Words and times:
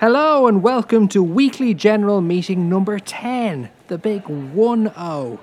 Hello 0.00 0.46
and 0.46 0.62
welcome 0.62 1.08
to 1.08 1.22
weekly 1.22 1.74
general 1.74 2.22
meeting 2.22 2.70
number 2.70 2.98
10, 2.98 3.68
the 3.88 3.98
big 3.98 4.26
1 4.26 4.94
0. 4.94 5.40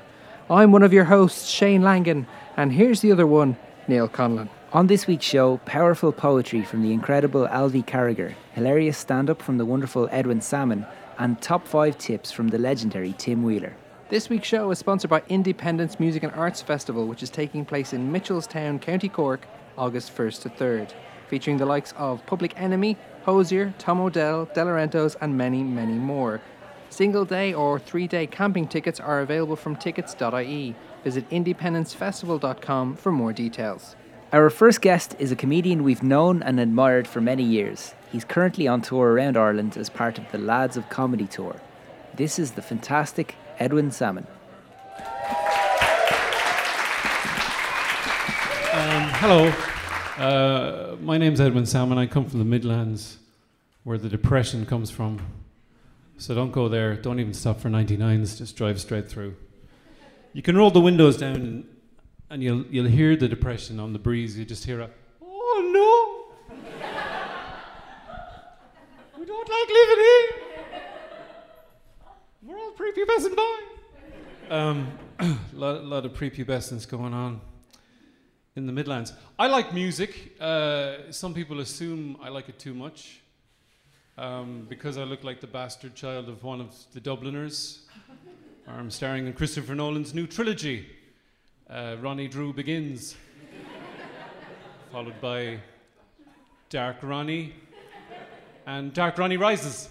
I'm 0.49 0.71
one 0.71 0.81
of 0.81 0.91
your 0.91 1.03
hosts, 1.03 1.47
Shane 1.47 1.83
Langan, 1.83 2.25
and 2.55 2.73
here's 2.73 3.01
the 3.01 3.11
other 3.11 3.27
one, 3.27 3.55
Neil 3.87 4.09
Conlon. 4.09 4.49
On 4.73 4.87
this 4.87 5.05
week's 5.05 5.27
show, 5.27 5.57
powerful 5.57 6.11
poetry 6.11 6.63
from 6.63 6.81
the 6.81 6.91
incredible 6.91 7.47
Alvy 7.47 7.85
Carragher, 7.85 8.33
hilarious 8.53 8.97
stand 8.97 9.29
up 9.29 9.43
from 9.43 9.59
the 9.59 9.65
wonderful 9.65 10.09
Edwin 10.11 10.41
Sammon, 10.41 10.87
and 11.19 11.39
top 11.39 11.67
five 11.67 11.95
tips 11.99 12.31
from 12.31 12.47
the 12.47 12.57
legendary 12.57 13.13
Tim 13.15 13.43
Wheeler. 13.43 13.75
This 14.09 14.27
week's 14.27 14.47
show 14.47 14.71
is 14.71 14.79
sponsored 14.79 15.11
by 15.11 15.21
Independence 15.29 15.99
Music 15.99 16.23
and 16.23 16.33
Arts 16.33 16.63
Festival, 16.63 17.05
which 17.05 17.21
is 17.21 17.29
taking 17.29 17.63
place 17.63 17.93
in 17.93 18.11
Mitchelstown, 18.11 18.81
County 18.81 19.07
Cork, 19.07 19.47
August 19.77 20.17
1st 20.17 20.41
to 20.41 20.49
3rd, 20.49 20.93
featuring 21.27 21.57
the 21.57 21.65
likes 21.67 21.93
of 21.95 22.25
Public 22.25 22.59
Enemy, 22.59 22.97
Hozier, 23.27 23.73
Tom 23.77 23.99
Odell, 23.99 24.45
Delorentos, 24.55 25.17
and 25.19 25.37
many, 25.37 25.61
many 25.61 25.95
more. 25.95 26.39
Single 26.89 27.25
day 27.25 27.53
or 27.53 27.77
three 27.77 28.07
day 28.07 28.25
camping 28.25 28.69
tickets 28.69 29.01
are 29.01 29.19
available 29.19 29.57
from 29.57 29.75
tickets.ie. 29.75 30.73
Visit 31.03 31.29
independencefestival.com 31.29 32.95
for 32.95 33.11
more 33.11 33.33
details. 33.33 33.97
Our 34.31 34.49
first 34.49 34.79
guest 34.79 35.13
is 35.19 35.31
a 35.31 35.35
comedian 35.35 35.83
we've 35.83 36.03
known 36.03 36.41
and 36.41 36.57
admired 36.57 37.05
for 37.05 37.19
many 37.19 37.43
years. 37.43 37.95
He's 38.13 38.23
currently 38.23 38.65
on 38.65 38.81
tour 38.81 39.11
around 39.11 39.35
Ireland 39.35 39.75
as 39.75 39.89
part 39.89 40.17
of 40.17 40.31
the 40.31 40.37
Lads 40.37 40.77
of 40.77 40.87
Comedy 40.89 41.27
Tour. 41.27 41.57
This 42.15 42.39
is 42.39 42.51
the 42.51 42.61
fantastic 42.61 43.35
Edwin 43.59 43.91
Sammon. 43.91 44.25
Um, 48.73 49.09
hello, 49.19 49.53
uh, 50.17 50.95
my 50.99 51.17
name's 51.17 51.39
Edwin 51.39 51.65
Sammon. 51.65 51.97
I 51.97 52.07
come 52.07 52.25
from 52.25 52.39
the 52.39 52.45
Midlands, 52.45 53.19
where 53.87 53.97
the 53.97 54.09
depression 54.09 54.65
comes 54.65 54.91
from. 54.91 55.17
So 56.17 56.35
don't 56.35 56.51
go 56.51 56.67
there. 56.67 56.95
Don't 56.95 57.21
even 57.21 57.33
stop 57.33 57.61
for 57.61 57.69
99s. 57.69 58.37
Just 58.37 58.57
drive 58.57 58.81
straight 58.81 59.07
through. 59.07 59.37
You 60.33 60.41
can 60.41 60.57
roll 60.57 60.71
the 60.71 60.81
windows 60.81 61.15
down, 61.15 61.35
and, 61.37 61.65
and 62.29 62.43
you'll 62.43 62.65
you'll 62.65 62.87
hear 62.87 63.15
the 63.15 63.29
depression 63.29 63.79
on 63.79 63.93
the 63.93 63.99
breeze. 63.99 64.37
You 64.37 64.43
just 64.43 64.65
hear 64.65 64.81
a, 64.81 64.89
oh 65.21 66.27
no, 66.51 66.57
we 69.17 69.25
don't 69.25 69.49
like 69.49 69.69
living 69.79 70.03
here. 70.03 70.27
We're 72.43 72.59
all 72.59 72.73
prepubescent 72.73 73.37
boy. 73.37 74.53
Um, 74.53 74.91
a 75.19 75.37
lot, 75.53 75.85
lot 75.85 76.05
of 76.05 76.11
prepubescence 76.11 76.89
going 76.89 77.13
on 77.13 77.39
in 78.57 78.65
the 78.65 78.73
Midlands. 78.73 79.13
I 79.39 79.47
like 79.47 79.73
music. 79.73 80.35
Uh, 80.41 81.09
some 81.11 81.33
people 81.33 81.61
assume 81.61 82.17
I 82.21 82.27
like 82.27 82.49
it 82.49 82.59
too 82.59 82.73
much 82.73 83.21
um, 84.17 84.65
because 84.67 84.97
I 84.97 85.03
look 85.03 85.23
like 85.23 85.41
the 85.41 85.47
bastard 85.47 85.95
child 85.95 86.27
of 86.27 86.43
one 86.43 86.59
of 86.59 86.75
the 86.93 86.99
Dubliners. 86.99 87.83
I'm 88.67 88.89
starring 88.89 89.27
in 89.27 89.33
Christopher 89.33 89.75
Nolan's 89.75 90.13
new 90.13 90.27
trilogy, 90.27 90.87
uh, 91.69 91.95
Ronnie 92.01 92.27
Drew 92.27 92.51
Begins, 92.51 93.15
followed 94.91 95.19
by 95.21 95.59
Dark 96.69 96.97
Ronnie 97.01 97.53
and 98.65 98.93
Dark 98.93 99.17
Ronnie 99.17 99.37
Rises. 99.37 99.89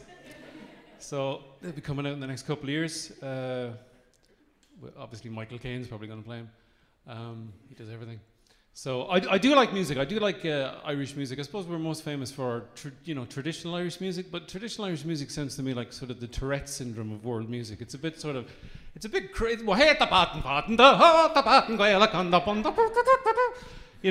So 0.98 1.44
they'll 1.62 1.72
be 1.72 1.80
coming 1.80 2.06
out 2.06 2.12
in 2.12 2.20
the 2.20 2.26
next 2.26 2.42
couple 2.42 2.64
of 2.64 2.70
years. 2.70 3.12
Uh, 3.22 3.72
obviously, 4.98 5.30
Michael 5.30 5.58
Caine's 5.58 5.88
probably 5.88 6.08
going 6.08 6.20
to 6.20 6.26
play 6.26 6.38
him. 6.38 6.50
Um, 7.06 7.52
he 7.68 7.74
does 7.74 7.88
everything. 7.88 8.20
So 8.78 9.04
I, 9.04 9.22
I 9.32 9.38
do 9.38 9.54
like 9.54 9.72
music. 9.72 9.96
I 9.96 10.04
do 10.04 10.20
like 10.20 10.44
uh, 10.44 10.74
Irish 10.84 11.16
music. 11.16 11.38
I 11.38 11.42
suppose 11.42 11.64
we're 11.66 11.78
most 11.78 12.02
famous 12.02 12.30
for 12.30 12.64
you 13.06 13.14
know 13.14 13.24
traditional 13.24 13.74
Irish 13.74 14.02
music, 14.02 14.30
but 14.30 14.48
traditional 14.48 14.86
Irish 14.86 15.02
music 15.06 15.30
sounds 15.30 15.56
to 15.56 15.62
me 15.62 15.72
like 15.72 15.94
sort 15.94 16.10
of 16.10 16.20
the 16.20 16.26
Tourette 16.26 16.68
syndrome 16.68 17.10
of 17.10 17.24
world 17.24 17.48
music. 17.48 17.80
It's 17.80 17.94
a 17.94 17.98
bit 17.98 18.20
sort 18.20 18.36
of, 18.36 18.50
it's 18.94 19.06
a 19.06 19.08
bit 19.08 19.32
crazy. 19.32 19.62
You 19.62 19.66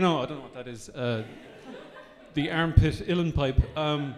know, 0.01 0.23
I 0.23 0.25
don't 0.25 0.37
know 0.37 0.41
what 0.41 0.55
that 0.55 0.67
is. 0.67 0.89
Uh, 0.89 1.23
the 2.33 2.49
armpit 2.49 2.95
uilleann 3.07 3.35
pipe. 3.35 3.77
Um, 3.77 4.15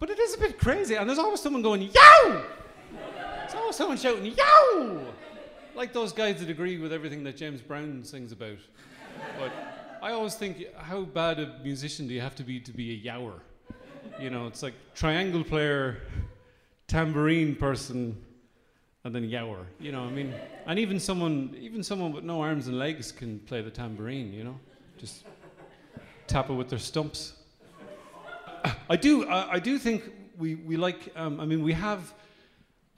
but 0.00 0.10
it 0.10 0.18
is 0.18 0.34
a 0.34 0.38
bit 0.38 0.58
crazy, 0.58 0.96
and 0.96 1.08
there's 1.08 1.20
always 1.20 1.40
someone 1.40 1.62
going 1.62 1.82
yow. 1.82 2.42
There's 2.90 3.54
always 3.54 3.76
someone 3.76 3.96
shouting 3.96 4.26
yow, 4.26 5.04
like 5.76 5.92
those 5.92 6.12
guys 6.12 6.40
that 6.40 6.50
agree 6.50 6.78
with 6.78 6.92
everything 6.92 7.22
that 7.22 7.36
James 7.36 7.60
Brown 7.60 8.02
sings 8.02 8.32
about. 8.32 8.58
But 9.38 9.52
I 10.00 10.12
always 10.12 10.34
think, 10.34 10.64
how 10.76 11.02
bad 11.02 11.40
a 11.40 11.58
musician 11.62 12.06
do 12.06 12.14
you 12.14 12.20
have 12.20 12.34
to 12.36 12.44
be 12.44 12.60
to 12.60 12.72
be 12.72 12.92
a 12.92 13.12
yower? 13.12 13.40
You 14.20 14.30
know, 14.30 14.46
it's 14.46 14.62
like 14.62 14.74
triangle 14.94 15.42
player, 15.42 15.98
tambourine 16.86 17.56
person, 17.56 18.16
and 19.04 19.14
then 19.14 19.28
yower. 19.28 19.64
You 19.80 19.92
know, 19.92 20.02
I 20.02 20.10
mean, 20.10 20.34
and 20.66 20.78
even 20.78 21.00
someone, 21.00 21.56
even 21.58 21.82
someone 21.82 22.12
with 22.12 22.24
no 22.24 22.40
arms 22.40 22.68
and 22.68 22.78
legs 22.78 23.10
can 23.10 23.40
play 23.40 23.60
the 23.60 23.70
tambourine. 23.70 24.32
You 24.32 24.44
know, 24.44 24.60
just 24.98 25.24
tap 26.26 26.50
it 26.50 26.54
with 26.54 26.68
their 26.68 26.78
stumps. 26.78 27.34
I 28.90 28.96
do, 28.96 29.26
I, 29.28 29.54
I 29.54 29.58
do 29.58 29.78
think 29.78 30.04
we 30.36 30.56
we 30.56 30.76
like. 30.76 31.12
Um, 31.16 31.40
I 31.40 31.46
mean, 31.46 31.62
we 31.62 31.72
have 31.72 32.14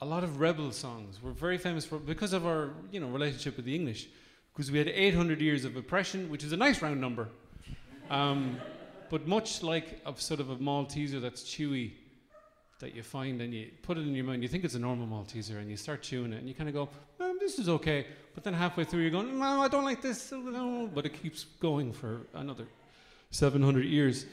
a 0.01 0.05
lot 0.05 0.23
of 0.23 0.39
rebel 0.39 0.71
songs. 0.71 1.19
We're 1.21 1.31
very 1.31 1.57
famous 1.57 1.85
for 1.85 1.97
because 1.97 2.33
of 2.33 2.45
our 2.45 2.71
you 2.91 2.99
know 2.99 3.07
relationship 3.07 3.55
with 3.55 3.65
the 3.65 3.75
English 3.75 4.07
because 4.53 4.71
we 4.71 4.77
had 4.77 4.87
800 4.87 5.41
years 5.41 5.65
of 5.65 5.75
oppression, 5.75 6.29
which 6.29 6.43
is 6.43 6.51
a 6.51 6.57
nice 6.57 6.81
round 6.81 6.99
number. 6.99 7.29
Um, 8.09 8.57
but 9.09 9.27
much 9.27 9.63
like 9.63 10.01
a 10.05 10.13
sort 10.19 10.39
of 10.39 10.49
a 10.49 10.57
Malteser 10.57 11.21
that's 11.21 11.43
chewy, 11.43 11.91
that 12.79 12.95
you 12.95 13.03
find 13.03 13.41
and 13.41 13.53
you 13.53 13.69
put 13.83 13.97
it 13.97 14.01
in 14.01 14.13
your 14.13 14.25
mind, 14.25 14.41
you 14.41 14.49
think 14.49 14.63
it's 14.63 14.75
a 14.75 14.79
normal 14.79 15.07
Malteser, 15.07 15.57
and 15.59 15.69
you 15.69 15.77
start 15.77 16.01
chewing 16.01 16.33
it, 16.33 16.39
and 16.39 16.47
you 16.47 16.53
kind 16.55 16.67
of 16.67 16.75
go, 16.75 16.89
well, 17.19 17.35
"This 17.39 17.59
is 17.59 17.69
okay," 17.69 18.07
but 18.33 18.43
then 18.43 18.53
halfway 18.53 18.83
through 18.83 19.01
you're 19.01 19.11
going, 19.11 19.39
"No, 19.39 19.61
I 19.61 19.67
don't 19.67 19.85
like 19.85 20.01
this," 20.01 20.33
but 20.93 21.05
it 21.05 21.21
keeps 21.21 21.45
going 21.59 21.93
for 21.93 22.21
another 22.33 22.67
700 23.29 23.85
years. 23.85 24.25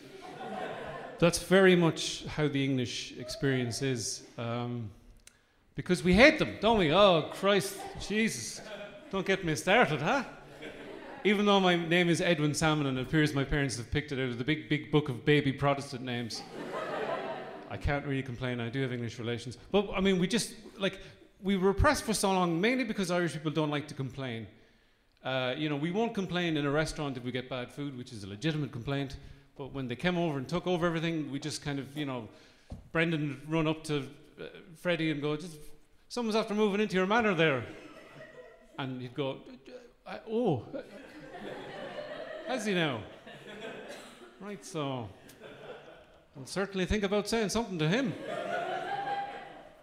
That's 1.18 1.38
very 1.40 1.76
much 1.76 2.24
how 2.26 2.48
the 2.48 2.64
English 2.64 3.14
experience 3.18 3.82
is. 3.82 4.22
Um, 4.38 4.90
because 5.74 6.02
we 6.02 6.12
hate 6.12 6.38
them, 6.38 6.56
don't 6.60 6.78
we? 6.78 6.92
Oh, 6.92 7.30
Christ, 7.32 7.76
Jesus. 8.00 8.60
Don't 9.10 9.24
get 9.24 9.42
me 9.42 9.54
started, 9.54 10.02
huh? 10.02 10.22
Even 11.24 11.46
though 11.46 11.60
my 11.60 11.76
name 11.76 12.10
is 12.10 12.20
Edwin 12.20 12.52
Sammon 12.52 12.86
and 12.86 12.98
it 12.98 13.02
appears 13.02 13.32
my 13.32 13.42
parents 13.42 13.78
have 13.78 13.90
picked 13.90 14.12
it 14.12 14.22
out 14.22 14.28
of 14.28 14.36
the 14.36 14.44
big, 14.44 14.68
big 14.68 14.92
book 14.92 15.08
of 15.08 15.24
baby 15.24 15.50
Protestant 15.50 16.02
names, 16.02 16.42
I 17.70 17.78
can't 17.78 18.04
really 18.04 18.22
complain. 18.22 18.60
I 18.60 18.68
do 18.68 18.82
have 18.82 18.92
English 18.92 19.18
relations. 19.18 19.56
But 19.72 19.88
I 19.96 20.00
mean, 20.00 20.18
we 20.18 20.28
just, 20.28 20.52
like, 20.78 21.00
we 21.42 21.56
were 21.56 21.70
oppressed 21.70 22.04
for 22.04 22.12
so 22.12 22.30
long, 22.32 22.60
mainly 22.60 22.84
because 22.84 23.10
Irish 23.10 23.32
people 23.32 23.50
don't 23.50 23.70
like 23.70 23.88
to 23.88 23.94
complain. 23.94 24.46
Uh, 25.24 25.54
you 25.56 25.70
know, 25.70 25.76
we 25.76 25.90
won't 25.90 26.12
complain 26.12 26.58
in 26.58 26.66
a 26.66 26.70
restaurant 26.70 27.16
if 27.16 27.24
we 27.24 27.32
get 27.32 27.48
bad 27.48 27.72
food, 27.72 27.96
which 27.96 28.12
is 28.12 28.24
a 28.24 28.26
legitimate 28.26 28.72
complaint. 28.72 29.16
But 29.56 29.72
when 29.72 29.88
they 29.88 29.96
came 29.96 30.18
over 30.18 30.36
and 30.36 30.46
took 30.46 30.66
over 30.66 30.86
everything, 30.86 31.32
we 31.32 31.38
just 31.38 31.62
kind 31.62 31.78
of, 31.78 31.96
you 31.96 32.04
know, 32.04 32.28
Brendan 32.92 33.40
run 33.48 33.66
up 33.66 33.84
to 33.84 34.06
uh, 34.38 34.44
Freddie 34.76 35.10
and 35.10 35.22
go, 35.22 35.34
just, 35.34 35.56
someone's 36.10 36.36
after 36.36 36.52
moving 36.52 36.80
into 36.80 36.94
your 36.94 37.06
manor 37.06 37.34
there. 37.34 37.64
And 38.78 39.02
he'd 39.02 39.14
go, 39.14 39.38
uh, 40.06 40.10
uh, 40.10 40.18
oh, 40.30 40.64
has 42.46 42.64
he 42.64 42.74
now? 42.74 43.00
Right, 44.40 44.64
so 44.64 45.08
I'll 46.36 46.46
certainly 46.46 46.86
think 46.86 47.02
about 47.02 47.28
saying 47.28 47.48
something 47.48 47.78
to 47.80 47.88
him. 47.88 48.14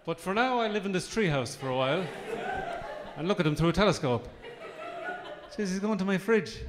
But 0.06 0.20
for 0.20 0.34
now, 0.34 0.60
I 0.60 0.70
live 0.70 0.86
in 0.86 0.92
this 0.94 1.14
treehouse 1.14 1.58
for 1.58 1.68
a 1.70 1.76
while 1.76 2.06
and 3.18 3.28
look 3.28 3.40
at 3.40 3.46
him 3.46 3.56
through 3.56 3.70
a 3.70 3.74
telescope. 3.74 4.28
Says 5.50 5.72
he's 5.72 5.80
going 5.80 5.98
to 5.98 6.06
my 6.06 6.18
fridge. 6.18 6.62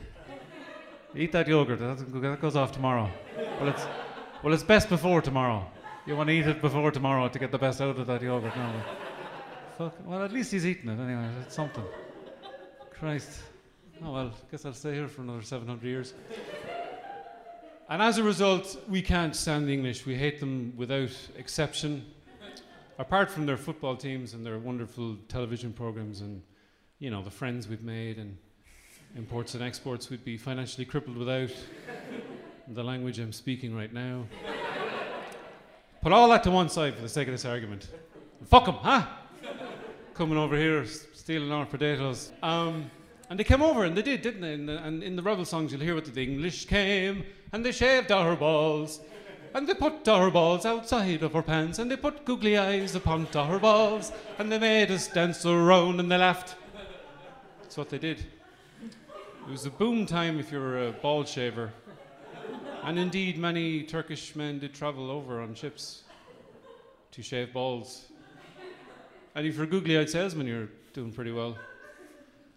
Eat 1.15 1.33
that 1.33 1.47
yogurt. 1.47 1.79
That 1.79 2.39
goes 2.41 2.57
off 2.57 2.73
tomorrow. 2.73 3.09
Well, 3.61 3.69
it's 3.69 3.87
well, 4.43 4.53
it's 4.53 4.63
best 4.63 4.89
before 4.89 5.23
tomorrow. 5.23 5.65
You 6.07 6.17
want 6.17 6.29
to 6.29 6.35
eat 6.35 6.47
it 6.47 6.61
before 6.61 6.91
tomorrow 6.91 7.29
to 7.29 7.39
get 7.39 7.51
the 7.51 7.59
best 7.59 7.81
out 7.81 7.99
of 7.99 8.07
that 8.07 8.23
yogurt. 8.23 8.57
No. 8.57 8.73
Fuck. 9.79 9.95
Well, 10.05 10.23
at 10.23 10.33
least 10.33 10.53
he's 10.53 10.67
eating 10.67 10.91
it 10.91 11.01
anyway. 11.01 11.29
It's 11.43 11.55
something. 11.55 11.85
Christ. 12.99 13.43
Oh 14.03 14.11
well, 14.11 14.33
guess 14.51 14.65
I'll 14.65 14.73
stay 14.73 14.95
here 14.95 15.07
for 15.07 15.21
another 15.21 15.43
700 15.43 15.85
years. 15.87 16.15
And 17.91 18.01
as 18.01 18.17
a 18.17 18.23
result, 18.23 18.77
we 18.89 19.03
can't 19.03 19.37
stand 19.37 19.69
the 19.69 19.75
English. 19.75 20.07
We 20.07 20.15
hate 20.15 20.41
them 20.41 20.73
without 20.79 21.11
exception. 21.37 22.07
Apart 22.99 23.31
from 23.31 23.45
their 23.45 23.59
football 23.59 23.97
teams 23.97 24.33
and 24.33 24.47
their 24.47 24.59
wonderful 24.59 25.17
television 25.29 25.75
programs 25.75 26.23
and, 26.23 26.43
you 26.99 27.11
know, 27.11 27.23
the 27.23 27.31
friends 27.31 27.69
we've 27.69 27.83
made 27.83 28.17
and 28.17 28.39
imports 29.15 29.53
and 29.53 29.63
exports 29.63 30.09
we'd 30.09 30.25
be 30.25 30.39
financially 30.39 30.87
crippled 30.87 31.19
without 31.19 31.55
the 32.69 32.83
language 32.83 33.19
I'm 33.19 33.33
speaking 33.33 33.77
right 33.77 33.93
now. 33.93 34.25
Put 36.01 36.13
all 36.13 36.29
that 36.31 36.43
to 36.45 36.51
one 36.51 36.71
side 36.71 36.95
for 36.95 37.03
the 37.03 37.11
sake 37.11 37.29
of 37.29 37.35
this 37.35 37.45
argument. 37.45 37.89
Fuck 38.47 38.65
them, 38.65 38.77
huh? 38.77 39.07
Coming 40.17 40.39
over 40.39 40.57
here, 40.57 40.87
stealing 40.87 41.53
our 41.53 41.67
potatoes. 41.67 42.33
Um, 42.43 42.91
and 43.29 43.39
they 43.39 43.45
came 43.45 43.61
over, 43.61 43.85
and 43.85 43.95
they 43.95 44.01
did, 44.01 44.23
didn't 44.23 44.41
they? 44.41 44.55
And, 44.55 44.71
and 44.71 45.03
in 45.03 45.15
the 45.15 45.23
rebel 45.23 45.45
songs, 45.45 45.73
you'll 45.73 45.83
hear 45.83 45.95
what 45.95 46.07
the 46.07 46.23
English 46.23 46.65
came, 46.65 47.23
and 47.53 47.63
they 47.63 47.71
shaved 47.71 48.11
our 48.11 48.35
balls. 48.35 49.01
And 49.53 49.69
they 49.69 49.75
put 49.75 50.09
our 50.09 50.31
balls 50.31 50.65
outside 50.65 51.23
of 51.23 51.37
our 51.37 51.43
pants, 51.43 51.79
and 51.79 51.91
they 51.91 51.97
put 51.97 52.25
googly 52.25 52.57
eyes 52.57 52.95
upon 52.95 53.27
our 53.35 53.59
balls, 53.59 54.11
and 54.39 54.51
they 54.51 54.59
made 54.59 54.91
us 54.91 55.07
dance 55.07 55.45
around, 55.45 56.01
and 56.01 56.11
they 56.11 56.17
laughed. 56.17 56.55
That's 57.61 57.77
what 57.77 57.91
they 57.91 57.99
did. 57.99 58.21
It 58.81 59.51
was 59.51 59.67
a 59.67 59.71
boom 59.71 60.07
time 60.07 60.41
if 60.41 60.51
you 60.51 60.61
were 60.61 60.89
a 60.89 60.93
ball 60.93 61.25
shaver. 61.25 61.75
And 62.85 62.99
indeed, 62.99 63.37
many 63.37 63.83
Turkish 63.83 64.35
men 64.35 64.61
did 64.61 64.73
travel 64.73 65.11
over 65.11 65.43
on 65.43 65.55
ships 65.55 66.05
to 67.13 67.23
shave 67.23 67.53
balls. 67.53 68.07
And 69.37 69.45
a 69.47 69.67
googly 69.67 69.99
eyed 69.99 70.09
salesman, 70.09 70.47
you're 70.47 70.69
doing 70.95 71.13
pretty 71.13 71.31
well. 71.31 71.59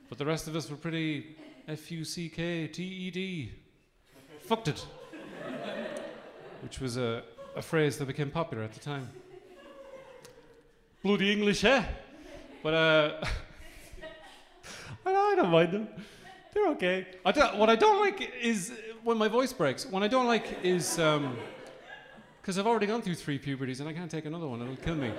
But 0.08 0.18
the 0.18 0.26
rest 0.26 0.48
of 0.48 0.56
us 0.56 0.70
were 0.70 0.78
pretty 0.78 1.36
F 1.68 1.92
U 1.92 2.06
C 2.06 2.30
K 2.30 2.68
T 2.68 2.82
E 2.82 3.12
D. 3.12 3.52
Fucked 4.40 4.70
it. 4.70 4.86
Which 6.64 6.80
was 6.80 6.96
a, 6.96 7.24
a 7.58 7.62
phrase 7.62 7.98
that 7.98 8.06
became 8.06 8.32
popular 8.32 8.64
at 8.64 8.72
the 8.72 8.80
time. 8.80 9.10
Bloody 11.04 11.34
English, 11.34 11.66
eh? 11.66 11.84
But 12.64 12.74
uh, 12.74 13.26
I 15.06 15.12
don't- 15.12 15.34
I 15.34 15.36
don't 15.36 15.52
mind 15.52 15.74
them. 15.74 15.90
They're 16.54 16.70
okay. 16.70 17.08
I 17.26 17.32
what 17.58 17.70
I 17.70 17.76
don't 17.76 18.00
like 18.00 18.32
is 18.42 18.72
when 19.04 19.18
my 19.18 19.28
voice 19.28 19.52
breaks. 19.52 19.86
What 19.86 20.02
I 20.02 20.08
don't 20.08 20.28
like 20.28 20.60
is 20.64 20.92
because 20.96 22.58
I've 22.58 22.68
already 22.68 22.88
gone 22.88 23.02
through 23.02 23.16
three 23.16 23.38
puberties 23.38 23.82
and 23.82 23.90
I 23.90 23.92
can't 23.92 24.10
take 24.10 24.26
another 24.26 24.48
one. 24.48 24.62
It'll 24.62 24.78
kill 24.78 24.96
me. 24.96 25.12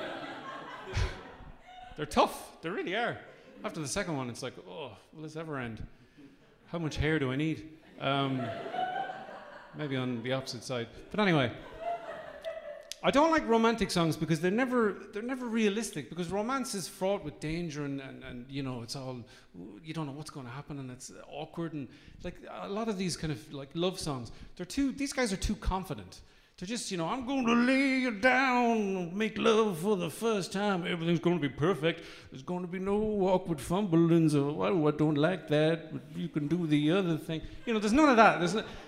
They're 2.01 2.07
tough. 2.07 2.63
They 2.63 2.71
really 2.71 2.97
are. 2.97 3.19
After 3.63 3.79
the 3.79 3.87
second 3.87 4.17
one, 4.17 4.31
it's 4.31 4.43
like, 4.43 4.55
oh, 4.67 4.93
will 5.13 5.23
this 5.23 5.37
ever 5.37 5.59
end? 5.59 5.87
How 6.69 6.79
much 6.79 6.97
hair 6.97 7.19
do 7.19 7.31
I 7.31 7.37
need? 7.37 7.69
Um, 8.01 8.41
maybe 9.77 9.97
on 9.97 10.23
the 10.23 10.33
opposite 10.33 10.65
side. 10.65 10.87
But 11.11 11.21
anyway, 11.21 11.53
I 13.03 13.11
don't 13.11 13.31
like 13.31 13.47
romantic 13.47 13.91
songs 13.91 14.17
because 14.17 14.41
they're 14.41 14.51
never 14.51 14.97
they're 15.13 15.21
never 15.21 15.45
realistic. 15.45 16.09
Because 16.09 16.31
romance 16.31 16.75
is 16.75 16.89
fraught 16.89 17.23
with 17.23 17.39
danger 17.39 17.85
and, 17.85 18.01
and, 18.01 18.25
and 18.25 18.47
you 18.49 18.63
know 18.63 18.81
it's 18.83 18.97
all 18.97 19.19
you 19.85 19.93
don't 19.93 20.07
know 20.07 20.13
what's 20.13 20.31
going 20.31 20.47
to 20.47 20.53
happen 20.53 20.79
and 20.79 20.91
it's 20.91 21.13
awkward 21.31 21.75
and 21.75 21.87
like 22.25 22.37
a 22.63 22.69
lot 22.71 22.89
of 22.89 22.97
these 22.97 23.15
kind 23.15 23.31
of 23.31 23.53
like 23.53 23.69
love 23.75 24.01
songs. 24.01 24.33
They're 24.57 24.65
too 24.65 24.93
these 24.93 25.13
guys 25.13 25.35
are 25.35 25.43
too 25.51 25.57
confident. 25.57 26.23
They're 26.61 26.67
just 26.67 26.91
you 26.91 26.99
know 26.99 27.07
I'm 27.07 27.25
going 27.25 27.47
to 27.47 27.55
lay 27.55 28.01
you 28.01 28.11
down, 28.11 29.17
make 29.17 29.39
love 29.39 29.79
for 29.79 29.97
the 29.97 30.11
first 30.11 30.53
time. 30.53 30.87
Everything's 30.87 31.19
going 31.19 31.41
to 31.41 31.49
be 31.49 31.49
perfect. 31.49 32.05
There's 32.31 32.43
going 32.43 32.61
to 32.61 32.69
be 32.69 32.79
no 32.79 33.01
awkward 33.29 33.59
fumblings 33.59 34.35
or 34.35 34.53
well 34.53 34.89
I 34.89 34.91
don't 34.91 35.15
like 35.15 35.49
that. 35.49 35.91
You 36.15 36.29
can 36.29 36.49
do 36.49 36.67
the 36.67 36.93
other 36.93 37.17
thing. 37.17 37.41
You 37.65 37.73
know 37.73 37.81
there's 37.81 37.95
none 37.95 38.11
of 38.11 38.17
that. 38.19 38.41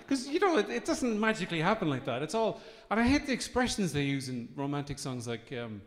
Because 0.07 0.27
you 0.27 0.39
know 0.39 0.59
it, 0.59 0.69
it 0.69 0.85
doesn't 0.85 1.19
magically 1.19 1.61
happen 1.61 1.89
like 1.89 2.05
that. 2.05 2.21
It's 2.21 2.35
all 2.35 2.61
and 2.91 2.99
I 2.99 3.07
hate 3.07 3.25
the 3.25 3.33
expressions 3.33 3.91
they 3.91 4.03
use 4.03 4.29
in 4.29 4.49
romantic 4.55 4.99
songs 4.99 5.27
like, 5.27 5.51
um, 5.53 5.81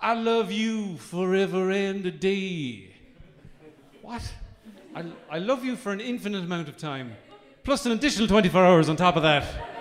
I 0.00 0.14
love 0.14 0.50
you 0.50 0.96
forever 0.96 1.70
and 1.70 2.06
a 2.06 2.10
day. 2.10 2.94
What? 4.00 4.22
I, 4.94 5.04
I 5.30 5.38
love 5.38 5.66
you 5.66 5.76
for 5.76 5.92
an 5.92 6.00
infinite 6.00 6.44
amount 6.44 6.70
of 6.70 6.78
time, 6.78 7.12
plus 7.62 7.84
an 7.84 7.92
additional 7.92 8.26
24 8.26 8.64
hours 8.64 8.88
on 8.88 8.96
top 8.96 9.16
of 9.16 9.22
that. 9.22 9.79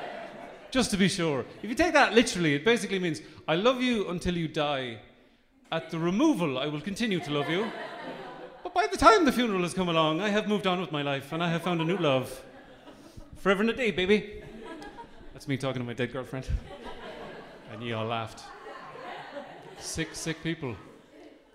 Just 0.71 0.91
to 0.91 0.97
be 0.97 1.07
sure. 1.07 1.45
If 1.63 1.69
you 1.69 1.75
take 1.75 1.93
that 1.93 2.13
literally, 2.13 2.53
it 2.55 2.63
basically 2.63 2.99
means, 2.99 3.21
I 3.47 3.55
love 3.55 3.81
you 3.81 4.09
until 4.09 4.37
you 4.37 4.47
die. 4.47 4.99
At 5.71 5.89
the 5.89 5.99
removal, 5.99 6.57
I 6.57 6.67
will 6.67 6.81
continue 6.81 7.19
to 7.19 7.31
love 7.31 7.49
you. 7.49 7.71
But 8.63 8.73
by 8.73 8.87
the 8.87 8.97
time 8.97 9.25
the 9.25 9.31
funeral 9.31 9.61
has 9.63 9.73
come 9.73 9.89
along, 9.89 10.21
I 10.21 10.29
have 10.29 10.47
moved 10.47 10.67
on 10.67 10.79
with 10.79 10.91
my 10.91 11.01
life 11.01 11.31
and 11.31 11.43
I 11.43 11.49
have 11.49 11.63
found 11.63 11.81
a 11.81 11.85
new 11.85 11.97
love. 11.97 12.43
Forever 13.37 13.61
and 13.61 13.69
a 13.69 13.73
day, 13.73 13.91
baby. 13.91 14.43
That's 15.33 15.47
me 15.47 15.57
talking 15.57 15.81
to 15.81 15.85
my 15.85 15.93
dead 15.93 16.11
girlfriend. 16.11 16.47
And 17.71 17.83
you 17.83 17.95
all 17.95 18.05
laughed. 18.05 18.43
Sick, 19.79 20.09
sick 20.13 20.43
people. 20.43 20.75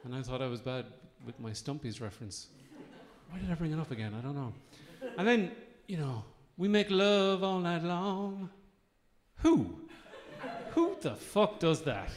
And 0.04 0.14
I 0.14 0.22
thought 0.22 0.42
I 0.42 0.46
was 0.46 0.60
bad 0.60 0.86
with 1.24 1.38
my 1.38 1.52
Stumpy's 1.52 2.00
reference. 2.00 2.48
Why 3.30 3.38
did 3.38 3.50
I 3.50 3.54
bring 3.54 3.72
it 3.72 3.78
up 3.78 3.90
again? 3.90 4.14
I 4.18 4.22
don't 4.22 4.34
know. 4.34 4.52
And 5.18 5.26
then, 5.26 5.52
you 5.86 5.98
know, 5.98 6.24
we 6.56 6.68
make 6.68 6.90
love 6.90 7.42
all 7.42 7.58
night 7.58 7.82
long. 7.82 8.50
Who? 9.38 9.74
Who 10.70 10.96
the 11.00 11.14
fuck 11.14 11.60
does 11.60 11.82
that? 11.82 12.10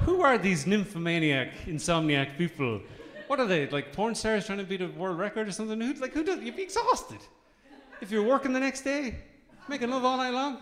Who 0.00 0.22
are 0.22 0.36
these 0.38 0.66
nymphomaniac, 0.66 1.52
insomniac 1.66 2.36
people? 2.36 2.80
What 3.26 3.40
are 3.40 3.46
they, 3.46 3.68
like 3.68 3.92
porn 3.92 4.14
stars 4.14 4.46
trying 4.46 4.58
to 4.58 4.64
beat 4.64 4.82
a 4.82 4.88
world 4.88 5.18
record 5.18 5.48
or 5.48 5.52
something? 5.52 5.80
Who, 5.80 5.94
like, 5.94 6.12
who 6.12 6.22
does? 6.22 6.40
You'd 6.40 6.56
be 6.56 6.62
exhausted. 6.62 7.20
If 8.00 8.10
you're 8.10 8.22
working 8.22 8.52
the 8.52 8.60
next 8.60 8.82
day, 8.82 9.16
making 9.68 9.90
love 9.90 10.04
all 10.04 10.16
night 10.16 10.34
long 10.34 10.58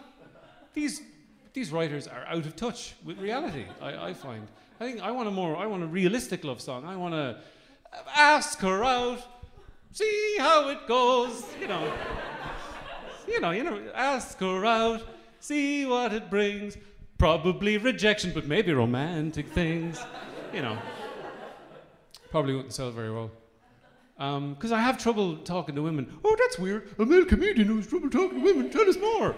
these 0.75 1.03
these 1.53 1.71
writers 1.71 2.07
are 2.07 2.25
out 2.27 2.47
of 2.47 2.57
touch 2.57 2.95
with 3.05 3.19
reality. 3.19 3.67
I, 3.81 4.09
I 4.09 4.15
find. 4.15 4.49
I 4.81 4.85
think 4.85 5.03
I 5.03 5.11
want 5.11 5.29
a 5.29 5.31
more. 5.31 5.57
I 5.57 5.67
want 5.67 5.83
a 5.83 5.87
realistic 5.87 6.45
love 6.45 6.61
song. 6.61 6.85
I 6.87 6.97
want 6.97 7.15
to 7.15 7.39
ask 8.17 8.59
her 8.61 8.83
out, 8.83 9.23
see 9.93 10.37
how 10.39 10.71
it 10.71 10.87
goes. 10.89 11.45
You 11.61 11.69
know. 11.69 11.93
you 13.29 13.41
know. 13.41 13.51
You 13.51 13.65
know. 13.65 13.83
Ask 13.95 14.39
her 14.41 14.65
out, 14.65 15.03
see 15.43 15.85
what 15.85 16.13
it 16.13 16.31
brings. 16.31 16.79
Probably 17.19 17.77
rejection, 17.79 18.33
but 18.35 18.47
maybe 18.47 18.73
romantic 18.73 19.49
things. 19.49 20.01
You 20.53 20.63
know. 20.63 20.79
Probably 22.31 22.55
wouldn't 22.55 22.73
sell 22.73 22.91
very 22.91 23.13
well. 23.13 23.31
Um, 24.19 24.55
because 24.55 24.73
I 24.73 24.81
have 24.81 24.99
trouble 24.99 25.37
talking 25.39 25.75
to 25.75 25.83
women. 25.83 26.19
Oh, 26.25 26.37
that's 26.39 26.59
weird. 26.59 26.89
A 26.99 27.05
male 27.05 27.25
comedian 27.25 27.67
who 27.67 27.77
has 27.77 27.87
trouble 27.87 28.09
talking 28.09 28.39
to 28.39 28.45
women. 28.45 28.71
Tell 28.71 28.89
us 28.89 28.97
more. 28.97 29.35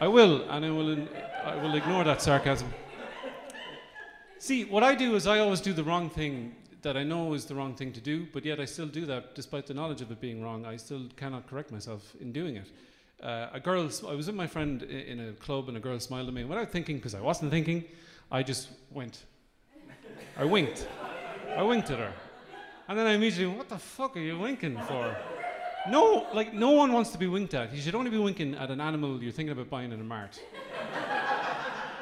I 0.00 0.08
will, 0.08 0.42
and 0.50 0.64
I 0.64 0.70
will, 0.70 1.08
I 1.44 1.56
will 1.56 1.74
ignore 1.74 2.04
that 2.04 2.22
sarcasm. 2.22 2.72
See, 4.38 4.64
what 4.64 4.82
I 4.82 4.94
do 4.94 5.16
is 5.16 5.26
I 5.26 5.40
always 5.40 5.60
do 5.60 5.72
the 5.72 5.82
wrong 5.82 6.08
thing 6.08 6.54
that 6.82 6.96
I 6.96 7.02
know 7.02 7.34
is 7.34 7.44
the 7.44 7.54
wrong 7.54 7.74
thing 7.74 7.92
to 7.92 8.00
do, 8.00 8.26
but 8.32 8.44
yet 8.44 8.60
I 8.60 8.64
still 8.64 8.86
do 8.86 9.04
that 9.06 9.34
despite 9.34 9.66
the 9.66 9.74
knowledge 9.74 10.00
of 10.00 10.10
it 10.12 10.20
being 10.20 10.42
wrong. 10.42 10.64
I 10.64 10.76
still 10.76 11.08
cannot 11.16 11.48
correct 11.48 11.72
myself 11.72 12.14
in 12.20 12.32
doing 12.32 12.56
it. 12.56 12.70
Uh, 13.22 13.48
a 13.52 13.60
girl, 13.60 13.90
I 14.08 14.14
was 14.14 14.26
with 14.28 14.36
my 14.36 14.46
friend 14.46 14.82
in 14.82 15.28
a 15.28 15.32
club, 15.32 15.68
and 15.68 15.76
a 15.76 15.80
girl 15.80 15.98
smiled 15.98 16.28
at 16.28 16.34
me, 16.34 16.42
and 16.42 16.50
without 16.50 16.70
thinking, 16.70 16.96
because 16.96 17.14
I 17.14 17.20
wasn't 17.20 17.50
thinking, 17.50 17.84
I 18.30 18.44
just 18.44 18.68
went. 18.92 19.24
I 20.36 20.44
winked. 20.44 20.86
I 21.56 21.62
winked 21.62 21.90
at 21.90 21.98
her. 21.98 22.12
And 22.88 22.98
then 22.98 23.06
I 23.06 23.14
immediately 23.14 23.54
What 23.54 23.68
the 23.68 23.78
fuck 23.78 24.16
are 24.16 24.20
you 24.20 24.38
winking 24.38 24.78
for? 24.86 25.16
No, 25.88 26.26
like 26.32 26.54
no 26.54 26.70
one 26.70 26.92
wants 26.92 27.10
to 27.10 27.18
be 27.18 27.26
winked 27.26 27.54
at. 27.54 27.74
You 27.74 27.80
should 27.80 27.94
only 27.94 28.10
be 28.10 28.18
winking 28.18 28.54
at 28.54 28.70
an 28.70 28.80
animal 28.80 29.22
you're 29.22 29.32
thinking 29.32 29.52
about 29.52 29.68
buying 29.70 29.90
in 29.90 30.00
a 30.00 30.04
mart. 30.04 30.40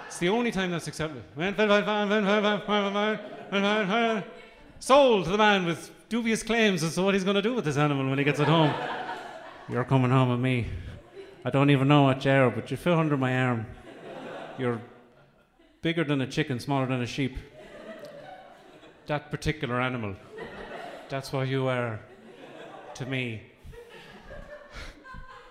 it's 0.06 0.18
the 0.18 0.28
only 0.28 0.50
time 0.50 0.70
that's 0.70 0.86
acceptable. 0.86 1.22
Sold 4.78 5.24
to 5.24 5.30
the 5.30 5.38
man 5.38 5.64
with 5.64 5.90
dubious 6.08 6.42
claims 6.42 6.82
as 6.82 6.94
to 6.96 7.02
what 7.02 7.14
he's 7.14 7.24
going 7.24 7.36
to 7.36 7.42
do 7.42 7.54
with 7.54 7.64
this 7.64 7.76
animal 7.76 8.08
when 8.08 8.18
he 8.18 8.24
gets 8.24 8.40
it 8.40 8.48
home. 8.48 8.72
You're 9.68 9.84
coming 9.84 10.10
home 10.10 10.30
with 10.30 10.40
me. 10.40 10.66
I 11.46 11.50
don't 11.50 11.70
even 11.70 11.86
know 11.86 12.02
what 12.02 12.24
you 12.24 12.32
are, 12.32 12.50
but 12.50 12.72
you 12.72 12.76
fit 12.76 12.92
under 12.92 13.16
my 13.16 13.32
arm. 13.38 13.66
You're 14.58 14.80
bigger 15.80 16.02
than 16.02 16.20
a 16.20 16.26
chicken, 16.26 16.58
smaller 16.58 16.86
than 16.86 17.00
a 17.02 17.06
sheep. 17.06 17.36
That 19.06 19.30
particular 19.30 19.80
animal. 19.80 20.16
That's 21.08 21.32
what 21.32 21.46
you 21.46 21.68
are 21.68 22.00
to 22.94 23.06
me. 23.06 23.42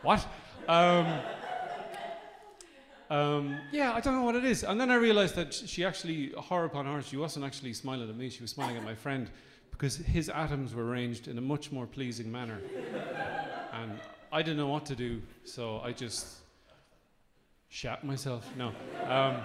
What? 0.01 0.27
Um, 0.67 1.07
um, 3.09 3.57
yeah, 3.71 3.93
I 3.93 4.01
don't 4.01 4.15
know 4.15 4.23
what 4.23 4.35
it 4.35 4.43
is. 4.43 4.65
And 4.65 4.77
then 4.81 4.91
I 4.91 4.95
realized 4.95 5.35
that 5.35 5.53
she 5.53 5.85
actually, 5.85 6.31
horror 6.31 6.65
upon 6.65 6.87
horror, 6.87 7.03
she 7.03 7.15
wasn't 7.15 7.45
actually 7.45 7.71
smiling 7.71 8.09
at 8.09 8.17
me, 8.17 8.29
she 8.29 8.41
was 8.41 8.51
smiling 8.51 8.75
at 8.75 8.83
my 8.83 8.95
friend 8.95 9.29
because 9.71 9.95
his 9.95 10.27
atoms 10.27 10.75
were 10.75 10.85
arranged 10.85 11.29
in 11.29 11.37
a 11.37 11.41
much 11.41 11.71
more 11.71 11.87
pleasing 11.87 12.29
manner. 12.29 12.59
and 13.71 13.97
I 14.35 14.41
didn't 14.41 14.57
know 14.57 14.67
what 14.67 14.85
to 14.87 14.97
do, 14.97 15.21
so 15.45 15.79
I 15.81 15.93
just 15.93 16.27
shat 17.69 18.03
myself. 18.03 18.45
No. 18.57 18.73
Um, 19.07 19.37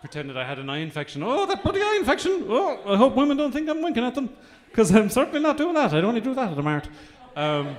pretended 0.00 0.36
I 0.36 0.44
had 0.44 0.58
an 0.58 0.68
eye 0.68 0.80
infection. 0.80 1.22
Oh, 1.22 1.46
that 1.46 1.62
bloody 1.62 1.80
eye 1.80 1.96
infection! 1.98 2.44
Oh, 2.46 2.78
I 2.86 2.98
hope 2.98 3.16
women 3.16 3.38
don't 3.38 3.50
think 3.50 3.66
I'm 3.70 3.80
winking 3.80 4.04
at 4.04 4.14
them 4.14 4.28
because 4.68 4.94
I'm 4.94 5.08
certainly 5.08 5.40
not 5.40 5.56
doing 5.56 5.72
that. 5.72 5.94
I'd 5.94 6.04
only 6.04 6.20
do 6.20 6.34
that 6.34 6.52
at 6.52 6.58
a 6.58 6.62
mart. 6.62 6.86
Um, 7.34 7.76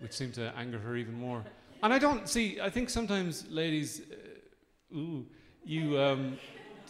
which 0.00 0.12
seemed 0.12 0.34
to 0.34 0.52
anger 0.54 0.78
her 0.78 0.96
even 0.96 1.14
more. 1.14 1.42
And 1.82 1.94
I 1.94 1.98
don't 1.98 2.28
see. 2.28 2.60
I 2.60 2.68
think 2.68 2.90
sometimes, 2.90 3.46
ladies, 3.48 4.02
uh, 4.02 4.98
ooh, 4.98 5.24
you 5.64 5.98
um, 5.98 6.36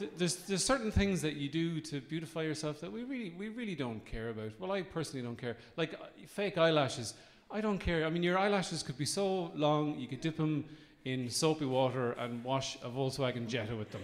th- 0.00 0.10
there's 0.18 0.34
there's 0.48 0.64
certain 0.64 0.90
things 0.90 1.22
that 1.22 1.36
you 1.36 1.48
do 1.48 1.80
to 1.80 2.00
beautify 2.00 2.42
yourself 2.42 2.80
that 2.80 2.90
we 2.90 3.04
really 3.04 3.32
we 3.38 3.50
really 3.50 3.76
don't 3.76 4.04
care 4.04 4.30
about. 4.30 4.50
Well, 4.58 4.72
I 4.72 4.82
personally 4.82 5.24
don't 5.24 5.38
care. 5.38 5.58
Like 5.76 5.94
uh, 5.94 6.06
fake 6.26 6.58
eyelashes, 6.58 7.14
I 7.50 7.60
don't 7.60 7.78
care. 7.78 8.04
I 8.04 8.10
mean, 8.10 8.22
your 8.22 8.38
eyelashes 8.38 8.82
could 8.82 8.98
be 8.98 9.04
so 9.04 9.52
long 9.54 9.98
you 9.98 10.08
could 10.08 10.20
dip 10.20 10.36
them 10.36 10.64
in 11.04 11.30
soapy 11.30 11.66
water 11.66 12.12
and 12.12 12.42
wash 12.42 12.76
a 12.82 12.88
Volkswagen 12.88 13.46
Jetta 13.46 13.76
with 13.76 13.90
them, 13.92 14.02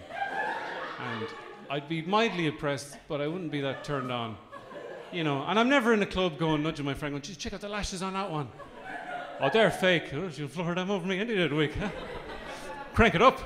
and 1.12 1.26
I'd 1.70 1.88
be 1.88 2.02
mildly 2.02 2.46
impressed, 2.46 2.96
but 3.08 3.20
I 3.20 3.26
wouldn't 3.26 3.50
be 3.50 3.60
that 3.62 3.84
turned 3.84 4.12
on. 4.12 4.36
You 5.12 5.24
know, 5.24 5.42
and 5.42 5.58
I'm 5.58 5.68
never 5.68 5.92
in 5.92 6.02
a 6.02 6.06
club 6.06 6.38
going 6.38 6.62
nudging 6.62 6.84
my 6.84 6.94
friend, 6.94 7.12
going, 7.12 7.22
"Geez, 7.22 7.36
check 7.36 7.52
out 7.52 7.60
the 7.60 7.68
lashes 7.68 8.02
on 8.02 8.12
that 8.12 8.30
one." 8.30 8.48
Oh, 9.40 9.48
they're 9.50 9.70
fake. 9.70 10.12
Oh, 10.12 10.30
she'll 10.30 10.48
flutter 10.48 10.74
them 10.74 10.90
over 10.90 11.06
me 11.06 11.18
any 11.18 11.34
day 11.34 11.42
of 11.44 11.50
the 11.50 11.56
week. 11.56 11.74
Huh? 11.74 11.88
Crank 12.92 13.14
it 13.14 13.22
up. 13.22 13.40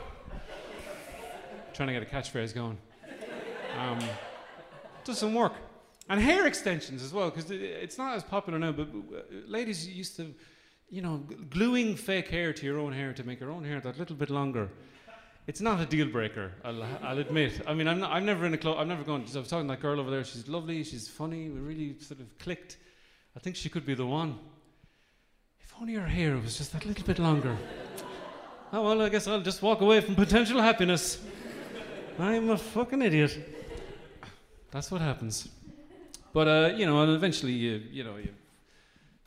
trying 1.72 1.86
to 1.88 1.92
get 1.92 2.02
a 2.02 2.06
catchphrase 2.06 2.54
going. 2.54 2.76
Um, 3.78 3.98
doesn't 5.04 5.32
work. 5.32 5.52
And 6.08 6.20
hair 6.20 6.46
extensions 6.46 7.02
as 7.02 7.12
well, 7.12 7.30
because 7.30 7.50
it's 7.50 7.96
not 7.96 8.14
as 8.14 8.22
popular 8.22 8.58
now, 8.58 8.72
but 8.72 8.88
uh, 8.88 9.22
ladies 9.46 9.88
used 9.88 10.16
to, 10.16 10.34
you 10.90 11.00
know, 11.00 11.24
gluing 11.48 11.96
fake 11.96 12.28
hair 12.28 12.52
to 12.52 12.66
your 12.66 12.78
own 12.78 12.92
hair 12.92 13.14
to 13.14 13.24
make 13.24 13.40
your 13.40 13.50
own 13.50 13.64
hair 13.64 13.80
that 13.80 13.98
little 13.98 14.16
bit 14.16 14.28
longer. 14.28 14.70
It's 15.46 15.60
not 15.60 15.80
a 15.80 15.86
deal 15.86 16.08
breaker, 16.08 16.52
I'll, 16.64 16.82
I'll 17.02 17.18
admit. 17.18 17.62
I 17.66 17.74
mean, 17.74 17.88
I'm, 17.88 18.00
not, 18.00 18.12
I'm 18.12 18.24
never 18.24 18.44
in 18.46 18.54
a 18.54 18.58
club, 18.58 18.78
I'm 18.78 18.88
never 18.88 19.02
going, 19.02 19.22
I 19.22 19.38
was 19.38 19.48
talking 19.48 19.66
to 19.66 19.74
that 19.74 19.80
girl 19.80 19.98
over 19.98 20.10
there, 20.10 20.24
she's 20.24 20.46
lovely, 20.48 20.84
she's 20.84 21.08
funny, 21.08 21.48
we 21.48 21.60
really 21.60 21.98
sort 22.00 22.20
of 22.20 22.38
clicked. 22.38 22.78
I 23.36 23.40
think 23.40 23.56
she 23.56 23.68
could 23.68 23.84
be 23.84 23.94
the 23.94 24.06
one. 24.06 24.38
If 25.60 25.74
only 25.80 25.94
her 25.94 26.06
hair 26.06 26.36
was 26.36 26.56
just 26.56 26.72
that 26.72 26.86
little 26.86 27.04
bit 27.04 27.18
longer. 27.18 27.56
oh, 28.72 28.82
well, 28.82 29.02
I 29.02 29.08
guess 29.08 29.26
I'll 29.26 29.40
just 29.40 29.60
walk 29.62 29.80
away 29.80 30.00
from 30.00 30.14
potential 30.14 30.60
happiness. 30.60 31.22
I'm 32.18 32.50
a 32.50 32.58
fucking 32.58 33.02
idiot. 33.02 33.36
That's 34.70 34.90
what 34.90 35.00
happens. 35.00 35.48
But 36.34 36.48
uh, 36.48 36.72
you 36.76 36.84
know, 36.84 37.00
and 37.00 37.12
eventually 37.12 37.52
you 37.52 37.80
you 37.90 38.02
know 38.02 38.16
you 38.16 38.30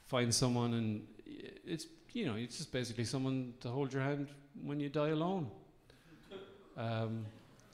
find 0.07 0.35
someone, 0.35 0.73
and 0.73 1.07
it's 1.65 1.87
you 2.11 2.25
know 2.25 2.35
it's 2.35 2.57
just 2.57 2.71
basically 2.71 3.05
someone 3.05 3.53
to 3.61 3.69
hold 3.69 3.93
your 3.93 4.03
hand 4.03 4.27
when 4.61 4.79
you 4.81 4.89
die 4.89 5.09
alone. 5.09 5.49
Um, 6.75 7.25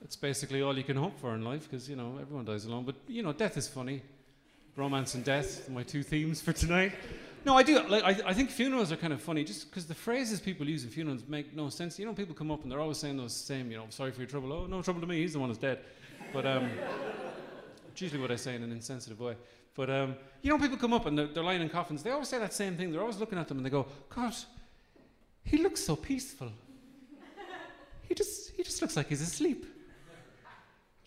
it's 0.03 0.15
basically 0.15 0.61
all 0.61 0.77
you 0.77 0.83
can 0.83 0.95
hope 0.95 1.19
for 1.19 1.33
in 1.33 1.43
life, 1.43 1.67
because 1.69 1.89
you 1.89 1.95
know 1.95 2.19
everyone 2.21 2.45
dies 2.45 2.65
alone. 2.65 2.85
But 2.85 2.95
you 3.07 3.23
know, 3.23 3.33
death 3.33 3.57
is 3.57 3.67
funny. 3.67 4.03
Romance 4.75 5.15
and 5.15 5.23
death, 5.25 5.67
my 5.67 5.83
two 5.83 6.03
themes 6.03 6.39
for 6.39 6.53
tonight. 6.53 6.93
No, 7.45 7.57
I 7.57 7.63
do. 7.63 7.81
Like, 7.87 8.03
I, 8.03 8.29
I 8.29 8.33
think 8.33 8.49
funerals 8.49 8.91
are 8.91 8.95
kind 8.95 9.13
of 9.13 9.21
funny, 9.21 9.43
just 9.43 9.69
because 9.69 9.85
the 9.85 9.95
phrases 9.95 10.39
people 10.39 10.67
use 10.67 10.83
in 10.83 10.89
funerals 10.89 11.23
make 11.27 11.55
no 11.55 11.69
sense. 11.69 11.99
You 11.99 12.05
know, 12.05 12.13
people 12.13 12.33
come 12.33 12.51
up 12.51 12.63
and 12.63 12.71
they're 12.71 12.79
always 12.79 12.97
saying 12.97 13.17
those 13.17 13.35
same, 13.35 13.69
you 13.69 13.77
know, 13.77 13.85
sorry 13.89 14.11
for 14.11 14.21
your 14.21 14.29
trouble. 14.29 14.53
Oh, 14.53 14.65
no 14.65 14.81
trouble 14.81 15.01
to 15.01 15.07
me. 15.07 15.21
He's 15.21 15.33
the 15.33 15.39
one 15.39 15.49
who's 15.49 15.57
dead. 15.57 15.79
But 16.31 16.45
um, 16.45 16.69
it's 17.93 18.01
usually 18.01 18.19
what 18.19 18.31
I 18.31 18.37
say 18.37 18.55
in 18.55 18.63
an 18.63 18.71
insensitive 18.71 19.19
way. 19.19 19.35
But 19.75 19.91
um, 19.91 20.15
you 20.41 20.49
know, 20.49 20.57
people 20.57 20.77
come 20.77 20.93
up 20.93 21.05
and 21.05 21.17
they're, 21.17 21.27
they're, 21.27 21.43
lying 21.43 21.61
in 21.61 21.69
coffins. 21.69 22.01
They 22.01 22.09
always 22.09 22.27
say 22.27 22.39
that 22.39 22.51
same 22.51 22.75
thing. 22.75 22.91
They're 22.91 23.01
always 23.01 23.17
looking 23.17 23.37
at 23.37 23.47
them 23.47 23.57
and 23.57 23.65
they 23.65 23.69
go, 23.69 23.85
"God, 24.09 24.33
he 25.43 25.57
looks 25.57 25.83
so 25.83 25.95
peaceful. 25.95 26.51
he 28.01 28.15
just 28.15 28.51
he 28.57 28.63
just 28.63 28.81
looks 28.81 28.97
like 28.97 29.09
he's 29.09 29.21
asleep." 29.21 29.67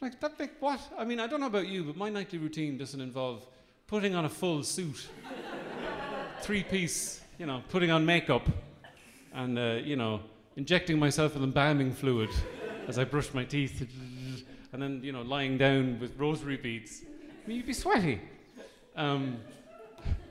Like 0.01 0.21
that 0.21 0.39
big 0.39 0.51
what? 0.61 0.81
I 0.97 1.05
mean, 1.05 1.19
I 1.19 1.27
don't 1.27 1.41
know 1.41 1.47
about 1.47 1.67
you, 1.67 1.83
but 1.83 1.97
my 1.97 2.09
nightly 2.09 2.39
routine 2.39 2.79
doesn't 2.79 3.01
involve 3.01 3.45
putting 3.89 4.15
on 4.15 4.25
a 4.25 4.29
full 4.29 4.63
suit, 4.63 5.09
three 6.41 6.63
piece, 6.63 7.21
you 7.37 7.47
know, 7.47 7.65
putting 7.69 7.91
on 7.91 8.07
makeup, 8.07 8.47
and 9.35 9.59
uh, 9.59 9.79
you 9.83 9.97
know, 9.97 10.21
injecting 10.55 11.01
myself 11.01 11.35
with 11.35 11.43
embalming 11.43 11.93
fluid 11.93 12.31
as 12.87 12.97
I 12.97 13.03
brush 13.03 13.35
my 13.35 13.45
teeth 13.45 13.81
and 14.73 14.83
then 14.83 15.01
you 15.03 15.13
know 15.13 15.23
lying 15.23 15.59
down 15.59 15.99
with 16.01 16.19
rosary 16.19 16.57
beads. 16.57 17.03
I 17.05 17.49
mean, 17.49 17.57
you'd 17.59 17.67
be 17.67 17.73
sweaty. 17.73 18.21
Um, 18.97 19.39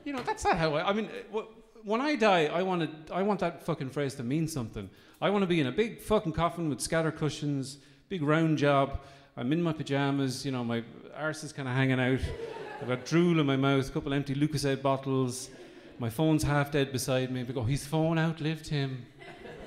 you 0.03 0.13
know, 0.13 0.21
that's 0.21 0.43
not 0.43 0.57
how 0.57 0.75
I. 0.75 0.89
I 0.89 0.93
mean, 0.93 1.09
uh, 1.33 1.41
when 1.83 2.01
I 2.01 2.15
die, 2.15 2.45
I 2.45 2.63
want 2.63 2.89
I 3.11 3.21
want 3.21 3.39
that 3.39 3.63
fucking 3.63 3.89
phrase 3.89 4.15
to 4.15 4.23
mean 4.23 4.47
something. 4.47 4.89
I 5.21 5.29
want 5.29 5.43
to 5.43 5.47
be 5.47 5.59
in 5.59 5.67
a 5.67 5.71
big 5.71 6.01
fucking 6.01 6.33
coffin 6.33 6.69
with 6.69 6.81
scatter 6.81 7.11
cushions, 7.11 7.77
big 8.09 8.21
round 8.21 8.57
job. 8.57 8.99
I'm 9.37 9.51
in 9.53 9.61
my 9.61 9.73
pajamas. 9.73 10.45
You 10.45 10.51
know, 10.51 10.63
my 10.63 10.83
arse 11.15 11.43
is 11.43 11.53
kind 11.53 11.67
of 11.67 11.75
hanging 11.75 11.99
out. 11.99 12.19
I've 12.81 12.87
got 12.87 13.05
drool 13.05 13.39
in 13.39 13.45
my 13.45 13.55
mouth, 13.55 13.87
a 13.87 13.91
couple 13.91 14.13
empty 14.13 14.35
Lucozade 14.35 14.81
bottles. 14.81 15.49
My 15.97 16.09
phone's 16.09 16.43
half 16.43 16.71
dead 16.71 16.91
beside 16.91 17.31
me. 17.31 17.43
They 17.43 17.53
go, 17.53 17.63
his 17.63 17.85
phone 17.85 18.19
outlived 18.19 18.67
him. 18.67 19.05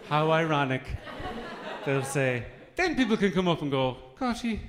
How 0.09 0.31
ironic. 0.31 0.83
They'll 1.87 2.05
say. 2.05 2.45
Then 2.79 2.95
people 2.95 3.17
can 3.17 3.33
come 3.33 3.49
up 3.49 3.61
and 3.61 3.73
go, 3.73 3.97
gosh, 4.21 4.43
he, 4.43 4.61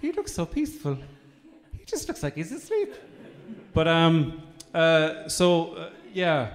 he 0.00 0.10
looks 0.10 0.32
so 0.32 0.44
peaceful. 0.44 0.98
He 1.78 1.84
just 1.84 2.08
looks 2.08 2.20
like 2.20 2.34
he's 2.34 2.50
asleep. 2.50 2.92
But 3.72 3.86
um, 3.86 4.42
uh, 4.74 5.28
so 5.28 5.74
uh, 5.74 5.90
yeah, 6.12 6.54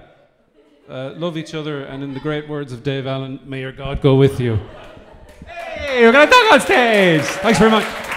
uh, 0.86 1.14
love 1.16 1.38
each 1.38 1.54
other, 1.54 1.84
and 1.84 2.04
in 2.04 2.12
the 2.12 2.20
great 2.20 2.46
words 2.46 2.74
of 2.74 2.82
Dave 2.82 3.06
Allen, 3.06 3.40
may 3.46 3.62
your 3.62 3.72
God 3.72 4.02
go 4.02 4.16
with 4.16 4.38
you. 4.38 4.60
Hey, 5.46 6.04
we're 6.04 6.12
gonna 6.12 6.30
talk 6.30 6.52
on 6.52 6.60
stage. 6.60 7.22
Thanks 7.22 7.58
very 7.58 7.70
much. 7.70 8.07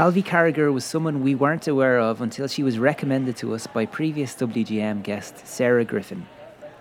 Alvy 0.00 0.24
Carragher 0.24 0.72
was 0.72 0.86
someone 0.86 1.22
we 1.22 1.34
weren't 1.34 1.68
aware 1.68 1.98
of 1.98 2.22
until 2.22 2.48
she 2.48 2.62
was 2.62 2.78
recommended 2.78 3.36
to 3.36 3.52
us 3.52 3.66
by 3.66 3.84
previous 3.84 4.34
WGM 4.34 5.02
guest 5.02 5.46
Sarah 5.46 5.84
Griffin. 5.84 6.26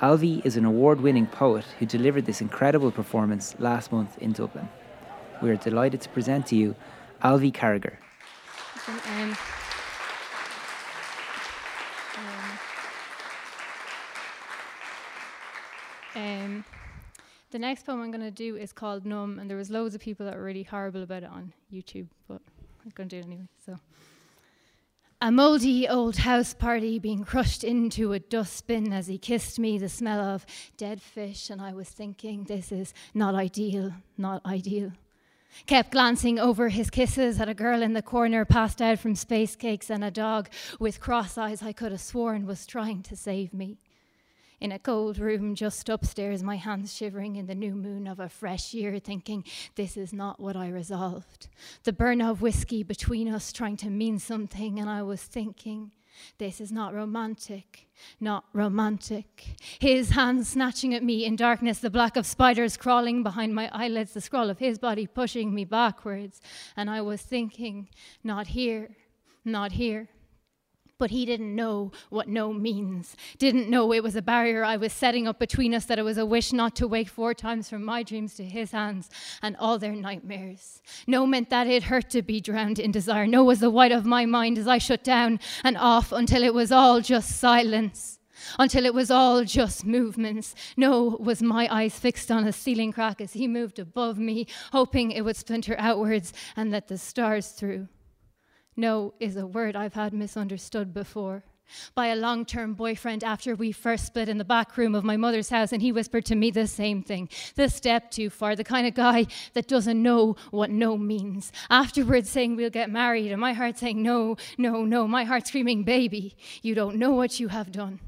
Alvy 0.02 0.42
is 0.46 0.56
an 0.56 0.64
award 0.64 1.02
winning 1.02 1.28
poet 1.28 1.66
who 1.80 1.86
delivered 1.86 2.26
this 2.26 2.40
incredible 2.40 2.92
performance 2.94 3.58
last 3.60 3.92
month 3.92 4.18
in 4.20 4.32
Dublin. 4.32 4.70
We 5.42 5.50
are 5.50 5.58
delighted 5.58 6.00
to 6.00 6.08
present 6.08 6.48
to 6.48 6.56
you 6.56 6.78
Alvy 7.22 7.52
Carragher. 7.52 7.98
Um, 8.88 9.38
um, 16.16 16.64
the 17.52 17.60
next 17.60 17.86
poem 17.86 18.02
I'm 18.02 18.12
going 18.12 18.22
to 18.22 18.32
do 18.32 18.56
is 18.56 18.72
called 18.72 19.06
Numb, 19.06 19.40
and 19.40 19.50
there 19.50 19.58
was 19.58 19.70
loads 19.70 19.94
of 19.94 20.00
people 20.00 20.26
that 20.26 20.38
were 20.38 20.44
really 20.44 20.64
horrible 20.64 21.04
about 21.04 21.24
it 21.24 21.30
on 21.30 21.52
YouTube, 21.70 22.08
but 22.26 22.40
I'm 22.90 22.94
going 22.96 23.10
to 23.10 23.16
do 23.16 23.20
it 23.20 23.26
anyway. 23.26 23.48
So. 23.64 23.76
A 25.22 25.32
mouldy 25.32 25.88
old 25.88 26.18
house 26.18 26.56
party 26.56 26.98
being 26.98 27.24
crushed 27.24 27.64
into 27.64 28.14
a 28.14 28.20
dustbin 28.20 28.92
as 28.92 29.06
he 29.06 29.20
kissed 29.20 29.60
me, 29.60 29.78
the 29.78 29.90
smell 29.90 30.20
of 30.20 30.46
dead 30.76 31.02
fish, 31.02 31.52
and 31.52 31.62
I 31.62 31.74
was 31.74 31.90
thinking, 31.90 32.46
this 32.46 32.72
is 32.72 32.94
not 33.14 33.36
ideal, 33.36 33.94
not 34.18 34.44
ideal. 34.44 34.92
Kept 35.68 35.92
glancing 35.92 36.40
over 36.40 36.70
his 36.70 36.90
kisses 36.90 37.40
at 37.40 37.50
a 37.50 37.54
girl 37.54 37.84
in 37.84 37.94
the 37.94 38.02
corner 38.02 38.44
passed 38.44 38.82
out 38.82 38.98
from 39.00 39.14
space 39.14 39.56
cakes 39.56 39.92
and 39.92 40.04
a 40.04 40.12
dog 40.12 40.50
with 40.80 41.00
cross 41.00 41.38
eyes 41.38 41.62
I 41.62 41.74
could 41.74 41.92
have 41.92 42.02
sworn 42.02 42.48
was 42.48 42.66
trying 42.66 43.04
to 43.04 43.16
save 43.16 43.54
me 43.54 43.78
in 44.60 44.72
a 44.72 44.80
cold 44.80 45.20
room 45.20 45.56
just 45.56 45.90
upstairs, 45.90 46.44
my 46.44 46.56
hands 46.56 46.96
shivering 46.96 47.36
in 47.36 47.48
the 47.48 47.56
new 47.56 47.76
moon 47.76 48.08
of 48.08 48.20
a 48.20 48.30
fresh 48.30 48.74
year, 48.74 49.00
thinking, 49.00 49.44
This 49.76 49.98
is 49.98 50.14
not 50.14 50.40
what 50.40 50.56
I 50.56 50.70
resolved. 50.70 51.48
The 51.84 51.94
burn 51.94 52.22
of 52.22 52.42
whiskey 52.42 52.84
between 52.84 53.28
us 53.28 53.52
trying 53.52 53.78
to 53.78 53.90
mean 53.90 54.20
something, 54.20 54.80
and 54.80 54.90
I 54.90 55.04
was 55.04 55.24
thinking, 55.24 55.92
this 56.38 56.60
is 56.62 56.72
not 56.72 56.94
romantic, 56.94 57.88
not 58.20 58.46
romantic. 58.54 59.56
His 59.80 60.12
hands 60.12 60.50
snatching 60.50 60.94
at 60.94 61.04
me 61.04 61.26
in 61.26 61.36
darkness, 61.36 61.80
the 61.80 61.90
black 61.90 62.16
of 62.16 62.26
spiders 62.26 62.78
crawling 62.78 63.24
behind 63.24 63.56
my 63.56 63.70
eyelids, 63.72 64.14
the 64.14 64.22
scroll 64.22 64.50
of 64.50 64.60
his 64.60 64.78
body 64.78 65.08
pushing 65.08 65.54
me 65.54 65.66
backwards. 65.66 66.42
And 66.76 66.90
I 66.90 67.02
was 67.02 67.22
thinking, 67.22 67.90
not 68.24 68.48
here, 68.48 68.96
not 69.46 69.74
here. 69.74 70.10
But 71.00 71.12
he 71.12 71.26
didn't 71.26 71.56
know 71.56 71.92
what 72.10 72.28
no 72.28 72.54
means, 72.54 73.16
didn't 73.38 73.70
know 73.70 73.92
it 73.94 74.04
was 74.04 74.18
a 74.18 74.22
barrier 74.22 74.64
I 74.66 74.76
was 74.76 74.94
setting 74.94 75.28
up 75.28 75.40
between 75.40 75.74
us, 75.74 75.86
that 75.86 75.98
it 75.98 76.04
was 76.04 76.18
a 76.18 76.26
wish 76.26 76.54
not 76.54 76.76
to 76.76 76.88
wake 76.88 77.08
four 77.08 77.34
times 77.34 77.70
from 77.70 77.84
my 77.86 78.04
dreams 78.04 78.36
to 78.36 78.44
his 78.44 78.72
hands 78.72 79.10
and 79.42 79.56
all 79.58 79.80
their 79.80 79.94
nightmares. 79.94 80.82
No 81.08 81.26
meant 81.26 81.50
that 81.50 81.68
it 81.68 81.84
hurt 81.84 82.10
to 82.12 82.22
be 82.22 82.42
drowned 82.42 82.80
in 82.80 82.92
desire. 82.92 83.26
No 83.26 83.46
was 83.46 83.62
the 83.62 83.70
white 83.70 83.94
of 83.94 84.06
my 84.06 84.26
mind 84.26 84.58
as 84.58 84.68
I 84.68 84.78
shut 84.78 85.04
down 85.04 85.40
and 85.64 85.78
off 85.78 86.12
until 86.12 86.44
it 86.44 86.54
was 86.54 86.72
all 86.72 87.02
just 87.02 87.40
silence 87.40 88.20
until 88.58 88.86
it 88.86 88.94
was 88.94 89.12
all 89.12 89.44
just 89.44 89.86
movements. 89.86 90.56
No 90.78 91.18
was 91.20 91.42
my 91.42 91.68
eyes 91.70 92.00
fixed 92.00 92.32
on 92.32 92.48
a 92.48 92.54
ceiling 92.54 92.92
crack 92.92 93.22
as 93.22 93.34
he 93.34 93.48
moved 93.48 93.80
above 93.80 94.18
me, 94.18 94.48
hoping 94.72 95.12
it 95.12 95.26
would 95.26 95.36
splinter 95.36 95.76
outwards 95.78 96.34
and 96.56 96.72
let 96.72 96.88
the 96.88 96.98
stars 96.98 97.50
through. 97.50 97.88
No 98.80 99.14
is 99.20 99.36
a 99.36 99.46
word 99.46 99.76
I've 99.76 99.94
had 99.94 100.14
misunderstood 100.14 100.94
before 100.94 101.44
by 101.96 102.08
a 102.08 102.16
long 102.16 102.46
term 102.46 102.74
boyfriend 102.74 103.26
after 103.26 103.54
we 103.54 103.74
first 103.74 104.06
split 104.06 104.30
in 104.30 104.38
the 104.38 104.46
back 104.46 104.78
room 104.78 104.96
of 104.96 105.04
my 105.04 105.18
mother's 105.18 105.50
house, 105.50 105.74
and 105.74 105.82
he 105.82 105.92
whispered 105.92 106.26
to 106.28 106.36
me 106.36 106.50
the 106.50 106.66
same 106.66 107.04
thing 107.04 107.28
the 107.56 107.68
step 107.68 108.10
too 108.10 108.30
far, 108.30 108.56
the 108.56 108.64
kind 108.64 108.88
of 108.88 108.94
guy 108.94 109.28
that 109.54 109.68
doesn't 109.68 110.02
know 110.02 110.38
what 110.52 110.70
no 110.70 110.98
means. 110.98 111.52
Afterwards, 111.70 112.30
saying 112.30 112.56
we'll 112.56 112.70
get 112.70 112.90
married, 112.90 113.34
and 113.34 113.42
my 113.42 113.52
heart 113.52 113.78
saying, 113.78 114.02
No, 114.02 114.38
no, 114.58 114.86
no. 114.86 115.08
My 115.08 115.26
heart 115.26 115.46
screaming, 115.46 115.84
Baby, 115.84 116.38
you 116.62 116.74
don't 116.74 116.96
know 116.96 117.12
what 117.12 117.38
you 117.38 117.50
have 117.50 117.74
done. 117.74 118.00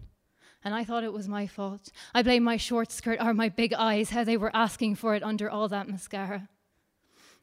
And 0.63 0.73
I 0.73 0.85
thought 0.85 1.03
it 1.03 1.11
was 1.11 1.27
my 1.27 1.47
fault. 1.47 1.91
I 2.13 2.23
blame 2.23 2.43
my 2.43 2.55
short 2.55 2.93
skirt 2.93 3.19
or 3.21 3.33
my 3.33 3.49
big 3.49 3.73
eyes, 3.73 4.11
how 4.11 4.23
they 4.23 4.37
were 4.37 4.55
asking 4.55 4.95
for 4.95 5.15
it 5.15 5.23
under 5.23 5.49
all 5.49 5.67
that 5.67 5.89
mascara. 5.89 6.47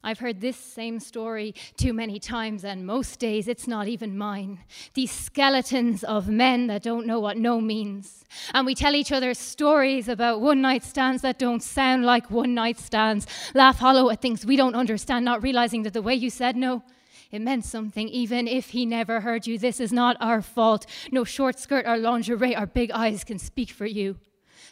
I've 0.03 0.21
heard 0.21 0.41
this 0.41 0.57
same 0.57 1.01
story 1.01 1.55
too 1.77 1.93
many 1.93 2.19
times, 2.21 2.65
and 2.65 2.87
most 2.87 3.19
days 3.19 3.49
it's 3.49 3.67
not 3.67 3.89
even 3.89 4.17
mine. 4.17 4.61
These 4.95 5.11
skeletons 5.11 6.05
of 6.05 6.29
men 6.29 6.69
that 6.69 6.83
don't 6.85 7.07
know 7.07 7.19
what 7.19 7.37
no 7.37 7.61
means. 7.61 8.25
And 8.55 8.65
we 8.65 8.75
tell 8.75 8.95
each 8.95 9.11
other 9.11 9.35
stories 9.35 10.09
about 10.09 10.41
one 10.41 10.61
night 10.61 10.85
stands 10.85 11.23
that 11.23 11.39
don't 11.39 11.63
sound 11.63 12.05
like 12.05 12.31
one 12.31 12.55
night 12.55 12.79
stands, 12.79 13.27
laugh 13.55 13.79
hollow 13.79 14.09
at 14.11 14.23
things 14.23 14.47
we 14.47 14.57
don't 14.57 14.77
understand, 14.77 15.25
not 15.25 15.43
realizing 15.43 15.83
that 15.83 15.95
the 15.95 16.03
way 16.03 16.15
you 16.15 16.31
said 16.31 16.57
no, 16.57 16.85
it 17.31 17.41
meant 17.41 17.65
something, 17.65 18.09
even 18.09 18.47
if 18.47 18.71
he 18.71 18.87
never 18.87 19.21
heard 19.21 19.47
you. 19.47 19.59
This 19.59 19.81
is 19.81 19.93
not 19.93 20.17
our 20.21 20.41
fault. 20.41 20.87
No 21.11 21.25
short 21.25 21.59
skirt 21.59 21.87
or 21.87 21.99
lingerie 21.99 22.57
or 22.57 22.67
big 22.67 22.91
eyes 22.93 23.25
can 23.25 23.39
speak 23.39 23.71
for 23.71 23.87
you. 23.87 24.17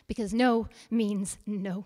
because 0.07 0.33
no 0.33 0.69
means 0.91 1.39
no. 1.47 1.85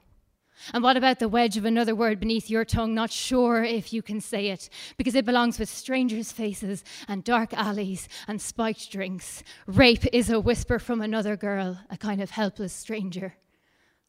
And 0.72 0.82
what 0.82 0.96
about 0.96 1.18
the 1.18 1.28
wedge 1.28 1.56
of 1.56 1.64
another 1.64 1.94
word 1.94 2.20
beneath 2.20 2.50
your 2.50 2.64
tongue? 2.64 2.94
Not 2.94 3.10
sure 3.10 3.64
if 3.64 3.92
you 3.92 4.02
can 4.02 4.20
say 4.20 4.48
it, 4.48 4.68
because 4.96 5.14
it 5.14 5.24
belongs 5.24 5.58
with 5.58 5.68
strangers' 5.68 6.32
faces 6.32 6.84
and 7.08 7.24
dark 7.24 7.52
alleys 7.54 8.08
and 8.28 8.40
spiked 8.40 8.90
drinks. 8.90 9.42
Rape 9.66 10.06
is 10.12 10.30
a 10.30 10.40
whisper 10.40 10.78
from 10.78 11.00
another 11.00 11.36
girl, 11.36 11.78
a 11.90 11.96
kind 11.96 12.20
of 12.20 12.30
helpless 12.30 12.72
stranger. 12.72 13.34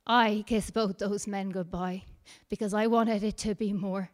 I 0.05 0.43
kiss 0.47 0.71
both 0.71 0.97
those 0.97 1.27
men 1.27 1.51
goodbye 1.51 2.03
because 2.49 2.73
I 2.73 2.87
wanted 2.87 3.23
it 3.23 3.37
to 3.39 3.55
be 3.55 3.73
more 3.73 4.11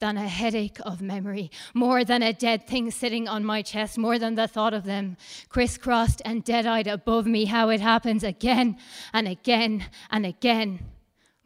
than 0.00 0.16
a 0.16 0.28
headache 0.28 0.78
of 0.82 1.02
memory, 1.02 1.50
more 1.74 2.04
than 2.04 2.22
a 2.22 2.32
dead 2.32 2.66
thing 2.66 2.90
sitting 2.90 3.26
on 3.26 3.44
my 3.44 3.62
chest, 3.62 3.98
more 3.98 4.18
than 4.18 4.36
the 4.36 4.46
thought 4.46 4.72
of 4.72 4.84
them 4.84 5.16
crisscrossed 5.48 6.22
and 6.24 6.44
dead 6.44 6.66
eyed 6.66 6.86
above 6.86 7.26
me, 7.26 7.46
how 7.46 7.68
it 7.68 7.80
happens 7.80 8.22
again 8.22 8.76
and 9.12 9.26
again 9.26 9.86
and 10.10 10.24
again 10.24 10.80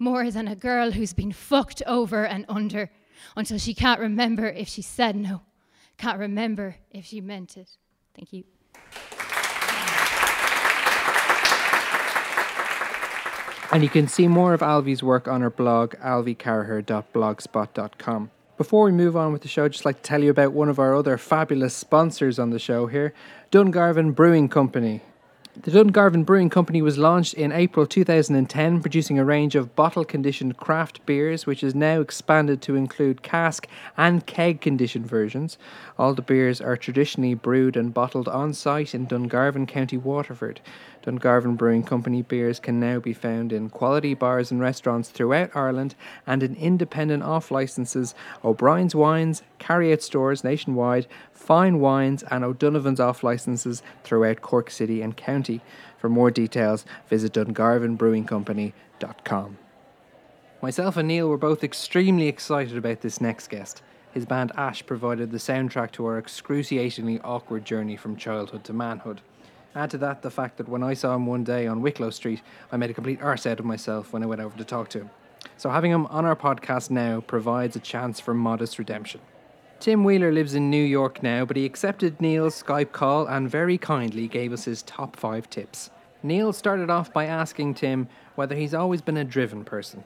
more 0.02 0.30
than 0.30 0.46
a 0.48 0.56
girl 0.56 0.90
who's 0.90 1.12
been 1.12 1.30
fucked 1.32 1.82
over 1.86 2.26
and 2.26 2.44
under 2.48 2.90
until 3.36 3.56
she 3.56 3.72
can't 3.72 4.00
remember 4.00 4.48
if 4.48 4.66
she 4.68 4.82
said 4.82 5.14
no, 5.14 5.42
can't 5.96 6.18
remember 6.18 6.74
if 6.90 7.04
she 7.06 7.20
meant 7.20 7.56
it. 7.56 7.70
Thank 8.14 8.32
you. 8.32 8.42
And 13.70 13.80
you 13.82 13.88
can 13.88 14.08
see 14.08 14.28
more 14.28 14.52
of 14.52 14.60
Alvy's 14.60 15.02
work 15.02 15.26
on 15.26 15.40
her 15.40 15.48
blog, 15.48 15.94
alvycarraher.blogspot.com. 15.94 18.30
Before 18.58 18.84
we 18.84 18.92
move 18.92 19.16
on 19.16 19.32
with 19.32 19.40
the 19.40 19.48
show, 19.48 19.64
I'd 19.64 19.72
just 19.72 19.86
like 19.86 19.96
to 19.96 20.02
tell 20.02 20.22
you 20.22 20.30
about 20.30 20.52
one 20.52 20.68
of 20.68 20.78
our 20.78 20.94
other 20.94 21.16
fabulous 21.16 21.74
sponsors 21.74 22.38
on 22.38 22.50
the 22.50 22.58
show 22.58 22.86
here, 22.86 23.14
Dungarvan 23.50 24.14
Brewing 24.14 24.50
Company. 24.50 25.00
The 25.54 25.70
Dungarvan 25.70 26.24
Brewing 26.24 26.48
Company 26.48 26.80
was 26.80 26.96
launched 26.96 27.34
in 27.34 27.52
April 27.52 27.86
2010, 27.86 28.80
producing 28.80 29.18
a 29.18 29.24
range 29.24 29.54
of 29.54 29.76
bottle 29.76 30.02
conditioned 30.02 30.56
craft 30.56 31.04
beers, 31.04 31.44
which 31.44 31.62
is 31.62 31.74
now 31.74 32.00
expanded 32.00 32.62
to 32.62 32.74
include 32.74 33.22
cask 33.22 33.68
and 33.94 34.26
keg 34.26 34.62
conditioned 34.62 35.06
versions. 35.06 35.58
All 35.98 36.14
the 36.14 36.22
beers 36.22 36.62
are 36.62 36.78
traditionally 36.78 37.34
brewed 37.34 37.76
and 37.76 37.92
bottled 37.92 38.28
on 38.28 38.54
site 38.54 38.94
in 38.94 39.06
Dungarvan, 39.06 39.68
County 39.68 39.98
Waterford. 39.98 40.62
Dungarvan 41.02 41.56
Brewing 41.56 41.82
Company 41.82 42.22
beers 42.22 42.60
can 42.60 42.78
now 42.78 43.00
be 43.00 43.12
found 43.12 43.52
in 43.52 43.70
quality 43.70 44.14
bars 44.14 44.50
and 44.50 44.60
restaurants 44.60 45.10
throughout 45.10 45.50
Ireland 45.54 45.94
and 46.26 46.42
in 46.42 46.54
independent 46.56 47.22
off 47.22 47.50
licenses 47.50 48.14
O'Brien's 48.44 48.94
Wines, 48.94 49.42
carry 49.58 49.92
out 49.92 50.02
stores 50.02 50.44
nationwide, 50.44 51.06
Fine 51.32 51.80
Wines, 51.80 52.22
and 52.30 52.44
O'Donovan's 52.44 53.00
off 53.00 53.24
licenses 53.24 53.82
throughout 54.04 54.42
Cork 54.42 54.70
City 54.70 55.02
and 55.02 55.16
County. 55.16 55.60
For 55.98 56.08
more 56.08 56.30
details, 56.30 56.84
visit 57.08 57.32
dungarvanbrewingcompany.com. 57.32 59.58
Myself 60.62 60.96
and 60.96 61.08
Neil 61.08 61.28
were 61.28 61.36
both 61.36 61.64
extremely 61.64 62.28
excited 62.28 62.76
about 62.76 63.00
this 63.00 63.20
next 63.20 63.48
guest. 63.48 63.82
His 64.12 64.26
band 64.26 64.52
Ash 64.56 64.86
provided 64.86 65.32
the 65.32 65.38
soundtrack 65.38 65.90
to 65.92 66.06
our 66.06 66.18
excruciatingly 66.18 67.18
awkward 67.20 67.64
journey 67.64 67.96
from 67.96 68.16
childhood 68.16 68.62
to 68.64 68.72
manhood. 68.72 69.22
Add 69.74 69.90
to 69.90 69.98
that 69.98 70.22
the 70.22 70.30
fact 70.30 70.58
that 70.58 70.68
when 70.68 70.82
I 70.82 70.94
saw 70.94 71.14
him 71.14 71.26
one 71.26 71.44
day 71.44 71.66
on 71.66 71.80
Wicklow 71.80 72.10
Street, 72.10 72.42
I 72.70 72.76
made 72.76 72.90
a 72.90 72.94
complete 72.94 73.22
arse 73.22 73.46
out 73.46 73.58
of 73.58 73.64
myself 73.64 74.12
when 74.12 74.22
I 74.22 74.26
went 74.26 74.40
over 74.40 74.56
to 74.58 74.64
talk 74.64 74.88
to 74.90 75.00
him. 75.00 75.10
So 75.56 75.70
having 75.70 75.90
him 75.90 76.06
on 76.06 76.24
our 76.24 76.36
podcast 76.36 76.90
now 76.90 77.20
provides 77.20 77.74
a 77.76 77.80
chance 77.80 78.20
for 78.20 78.34
modest 78.34 78.78
redemption. 78.78 79.20
Tim 79.80 80.04
Wheeler 80.04 80.30
lives 80.30 80.54
in 80.54 80.70
New 80.70 80.84
York 80.84 81.22
now, 81.22 81.44
but 81.44 81.56
he 81.56 81.64
accepted 81.64 82.20
Neil's 82.20 82.62
Skype 82.62 82.92
call 82.92 83.26
and 83.26 83.50
very 83.50 83.78
kindly 83.78 84.28
gave 84.28 84.52
us 84.52 84.64
his 84.64 84.82
top 84.82 85.16
five 85.16 85.50
tips. 85.50 85.90
Neil 86.22 86.52
started 86.52 86.88
off 86.88 87.12
by 87.12 87.26
asking 87.26 87.74
Tim 87.74 88.08
whether 88.36 88.54
he's 88.54 88.74
always 88.74 89.02
been 89.02 89.16
a 89.16 89.24
driven 89.24 89.64
person. 89.64 90.04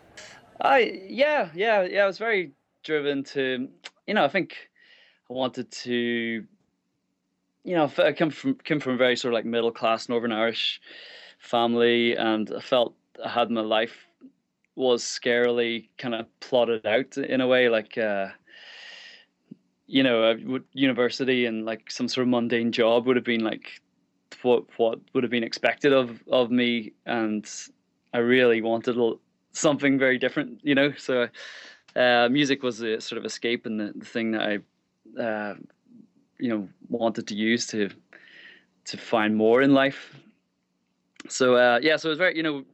I 0.61 1.03
yeah 1.09 1.51
yeah 1.55 1.83
yeah 1.83 2.05
I 2.05 2.07
was 2.07 2.17
very 2.17 2.53
driven 2.83 3.23
to 3.25 3.69
you 4.07 4.15
know 4.15 4.25
I 4.25 4.29
think 4.29 4.57
I 5.31 5.35
wanted 5.35 5.71
to 5.71 6.47
you 7.67 7.75
know, 7.75 7.91
I 7.99 8.13
come 8.13 8.31
from 8.31 8.55
came 8.55 8.79
from 8.79 8.95
a 8.95 8.97
very 8.97 9.17
sort 9.17 9.35
of 9.35 9.37
like 9.37 9.45
middle 9.45 9.73
class 9.73 10.09
Northern 10.09 10.31
Irish 10.31 10.81
family, 11.41 12.15
and 12.15 12.51
I 12.57 12.61
felt 12.61 12.95
I 13.23 13.29
had 13.29 13.51
my 13.51 13.61
life 13.61 14.07
was 14.77 15.03
scarily 15.03 15.89
kind 15.99 16.15
of 16.15 16.27
plotted 16.39 16.87
out 16.87 17.17
in 17.19 17.41
a 17.41 17.47
way, 17.47 17.69
like 17.69 17.99
uh, 17.99 18.29
you 19.89 20.05
know, 20.05 20.61
university 20.75 21.47
and 21.47 21.65
like 21.67 21.91
some 21.91 22.07
sort 22.07 22.23
of 22.23 22.29
mundane 22.29 22.71
job 22.71 23.05
would 23.07 23.17
have 23.17 23.25
been 23.25 23.43
like 23.43 23.81
what 24.43 24.65
what 24.77 25.01
would 25.13 25.25
have 25.25 25.33
been 25.33 25.43
expected 25.43 25.93
of 25.93 26.23
of 26.29 26.53
me, 26.53 26.93
and 27.05 27.51
I 28.15 28.19
really 28.19 28.63
wanted 28.63 28.97
something 29.51 29.99
very 29.99 30.19
different, 30.19 30.61
you 30.63 30.77
know. 30.77 30.93
So 30.97 31.29
uh, 31.97 32.29
music 32.31 32.63
was 32.63 32.81
a 32.81 33.01
sort 33.01 33.19
of 33.19 33.25
escape 33.25 33.67
and 33.67 33.81
the, 33.81 33.93
the 33.97 34.05
thing 34.05 34.31
that 34.31 34.43
I 34.43 35.21
uh, 35.21 35.55
you 36.39 36.49
know 36.49 36.69
wanted 36.89 37.27
to 37.29 37.35
use 37.35 37.67
to 37.69 37.91
to 38.87 38.97
find 38.97 39.37
more 39.37 39.63
in 39.63 39.75
life. 39.75 40.17
So 41.29 41.57
uh, 41.57 41.81
yeah, 41.83 41.97
so 41.97 42.09
it 42.09 42.11
was 42.11 42.19
very 42.19 42.37
you 42.37 42.43
know 42.43 42.65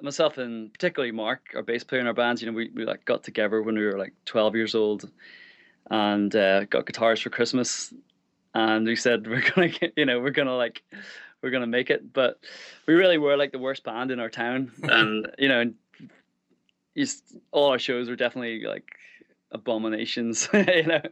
myself 0.00 0.38
and 0.38 0.72
particularly 0.72 1.12
Mark, 1.12 1.52
our 1.54 1.62
bass 1.62 1.84
player 1.84 2.00
in 2.00 2.06
our 2.06 2.14
bands. 2.14 2.40
You 2.40 2.50
know, 2.50 2.56
we, 2.56 2.70
we 2.74 2.84
like 2.84 3.04
got 3.04 3.24
together 3.24 3.62
when 3.62 3.74
we 3.76 3.84
were 3.84 3.98
like 3.98 4.12
twelve 4.24 4.54
years 4.54 4.74
old, 4.74 5.10
and 5.90 6.34
uh, 6.34 6.64
got 6.64 6.86
guitars 6.86 7.20
for 7.20 7.30
Christmas, 7.30 7.92
and 8.54 8.86
we 8.86 8.96
said 8.96 9.26
we're 9.28 9.48
gonna 9.54 9.68
get, 9.68 9.92
you 9.96 10.06
know 10.06 10.20
we're 10.20 10.30
gonna 10.30 10.56
like 10.56 10.82
we're 11.42 11.50
gonna 11.50 11.66
make 11.66 11.90
it, 11.90 12.12
but 12.12 12.40
we 12.86 12.94
really 12.94 13.18
were 13.18 13.36
like 13.36 13.52
the 13.52 13.58
worst 13.58 13.84
band 13.84 14.10
in 14.10 14.20
our 14.20 14.30
town, 14.30 14.70
and 14.82 15.30
you 15.38 15.48
know, 15.48 15.72
just 16.96 17.36
all 17.52 17.70
our 17.70 17.78
shows 17.78 18.08
were 18.08 18.16
definitely 18.16 18.64
like 18.64 18.84
abominations, 19.52 20.48
you 20.54 20.86
know, 20.86 21.02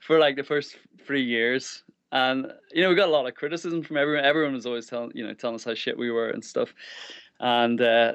for 0.00 0.18
like 0.18 0.36
the 0.36 0.44
first 0.44 0.76
three 1.06 1.24
years. 1.24 1.82
And 2.12 2.52
you 2.72 2.82
know, 2.82 2.88
we 2.88 2.94
got 2.94 3.08
a 3.08 3.12
lot 3.12 3.26
of 3.26 3.34
criticism 3.34 3.82
from 3.82 3.96
everyone. 3.96 4.24
Everyone 4.24 4.54
was 4.54 4.66
always 4.66 4.86
telling 4.86 5.12
you 5.14 5.26
know 5.26 5.34
telling 5.34 5.56
us 5.56 5.64
how 5.64 5.74
shit 5.74 5.98
we 5.98 6.10
were 6.10 6.30
and 6.30 6.44
stuff. 6.44 6.72
And 7.40 7.80
uh, 7.80 8.14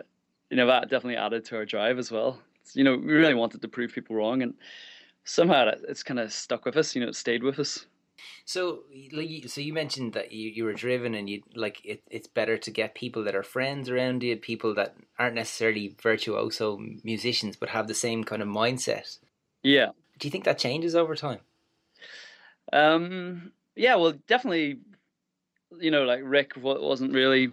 you 0.50 0.58
know 0.58 0.68
that 0.68 0.90
definitely 0.90 1.18
added 1.18 1.46
to 1.46 1.58
our 1.58 1.66
drive 1.66 2.00
as 2.00 2.12
well. 2.12 2.40
You 2.74 2.84
know, 2.84 2.96
we 2.96 3.14
really 3.14 3.34
wanted 3.34 3.62
to 3.62 3.68
prove 3.68 3.94
people 3.94 4.16
wrong, 4.16 4.42
and 4.42 4.54
somehow 5.24 5.72
it's 5.88 6.04
kind 6.04 6.20
of 6.20 6.32
stuck 6.32 6.66
with 6.66 6.78
us. 6.78 6.96
You 6.96 7.02
know, 7.02 7.10
it 7.10 7.16
stayed 7.16 7.44
with 7.44 7.60
us. 7.60 7.86
So, 8.46 8.84
so 9.48 9.62
you 9.62 9.74
mentioned 9.74 10.14
that 10.14 10.32
you, 10.32 10.50
you 10.50 10.64
were 10.64 10.74
driven, 10.74 11.16
and 11.16 11.30
you 11.30 11.42
like 11.56 11.84
it. 11.86 12.02
It's 12.10 12.28
better 12.28 12.58
to 12.58 12.72
get 12.72 12.96
people 12.96 13.24
that 13.24 13.36
are 13.36 13.44
friends 13.44 13.90
around 13.90 14.24
you, 14.24 14.36
people 14.38 14.74
that 14.76 14.96
aren't 15.20 15.36
necessarily 15.36 15.96
virtuoso 16.02 16.80
musicians, 17.04 17.56
but 17.56 17.70
have 17.70 17.88
the 17.88 17.94
same 17.94 18.24
kind 18.24 18.42
of 18.42 18.48
mindset. 18.48 19.18
Yeah. 19.64 19.90
Do 20.20 20.28
you 20.28 20.32
think 20.32 20.46
that 20.46 20.58
changes 20.58 20.96
over 20.96 21.16
time? 21.16 21.40
Um. 22.74 23.52
Yeah. 23.76 23.96
Well, 23.96 24.14
definitely. 24.28 24.80
You 25.80 25.92
know, 25.92 26.04
like 26.04 26.22
Rick 26.24 26.54
wasn't 26.58 27.14
really 27.14 27.52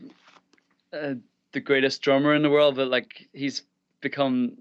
uh, 0.93 1.15
the 1.53 1.61
greatest 1.61 2.03
drummer 2.03 2.35
in 2.35 2.43
the 2.43 2.51
world, 2.51 2.77
but 2.77 2.89
like 2.89 3.29
he's 3.33 3.63
become 4.01 4.59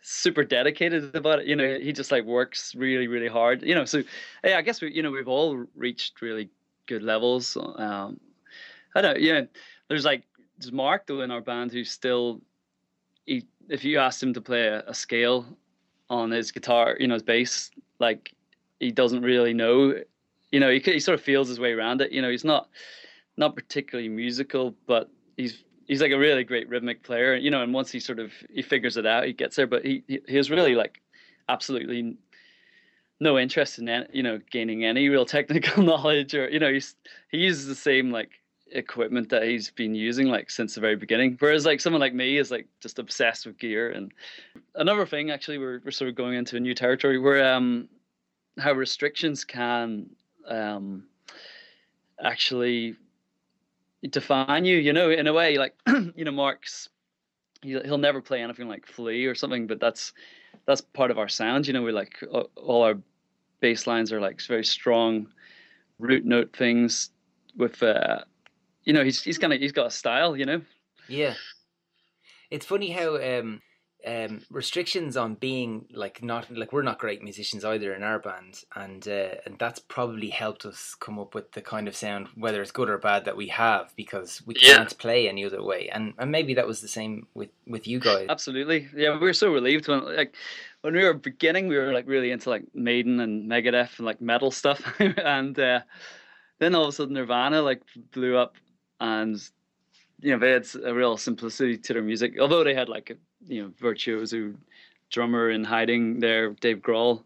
super 0.00 0.44
dedicated 0.44 1.14
about 1.14 1.40
it. 1.40 1.46
You 1.46 1.56
know, 1.56 1.78
he 1.78 1.92
just 1.92 2.10
like 2.10 2.24
works 2.24 2.74
really, 2.74 3.06
really 3.06 3.28
hard. 3.28 3.62
You 3.62 3.74
know, 3.74 3.84
so 3.84 4.02
yeah, 4.44 4.58
I 4.58 4.62
guess 4.62 4.80
we, 4.80 4.92
you 4.92 5.02
know, 5.02 5.10
we've 5.10 5.28
all 5.28 5.64
reached 5.76 6.20
really 6.22 6.50
good 6.86 7.02
levels. 7.02 7.56
Um, 7.56 8.18
I 8.94 9.00
don't, 9.00 9.20
yeah. 9.20 9.42
There's 9.88 10.04
like 10.04 10.24
there's 10.58 10.72
Mark 10.72 11.06
though 11.06 11.20
in 11.20 11.30
our 11.30 11.40
band 11.40 11.72
who's 11.72 11.90
still, 11.90 12.40
he, 13.26 13.46
if 13.68 13.84
you 13.84 13.98
asked 13.98 14.22
him 14.22 14.34
to 14.34 14.40
play 14.40 14.66
a, 14.66 14.82
a 14.86 14.94
scale 14.94 15.46
on 16.10 16.30
his 16.30 16.50
guitar, 16.50 16.96
you 16.98 17.06
know, 17.06 17.14
his 17.14 17.22
bass, 17.22 17.70
like 17.98 18.34
he 18.80 18.90
doesn't 18.90 19.22
really 19.22 19.54
know. 19.54 19.94
You 20.50 20.60
know, 20.60 20.70
he 20.70 20.78
he 20.80 21.00
sort 21.00 21.18
of 21.18 21.24
feels 21.24 21.48
his 21.48 21.60
way 21.60 21.72
around 21.72 22.00
it. 22.00 22.12
You 22.12 22.22
know, 22.22 22.30
he's 22.30 22.44
not 22.44 22.68
not 23.36 23.54
particularly 23.54 24.08
musical, 24.08 24.74
but 24.86 25.10
he's 25.36 25.64
he's 25.86 26.00
like 26.00 26.12
a 26.12 26.18
really 26.18 26.44
great 26.44 26.68
rhythmic 26.68 27.02
player. 27.02 27.34
You 27.34 27.50
know, 27.50 27.62
and 27.62 27.74
once 27.74 27.90
he 27.90 28.00
sort 28.00 28.18
of 28.18 28.32
he 28.52 28.62
figures 28.62 28.96
it 28.96 29.06
out, 29.06 29.24
he 29.24 29.32
gets 29.32 29.56
there. 29.56 29.66
But 29.66 29.84
he 29.84 30.02
he, 30.06 30.36
has 30.36 30.50
really 30.50 30.74
like 30.74 31.00
absolutely 31.48 32.16
no 33.20 33.38
interest 33.38 33.78
in 33.78 34.06
you 34.12 34.22
know 34.22 34.38
gaining 34.50 34.84
any 34.84 35.08
real 35.08 35.24
technical 35.36 35.82
knowledge 35.82 36.34
or 36.34 36.48
you 36.48 36.58
know 36.58 36.72
he's 36.72 36.94
he 37.30 37.38
uses 37.38 37.66
the 37.66 37.74
same 37.74 38.10
like 38.10 38.30
equipment 38.72 39.28
that 39.30 39.42
he's 39.44 39.70
been 39.70 39.94
using 39.94 40.28
like 40.28 40.50
since 40.50 40.74
the 40.74 40.80
very 40.80 40.96
beginning. 40.96 41.36
Whereas 41.38 41.66
like 41.66 41.80
someone 41.80 42.00
like 42.00 42.14
me 42.14 42.38
is 42.38 42.50
like 42.50 42.66
just 42.80 42.98
obsessed 42.98 43.46
with 43.46 43.58
gear. 43.58 43.90
And 43.90 44.12
another 44.74 45.06
thing, 45.06 45.30
actually, 45.30 45.58
we're 45.58 45.80
we're 45.84 45.90
sort 45.90 46.08
of 46.08 46.14
going 46.14 46.34
into 46.34 46.56
a 46.56 46.60
new 46.60 46.74
territory 46.74 47.18
where 47.18 47.52
um 47.52 47.88
how 48.58 48.72
restrictions 48.72 49.44
can 49.44 50.10
um 50.46 51.04
actually 52.22 52.96
define 54.10 54.64
you. 54.64 54.76
You 54.76 54.92
know, 54.92 55.10
in 55.10 55.26
a 55.26 55.32
way, 55.32 55.58
like 55.58 55.74
you 55.86 56.24
know, 56.24 56.32
Mark's 56.32 56.88
he'll 57.62 57.98
never 57.98 58.20
play 58.20 58.40
anything 58.40 58.68
like 58.68 58.86
Flea 58.86 59.26
or 59.26 59.34
something, 59.34 59.66
but 59.66 59.80
that's 59.80 60.12
that's 60.66 60.80
part 60.80 61.10
of 61.10 61.18
our 61.18 61.28
sound. 61.28 61.66
You 61.66 61.72
know, 61.72 61.82
we 61.82 61.92
like 61.92 62.22
all 62.56 62.82
our 62.82 62.98
bass 63.60 63.86
lines 63.86 64.12
are 64.12 64.20
like 64.20 64.40
very 64.42 64.64
strong 64.64 65.26
root 65.98 66.24
note 66.24 66.54
things 66.56 67.10
with 67.56 67.82
uh 67.82 68.20
you 68.88 68.94
know, 68.94 69.04
he's 69.04 69.22
he's 69.22 69.36
kind 69.38 69.52
of 69.52 69.60
he's 69.60 69.72
got 69.72 69.86
a 69.86 69.90
style, 69.90 70.34
you 70.34 70.46
know. 70.46 70.62
Yeah. 71.08 71.34
It's 72.50 72.64
funny 72.64 72.90
how 72.90 73.16
um, 73.22 73.60
um, 74.06 74.40
restrictions 74.50 75.18
on 75.18 75.34
being 75.34 75.84
like 75.92 76.22
not 76.22 76.50
like 76.50 76.72
we're 76.72 76.80
not 76.80 76.98
great 76.98 77.22
musicians 77.22 77.62
either 77.66 77.92
in 77.92 78.02
our 78.02 78.18
band, 78.18 78.62
and 78.74 79.06
uh, 79.06 79.34
and 79.44 79.58
that's 79.58 79.78
probably 79.78 80.30
helped 80.30 80.64
us 80.64 80.96
come 80.98 81.18
up 81.18 81.34
with 81.34 81.52
the 81.52 81.60
kind 81.60 81.86
of 81.86 81.94
sound, 81.94 82.28
whether 82.34 82.62
it's 82.62 82.70
good 82.72 82.88
or 82.88 82.96
bad, 82.96 83.26
that 83.26 83.36
we 83.36 83.48
have 83.48 83.92
because 83.96 84.40
we 84.46 84.54
Yeah. 84.58 84.76
can't 84.78 84.98
play 84.98 85.28
any 85.28 85.44
other 85.44 85.62
way. 85.62 85.90
And 85.90 86.14
and 86.18 86.30
maybe 86.32 86.54
that 86.54 86.66
was 86.66 86.80
the 86.80 86.88
same 86.88 87.26
with 87.34 87.50
with 87.66 87.86
you 87.86 88.00
guys. 88.00 88.26
Absolutely. 88.30 88.88
Yeah, 88.96 89.12
we 89.12 89.26
were 89.26 89.34
so 89.34 89.52
relieved 89.52 89.88
when 89.88 90.02
like 90.16 90.34
when 90.80 90.94
we 90.94 91.04
were 91.04 91.12
beginning, 91.12 91.68
we 91.68 91.76
were 91.76 91.92
like 91.92 92.06
really 92.08 92.30
into 92.30 92.48
like 92.48 92.64
Maiden 92.74 93.20
and 93.20 93.46
Megadeth 93.50 93.98
and 93.98 94.06
like 94.06 94.22
metal 94.22 94.50
stuff, 94.50 94.80
and 95.00 95.58
uh, 95.58 95.80
then 96.58 96.74
all 96.74 96.84
of 96.84 96.88
a 96.88 96.92
sudden 96.92 97.12
Nirvana 97.14 97.60
like 97.60 97.82
blew 98.12 98.38
up, 98.38 98.54
and 99.00 99.40
you 100.20 100.32
know 100.32 100.38
they 100.38 100.50
had 100.50 100.66
a 100.84 100.94
real 100.94 101.16
simplicity 101.16 101.76
to 101.76 101.92
their 101.92 102.02
music. 102.02 102.34
Although 102.40 102.64
they 102.64 102.74
had 102.74 102.88
like 102.88 103.10
a 103.10 103.16
you 103.46 103.62
know 103.62 103.72
virtuoso 103.78 104.54
drummer 105.10 105.50
in 105.50 105.64
hiding 105.64 106.20
there, 106.20 106.50
Dave 106.50 106.78
Grohl. 106.78 107.22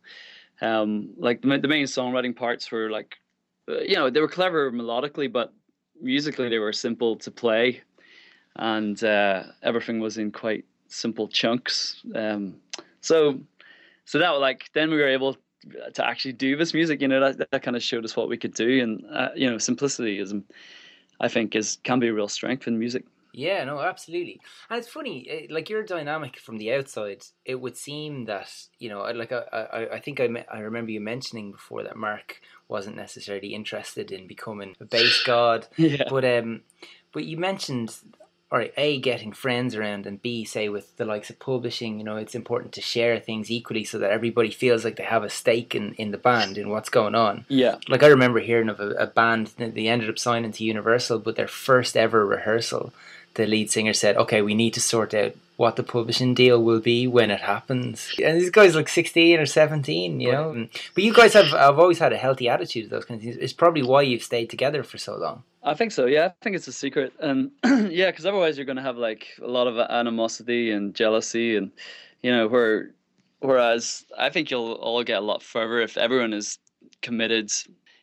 Um, 0.61 1.11
like 1.17 1.43
the, 1.43 1.59
the 1.59 1.69
main 1.69 1.87
songwriting 1.87 2.37
parts 2.37 2.71
were 2.71 2.89
like, 2.89 3.17
uh, 3.69 3.81
you 3.81 3.97
know, 3.97 4.11
they 4.11 4.21
were 4.21 4.29
clever 4.29 4.71
melodically, 4.71 5.31
but 5.31 5.53
musically 6.01 6.49
they 6.49 6.59
were 6.59 6.73
simple 6.73 7.17
to 7.17 7.31
play, 7.31 7.81
and 8.57 9.03
uh, 9.03 9.45
everything 9.63 9.99
was 9.99 10.19
in 10.19 10.31
quite 10.31 10.65
simple 10.87 11.27
chunks. 11.27 12.03
Um, 12.15 12.57
so, 13.01 13.41
so 14.05 14.19
that 14.19 14.31
like 14.31 14.71
then 14.75 14.91
we 14.91 14.97
were 14.97 15.09
able 15.09 15.37
to 15.95 16.07
actually 16.07 16.33
do 16.33 16.57
this 16.57 16.75
music. 16.75 17.01
You 17.01 17.09
know, 17.09 17.33
that 17.33 17.51
that 17.51 17.63
kind 17.63 17.77
of 17.77 17.83
showed 17.83 18.05
us 18.05 18.17
what 18.17 18.29
we 18.29 18.37
could 18.37 18.55
do, 18.55 18.83
and 18.83 19.05
uh, 19.13 19.31
you 19.35 19.51
know, 19.51 19.59
simplicity 19.59 20.19
is, 20.19 20.33
I 21.23 21.29
think, 21.29 21.57
is 21.57 21.79
can 21.85 22.01
be 22.01 22.09
a 22.09 22.13
real 22.13 22.29
strength 22.29 22.67
in 22.67 22.79
music. 22.79 23.05
Yeah, 23.33 23.65
no, 23.65 23.81
absolutely. 23.81 24.41
And 24.69 24.79
it's 24.79 24.89
funny, 24.89 25.27
eh, 25.31 25.47
like 25.49 25.71
your 25.71 25.83
dynamic 25.83 26.37
from 26.39 26.59
the 26.59 26.73
outside, 26.75 27.25
it 27.47 27.55
would 27.55 27.79
seem 27.79 28.27
that 28.27 28.53
you 28.79 28.91
know, 28.91 29.01
like 29.15 29.33
I, 29.33 29.39
I, 29.53 29.95
I 29.95 30.01
think 30.01 30.21
I, 30.21 30.29
me- 30.29 30.45
I 30.53 30.59
remember 30.59 30.91
you 30.91 31.01
mentioning 31.01 31.51
before 31.53 31.83
that 31.85 31.97
Mark 31.97 32.43
wasn't 32.69 32.97
necessarily 32.97 33.55
interested 33.55 34.13
in 34.13 34.27
becoming 34.27 34.77
a 34.81 34.85
bass 34.85 35.23
god, 35.25 35.67
Yeah. 35.79 36.05
but 36.11 36.25
um, 36.27 36.63
but 37.13 37.25
you 37.25 37.39
mentioned, 37.39 37.95
all 38.53 38.59
right, 38.59 38.75
a 38.77 39.01
getting 39.01 39.33
friends 39.33 39.75
around, 39.75 40.07
and 40.07 40.21
b 40.21 40.45
say 40.45 40.69
with 40.69 40.95
the 40.99 41.07
likes 41.07 41.31
of 41.31 41.39
publishing, 41.39 41.99
you 41.99 42.05
know, 42.05 42.17
it's 42.17 42.35
important 42.35 42.73
to 42.75 42.83
share 42.83 43.19
things 43.19 43.51
equally 43.51 43.83
so 43.83 43.99
that 43.99 44.11
everybody 44.11 44.51
feels 44.51 44.85
like 44.85 44.97
they 44.97 45.05
have 45.05 45.25
a 45.25 45.31
stake 45.31 45.75
in 45.75 45.95
in 45.95 46.11
the 46.11 46.19
band 46.19 46.59
in 46.59 46.69
what's 46.69 46.91
going 46.91 47.15
on. 47.15 47.47
Yeah. 47.49 47.77
Like 47.89 48.03
I 48.03 48.09
remember 48.09 48.41
hearing 48.41 48.69
of 48.69 48.79
a, 48.79 48.91
a 48.91 49.07
band 49.07 49.53
that 49.57 49.75
they 49.75 49.89
ended 49.89 50.11
up 50.11 50.19
signing 50.19 50.53
to 50.53 50.65
Universal, 50.65 51.21
but 51.21 51.35
their 51.35 51.49
first 51.49 51.97
ever 51.97 52.27
rehearsal, 52.27 52.93
the 53.35 53.47
lead 53.47 53.71
singer 53.71 53.95
said, 53.95 54.19
"Okay, 54.19 54.43
we 54.43 54.55
need 54.55 54.75
to 54.75 54.83
sort 54.83 55.15
out 55.15 55.33
what 55.57 55.77
the 55.77 55.83
publishing 55.83 56.35
deal 56.35 56.63
will 56.63 56.81
be 56.81 57.07
when 57.07 57.31
it 57.31 57.41
happens." 57.41 58.13
And 58.23 58.39
these 58.39 58.51
guys 58.51 58.75
like 58.75 58.91
sixteen 58.91 59.41
or 59.41 59.47
seventeen, 59.47 60.21
you 60.21 60.31
know. 60.31 60.69
But 60.95 61.05
you 61.05 61.15
guys 61.15 61.33
have 61.33 61.47
have 61.47 61.79
always 61.79 62.01
had 62.01 62.13
a 62.13 62.19
healthy 62.19 62.51
attitude 62.51 62.85
to 62.85 62.91
those 62.91 63.07
kind 63.07 63.19
of 63.19 63.25
things. 63.25 63.39
It's 63.39 63.55
probably 63.55 63.83
why 63.83 64.03
you've 64.03 64.23
stayed 64.23 64.51
together 64.51 64.83
for 64.83 64.99
so 64.99 65.17
long. 65.17 65.45
I 65.65 65.75
think 65.75 65.93
so. 65.93 66.07
Yeah, 66.07 66.27
I 66.27 66.35
think 66.43 66.57
it's 66.57 66.67
a 66.67 66.73
secret, 66.73 67.13
and 67.21 67.53
yeah, 67.65 68.11
because 68.11 68.27
otherwise 68.27 68.57
you're 68.57 68.67
going 68.67 68.77
to 68.77 68.83
have 68.83 68.97
like 68.97 69.29
a 69.41 69.47
lot 69.47 69.69
of 69.69 69.79
animosity 69.79 70.73
and 70.73 70.95
jealousy, 70.95 71.57
and 71.57 71.71
you 72.23 72.33
know, 72.33 72.49
where 72.49 72.91
whereas 73.41 74.05
I 74.19 74.31
think 74.31 74.51
you'll 74.51 74.73
all 74.73 75.05
get 75.05 75.19
a 75.19 75.25
lot 75.25 75.43
further 75.43 75.81
if 75.81 75.97
everyone 75.97 76.33
is 76.33 76.59
committed. 77.01 77.53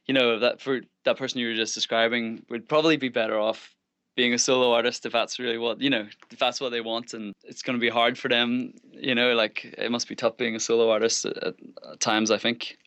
You 0.06 0.14
know, 0.14 0.40
that 0.40 0.62
for 0.62 0.82
that 1.04 1.18
person 1.18 1.40
you 1.40 1.48
were 1.48 1.56
just 1.56 1.76
describing 1.76 2.46
would 2.50 2.68
probably 2.68 2.98
be 2.98 3.10
better 3.10 3.38
off 3.38 3.76
being 4.16 4.34
a 4.34 4.38
solo 4.38 4.74
artist 4.74 5.06
if 5.06 5.14
that's 5.14 5.40
really 5.40 5.58
what 5.58 5.80
you 5.80 5.90
know 5.90 6.06
if 6.30 6.40
that's 6.40 6.60
what 6.60 6.72
they 6.72 6.82
want 6.82 7.14
and 7.14 7.34
it's 7.46 7.62
going 7.62 7.78
to 7.78 7.80
be 7.80 7.88
hard 7.88 8.18
for 8.18 8.28
them 8.28 8.74
you 8.92 9.16
know 9.16 9.34
like 9.34 9.74
it 9.78 9.90
must 9.90 10.10
be 10.10 10.16
tough 10.16 10.36
being 10.36 10.58
a 10.58 10.60
solo 10.60 10.90
artist 10.90 11.24
at, 11.24 11.38
at, 11.38 11.56
times 12.02 12.30
i 12.30 12.38
think 12.38 12.78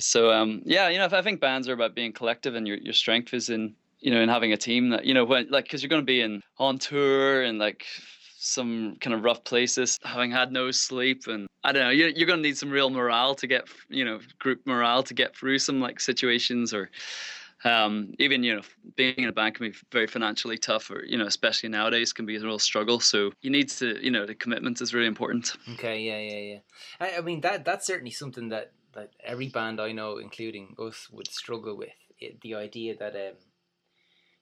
so 0.00 0.32
um 0.32 0.60
yeah 0.64 0.88
you 0.88 0.98
know 0.98 1.08
i 1.12 1.22
think 1.22 1.40
bands 1.40 1.68
are 1.68 1.74
about 1.74 1.94
being 1.94 2.12
collective 2.12 2.56
and 2.56 2.66
your, 2.66 2.76
your 2.78 2.92
strength 2.92 3.32
is 3.32 3.50
in 3.50 3.72
you 4.00 4.10
know 4.10 4.20
in 4.20 4.28
having 4.28 4.52
a 4.52 4.56
team 4.56 4.90
that 4.90 5.04
you 5.04 5.14
know 5.14 5.24
when 5.24 5.48
like 5.50 5.64
because 5.64 5.82
you're 5.82 5.88
going 5.88 6.02
to 6.02 6.06
be 6.06 6.20
in 6.20 6.42
on 6.58 6.78
tour 6.78 7.42
and 7.42 7.58
like 7.58 7.86
some 8.40 8.96
kind 9.00 9.14
of 9.14 9.24
rough 9.24 9.42
places 9.44 9.98
having 10.04 10.30
had 10.30 10.52
no 10.52 10.70
sleep 10.70 11.26
and 11.26 11.48
i 11.64 11.72
don't 11.72 11.82
know 11.82 11.90
you're, 11.90 12.08
you're 12.08 12.26
going 12.26 12.38
to 12.38 12.48
need 12.48 12.56
some 12.56 12.70
real 12.70 12.90
morale 12.90 13.34
to 13.34 13.46
get 13.46 13.68
you 13.88 14.04
know 14.04 14.20
group 14.38 14.60
morale 14.66 15.02
to 15.02 15.14
get 15.14 15.36
through 15.36 15.58
some 15.58 15.80
like 15.80 16.00
situations 16.00 16.72
or 16.72 16.90
um, 17.64 18.14
even 18.20 18.44
you 18.44 18.54
know 18.54 18.62
being 18.94 19.16
in 19.16 19.28
a 19.28 19.32
band 19.32 19.56
can 19.56 19.70
be 19.72 19.76
very 19.90 20.06
financially 20.06 20.56
tough 20.56 20.88
or 20.92 21.04
you 21.04 21.18
know 21.18 21.26
especially 21.26 21.68
nowadays 21.68 22.12
can 22.12 22.24
be 22.24 22.36
a 22.36 22.40
real 22.40 22.60
struggle 22.60 23.00
so 23.00 23.32
you 23.40 23.50
need 23.50 23.68
to 23.68 23.98
you 24.00 24.12
know 24.12 24.24
the 24.26 24.34
commitment 24.34 24.80
is 24.80 24.94
really 24.94 25.08
important 25.08 25.56
Okay, 25.72 26.00
yeah, 26.02 26.20
yeah, 26.20 26.52
yeah. 26.54 26.58
I, 27.00 27.18
I 27.18 27.20
mean 27.20 27.40
that 27.40 27.64
that's 27.64 27.84
certainly 27.84 28.12
something 28.12 28.50
that 28.50 28.70
that 28.92 29.10
every 29.24 29.48
band 29.48 29.80
I 29.80 29.92
know, 29.92 30.18
including 30.18 30.74
us, 30.78 31.08
would 31.10 31.28
struggle 31.28 31.76
with. 31.76 31.90
It, 32.20 32.40
the 32.40 32.54
idea 32.54 32.96
that 32.96 33.14
um, 33.14 33.36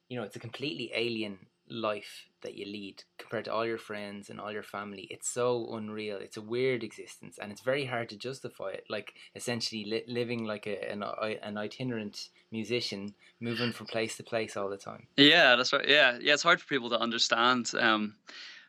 you 0.09 0.17
know, 0.17 0.25
it's 0.25 0.37
a 0.37 0.41
completely 0.41 0.91
alien 0.95 1.39
life 1.69 2.27
that 2.43 2.55
you 2.55 2.65
lead 2.65 3.03
compared 3.19 3.45
to 3.45 3.53
all 3.53 3.67
your 3.67 3.79
friends 3.79 4.31
and 4.31 4.41
all 4.41 4.53
your 4.53 4.63
family. 4.63 5.09
It's 5.11 5.29
so 5.29 5.69
unreal. 5.73 6.19
It's 6.19 6.37
a 6.37 6.43
weird 6.43 6.85
existence, 6.85 7.39
and 7.41 7.51
it's 7.51 7.61
very 7.61 7.87
hard 7.87 8.09
to 8.11 8.17
justify 8.17 8.71
it. 8.71 8.85
Like 8.89 9.15
essentially 9.35 9.85
li- 9.85 10.05
living 10.07 10.45
like 10.45 10.67
a, 10.67 10.91
an 10.91 11.03
an 11.03 11.59
itinerant 11.59 12.29
musician, 12.53 13.15
moving 13.41 13.73
from 13.73 13.87
place 13.87 14.17
to 14.17 14.23
place 14.23 14.57
all 14.57 14.69
the 14.69 14.77
time. 14.77 15.07
Yeah, 15.17 15.57
that's 15.57 15.73
right. 15.73 15.89
Yeah, 15.89 16.19
yeah, 16.21 16.35
it's 16.35 16.43
hard 16.43 16.61
for 16.61 16.69
people 16.69 16.91
to 16.91 17.01
understand. 17.01 17.73
Um, 17.79 18.15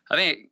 I 0.10 0.16
think, 0.16 0.50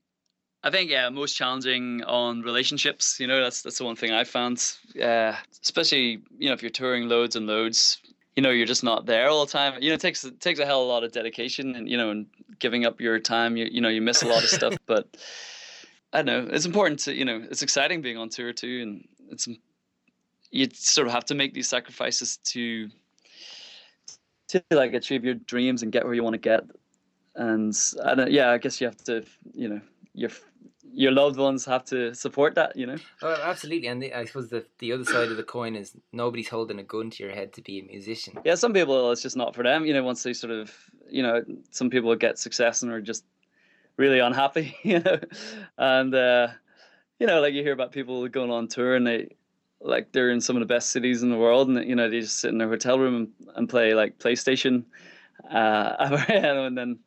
I 0.64 0.70
think, 0.70 0.92
yeah, 0.92 1.10
most 1.10 1.36
challenging 1.36 2.04
on 2.04 2.42
relationships. 2.42 3.20
You 3.20 3.28
know, 3.28 3.42
that's 3.42 3.64
that's 3.64 3.80
the 3.80 3.86
one 3.86 3.96
thing 3.96 4.12
I 4.12 4.24
found. 4.24 4.64
Uh, 5.02 5.36
especially, 5.64 6.22
you 6.38 6.48
know, 6.48 6.54
if 6.54 6.62
you're 6.62 6.70
touring 6.70 7.10
loads 7.10 7.36
and 7.36 7.48
loads, 7.48 7.98
you 8.36 8.44
know, 8.44 8.50
you're 8.50 8.66
just 8.66 8.84
not 8.84 9.06
there 9.06 9.30
all 9.30 9.46
the 9.46 9.52
time. 9.52 9.82
You 9.82 9.90
know, 9.90 9.96
it 9.96 10.02
takes 10.02 10.24
it 10.24 10.40
takes 10.40 10.60
a 10.60 10.66
hell 10.66 10.82
of 10.82 10.88
a 10.88 10.90
lot 10.90 11.04
of 11.04 11.12
dedication, 11.12 11.76
and 11.76 11.90
you 11.90 11.98
know, 11.98 12.10
and 12.10 12.26
giving 12.60 12.86
up 12.86 13.00
your 13.00 13.20
time. 13.20 13.56
You 13.58 13.68
you 13.72 13.82
know, 13.82 13.90
you 13.90 14.02
miss 14.02 14.24
a 14.24 14.28
lot 14.28 14.44
of 14.44 14.50
stuff, 14.50 14.76
but 14.86 15.18
I 16.12 16.22
don't 16.22 16.26
know. 16.26 16.54
It's 16.54 16.66
important 16.66 17.00
to 17.02 17.16
you 17.16 17.26
know, 17.26 17.46
it's 17.50 17.62
exciting 17.62 18.02
being 18.02 18.18
on 18.18 18.30
tour 18.30 18.52
too, 18.52 18.82
and 18.82 19.08
it's 19.32 19.48
you 20.52 20.68
sort 20.74 21.08
of 21.08 21.14
have 21.14 21.26
to 21.26 21.36
make 21.36 21.54
these 21.54 21.70
sacrifices 21.70 22.38
to 22.38 22.90
to 24.50 24.64
like 24.72 24.94
achieve 24.94 25.24
your 25.24 25.36
dreams 25.36 25.82
and 25.82 25.92
get 25.92 26.06
where 26.06 26.14
you 26.14 26.24
want 26.24 26.34
to 26.34 26.40
get. 26.40 26.64
And 27.36 27.74
I 28.04 28.16
don't, 28.16 28.32
yeah, 28.32 28.52
I 28.52 28.58
guess 28.58 28.80
you 28.80 28.88
have 28.88 28.98
to, 29.06 29.26
you 29.54 29.68
know, 29.68 29.82
your 30.14 30.30
your 30.96 31.12
loved 31.12 31.38
ones 31.38 31.66
have 31.66 31.84
to 31.84 32.16
support 32.16 32.56
that, 32.56 32.76
you 32.76 32.86
know. 32.88 32.96
Oh, 33.22 33.38
absolutely, 33.44 33.88
and 33.88 34.02
the, 34.02 34.14
I 34.14 34.24
suppose 34.26 34.50
the 34.50 34.66
the 34.80 34.94
other 34.94 35.04
side 35.04 35.30
of 35.30 35.38
the 35.38 35.44
coin 35.44 35.76
is 35.76 35.96
nobody's 36.14 36.48
holding 36.48 36.80
a 36.80 36.84
gun 36.84 37.10
to 37.10 37.24
your 37.24 37.34
head 37.34 37.54
to 37.54 37.62
be 37.62 37.80
a 37.80 37.84
musician. 37.84 38.40
Yeah, 38.46 38.56
some 38.56 38.74
people 38.74 39.12
it's 39.12 39.22
just 39.22 39.36
not 39.36 39.54
for 39.54 39.64
them, 39.64 39.86
you 39.86 39.94
know. 39.94 40.04
Once 40.04 40.24
they 40.24 40.34
sort 40.34 40.52
of, 40.52 40.74
you 41.10 41.22
know, 41.22 41.44
some 41.72 41.90
people 41.90 42.16
get 42.16 42.40
success 42.40 42.82
and 42.82 42.92
are 42.92 43.02
just 43.02 43.26
really 43.98 44.20
unhappy, 44.20 44.76
you 44.84 45.00
know, 45.00 45.20
and 45.78 46.16
uh, 46.16 46.48
you 47.20 47.28
know, 47.28 47.42
like 47.42 47.54
you 47.54 47.62
hear 47.62 47.74
about 47.74 47.92
people 47.92 48.28
going 48.30 48.52
on 48.52 48.68
tour 48.70 48.96
and 48.96 49.06
they 49.06 49.36
like 49.82 50.14
they're 50.14 50.32
in 50.32 50.40
some 50.42 50.56
of 50.56 50.62
the 50.62 50.74
best 50.74 50.92
cities 50.92 51.24
in 51.24 51.30
the 51.30 51.38
world, 51.38 51.68
and 51.68 51.88
you 51.88 51.96
know 51.96 52.10
they 52.10 52.22
just 52.22 52.40
sit 52.40 52.52
in 52.52 52.58
their 52.58 52.70
hotel 52.70 52.98
room 52.98 53.16
and, 53.16 53.50
and 53.56 53.70
play 53.70 53.94
like 53.94 54.18
PlayStation, 54.18 54.86
uh, 55.52 56.22
and 56.30 56.78
then 56.78 57.00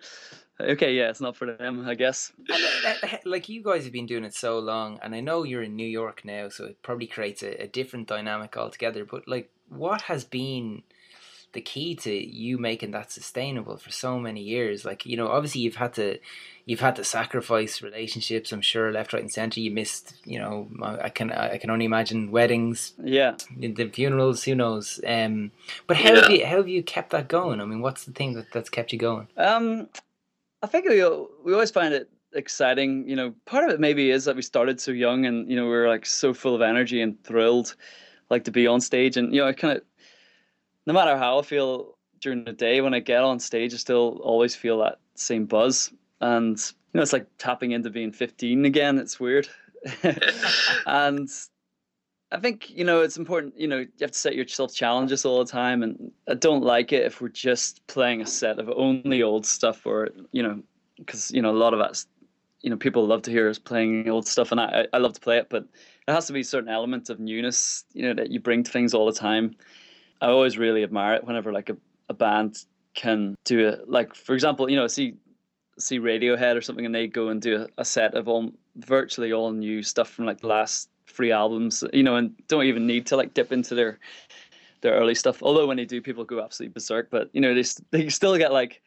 okay, 0.61 0.95
yeah, 0.95 1.11
it's 1.11 1.21
not 1.21 1.37
for 1.37 1.47
them, 1.53 1.89
I 1.89 1.95
guess. 1.95 2.33
And, 2.49 3.19
like 3.25 3.49
you 3.49 3.63
guys 3.63 3.85
have 3.85 3.93
been 3.93 4.07
doing 4.07 4.25
it 4.25 4.35
so 4.35 4.59
long, 4.59 4.99
and 5.03 5.15
I 5.15 5.21
know 5.21 5.43
you're 5.45 5.63
in 5.63 5.77
New 5.77 5.87
York 5.87 6.25
now, 6.25 6.49
so 6.49 6.65
it 6.67 6.83
probably 6.83 7.07
creates 7.07 7.43
a, 7.43 7.63
a 7.63 7.67
different 7.67 8.09
dynamic 8.09 8.57
altogether. 8.57 9.05
But 9.05 9.29
like, 9.29 9.51
what 9.69 10.03
has 10.03 10.25
been 10.25 10.83
the 11.55 11.61
key 11.63 11.95
to 11.95 12.13
you 12.13 12.59
making 12.59 12.91
that 12.91 13.11
sustainable 13.11 13.77
for 13.79 13.91
so 13.91 14.19
many 14.19 14.43
years? 14.43 14.85
Like, 14.85 15.07
you 15.07 15.17
know, 15.17 15.29
obviously 15.29 15.63
you've 15.63 15.77
had 15.77 15.95
to, 15.95 16.19
you've 16.67 16.81
had 16.81 16.97
to 16.97 17.05
sacrifice 17.05 17.81
relationships. 17.81 18.53
I'm 18.53 18.61
sure 18.61 18.93
left, 18.93 19.15
right, 19.15 19.23
and 19.23 19.33
center. 19.33 19.59
You 19.61 19.71
missed, 19.71 20.15
you 20.25 20.39
know, 20.39 20.69
I 20.83 21.09
can, 21.09 21.33
I 21.33 21.57
can 21.57 21.71
only 21.71 21.87
imagine 21.87 22.31
weddings, 22.31 22.93
Yeah. 23.03 23.37
the 23.57 23.89
funerals. 23.89 24.45
Who 24.45 24.55
knows? 24.55 25.01
Um, 25.07 25.53
but 25.87 25.97
how 25.97 26.17
have 26.17 26.31
you, 26.31 26.45
how 26.45 26.57
have 26.57 26.69
you 26.69 26.83
kept 26.83 27.11
that 27.11 27.29
going? 27.29 27.63
I 27.63 27.65
mean, 27.65 27.81
what's 27.81 28.05
the 28.05 28.13
thing 28.13 28.35
that, 28.35 28.53
that's 28.53 28.69
kept 28.69 28.93
you 28.93 28.99
going? 28.99 29.29
Um, 29.39 29.89
I 30.63 30.67
think 30.67 30.87
we 30.89 30.97
we 31.45 31.53
always 31.53 31.71
find 31.71 31.95
it 31.95 32.11
exciting. 32.33 33.09
You 33.09 33.17
know, 33.17 33.35
part 33.47 33.65
of 33.65 33.71
it 33.71 33.81
maybe 33.81 34.11
is 34.11 34.25
that 34.25 34.37
we 34.37 34.43
started 34.43 34.81
so 34.81 34.91
young, 34.91 35.27
and 35.27 35.49
you 35.49 35.57
know 35.57 35.65
we 35.65 35.71
were 35.71 35.89
like 35.89 36.07
so 36.07 36.35
full 36.35 36.55
of 36.55 36.63
energy 36.63 37.01
and 37.01 37.23
thrilled, 37.25 37.77
like 38.31 38.45
to 38.45 38.51
be 38.51 38.67
on 38.67 38.81
stage. 38.81 39.17
And 39.17 39.35
you 39.35 39.41
know, 39.41 39.49
I 39.49 39.53
kind 39.53 39.77
of, 39.77 39.85
no 40.87 40.93
matter 40.93 41.17
how 41.17 41.39
I 41.39 41.43
feel 41.43 41.97
during 42.21 42.45
the 42.45 42.53
day, 42.53 42.81
when 42.81 42.95
I 42.95 43.01
get 43.01 43.23
on 43.23 43.39
stage, 43.39 43.73
I 43.73 43.77
still 43.77 44.21
always 44.23 44.55
feel 44.57 44.79
that 44.79 44.99
same 45.15 45.47
buzz. 45.47 45.93
And 46.21 46.59
you 46.59 46.99
know, 46.99 47.03
it's 47.03 47.13
like 47.13 47.27
tapping 47.39 47.73
into 47.73 47.91
being 47.91 48.13
15 48.13 48.65
again. 48.65 48.99
It's 48.99 49.21
weird, 49.21 49.49
and 50.87 51.29
I 52.31 52.39
think 52.39 52.71
you 52.71 52.85
know 52.85 53.01
it's 53.01 53.17
important. 53.17 53.59
You 53.59 53.69
know, 53.69 53.79
you 53.79 53.89
have 54.01 54.11
to 54.13 54.19
set 54.19 54.35
yourself 54.35 54.75
challenges 54.75 55.25
all 55.25 55.39
the 55.39 55.51
time, 55.51 55.83
and 55.83 56.13
I 56.29 56.35
don't 56.35 56.63
like 56.63 56.93
it 56.93 57.07
if 57.07 57.21
we're 57.21 57.29
just 57.29 57.87
playing 57.87 58.21
a 58.21 58.27
set 58.27 58.59
of 58.59 58.69
only 58.71 59.23
old 59.23 59.47
stuff, 59.47 59.87
or 59.87 60.11
you 60.33 60.43
know, 60.43 60.63
because 60.99 61.31
you 61.31 61.41
know 61.41 61.51
a 61.51 61.57
lot 61.57 61.73
of 61.73 61.81
us, 61.81 62.07
you 62.61 62.69
know 62.69 62.77
people 62.77 63.07
love 63.07 63.23
to 63.23 63.31
hear 63.31 63.49
us 63.49 63.59
playing 63.59 64.09
old 64.11 64.27
stuff, 64.27 64.53
and 64.53 64.61
I 64.61 64.87
I 64.93 64.99
love 64.99 65.15
to 65.15 65.21
play 65.21 65.39
it, 65.39 65.49
but 65.49 65.67
there 66.07 66.15
has 66.15 66.27
to 66.27 66.35
be 66.35 66.41
a 66.41 66.45
certain 66.45 66.69
element 66.69 67.09
of 67.09 67.19
newness, 67.19 67.85
you 67.95 68.03
know, 68.03 68.15
that 68.15 68.31
you 68.31 68.41
bring 68.41 68.63
to 68.63 68.71
things 68.71 68.95
all 68.95 69.07
the 69.07 69.13
time. 69.13 69.57
I 70.21 70.27
always 70.27 70.59
really 70.59 70.83
admire 70.83 71.15
it 71.15 71.25
whenever 71.25 71.53
like 71.53 71.71
a, 71.71 71.77
a 72.09 72.15
band 72.15 72.65
can 72.95 73.37
do 73.45 73.69
it. 73.69 73.89
Like 73.89 74.15
for 74.15 74.35
example, 74.35 74.71
you 74.71 74.77
know, 74.77 74.87
see 74.87 75.15
see 75.79 75.99
Radiohead 75.99 76.57
or 76.57 76.61
something, 76.61 76.85
and 76.85 76.95
they 76.95 77.07
go 77.07 77.29
and 77.29 77.41
do 77.41 77.63
a, 77.63 77.81
a 77.81 77.85
set 77.87 78.15
of 78.15 78.29
all 78.29 78.53
virtually 78.77 79.33
all 79.33 79.51
new 79.51 79.83
stuff 79.83 80.11
from 80.11 80.27
like 80.27 80.41
the 80.41 80.47
last 80.47 80.91
three 81.09 81.33
albums, 81.33 81.83
you 81.93 82.03
know, 82.03 82.17
and 82.17 82.35
don't 82.49 82.65
even 82.65 82.87
need 82.87 83.07
to 83.07 83.17
like 83.17 83.35
dip 83.35 83.53
into 83.53 83.75
their 83.75 83.99
their 84.81 84.95
early 84.95 85.15
stuff. 85.15 85.43
Although 85.43 85.67
when 85.67 85.77
they 85.77 85.85
do, 85.85 86.01
people 86.01 86.25
go 86.25 86.43
absolutely 86.43 86.73
berserk. 86.73 87.11
But 87.11 87.31
you 87.33 87.41
know, 87.41 87.55
they 87.55 87.65
they 87.91 88.09
still 88.09 88.37
get 88.37 88.53
like, 88.53 88.81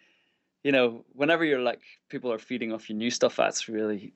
you 0.64 0.72
know, 0.72 1.04
whenever 1.14 1.44
you're 1.44 1.60
like 1.60 1.82
people 2.10 2.32
are 2.32 2.40
feeding 2.40 2.72
off 2.72 2.90
your 2.90 2.98
new 2.98 3.10
stuff, 3.10 3.36
that's 3.36 3.68
really 3.68 4.14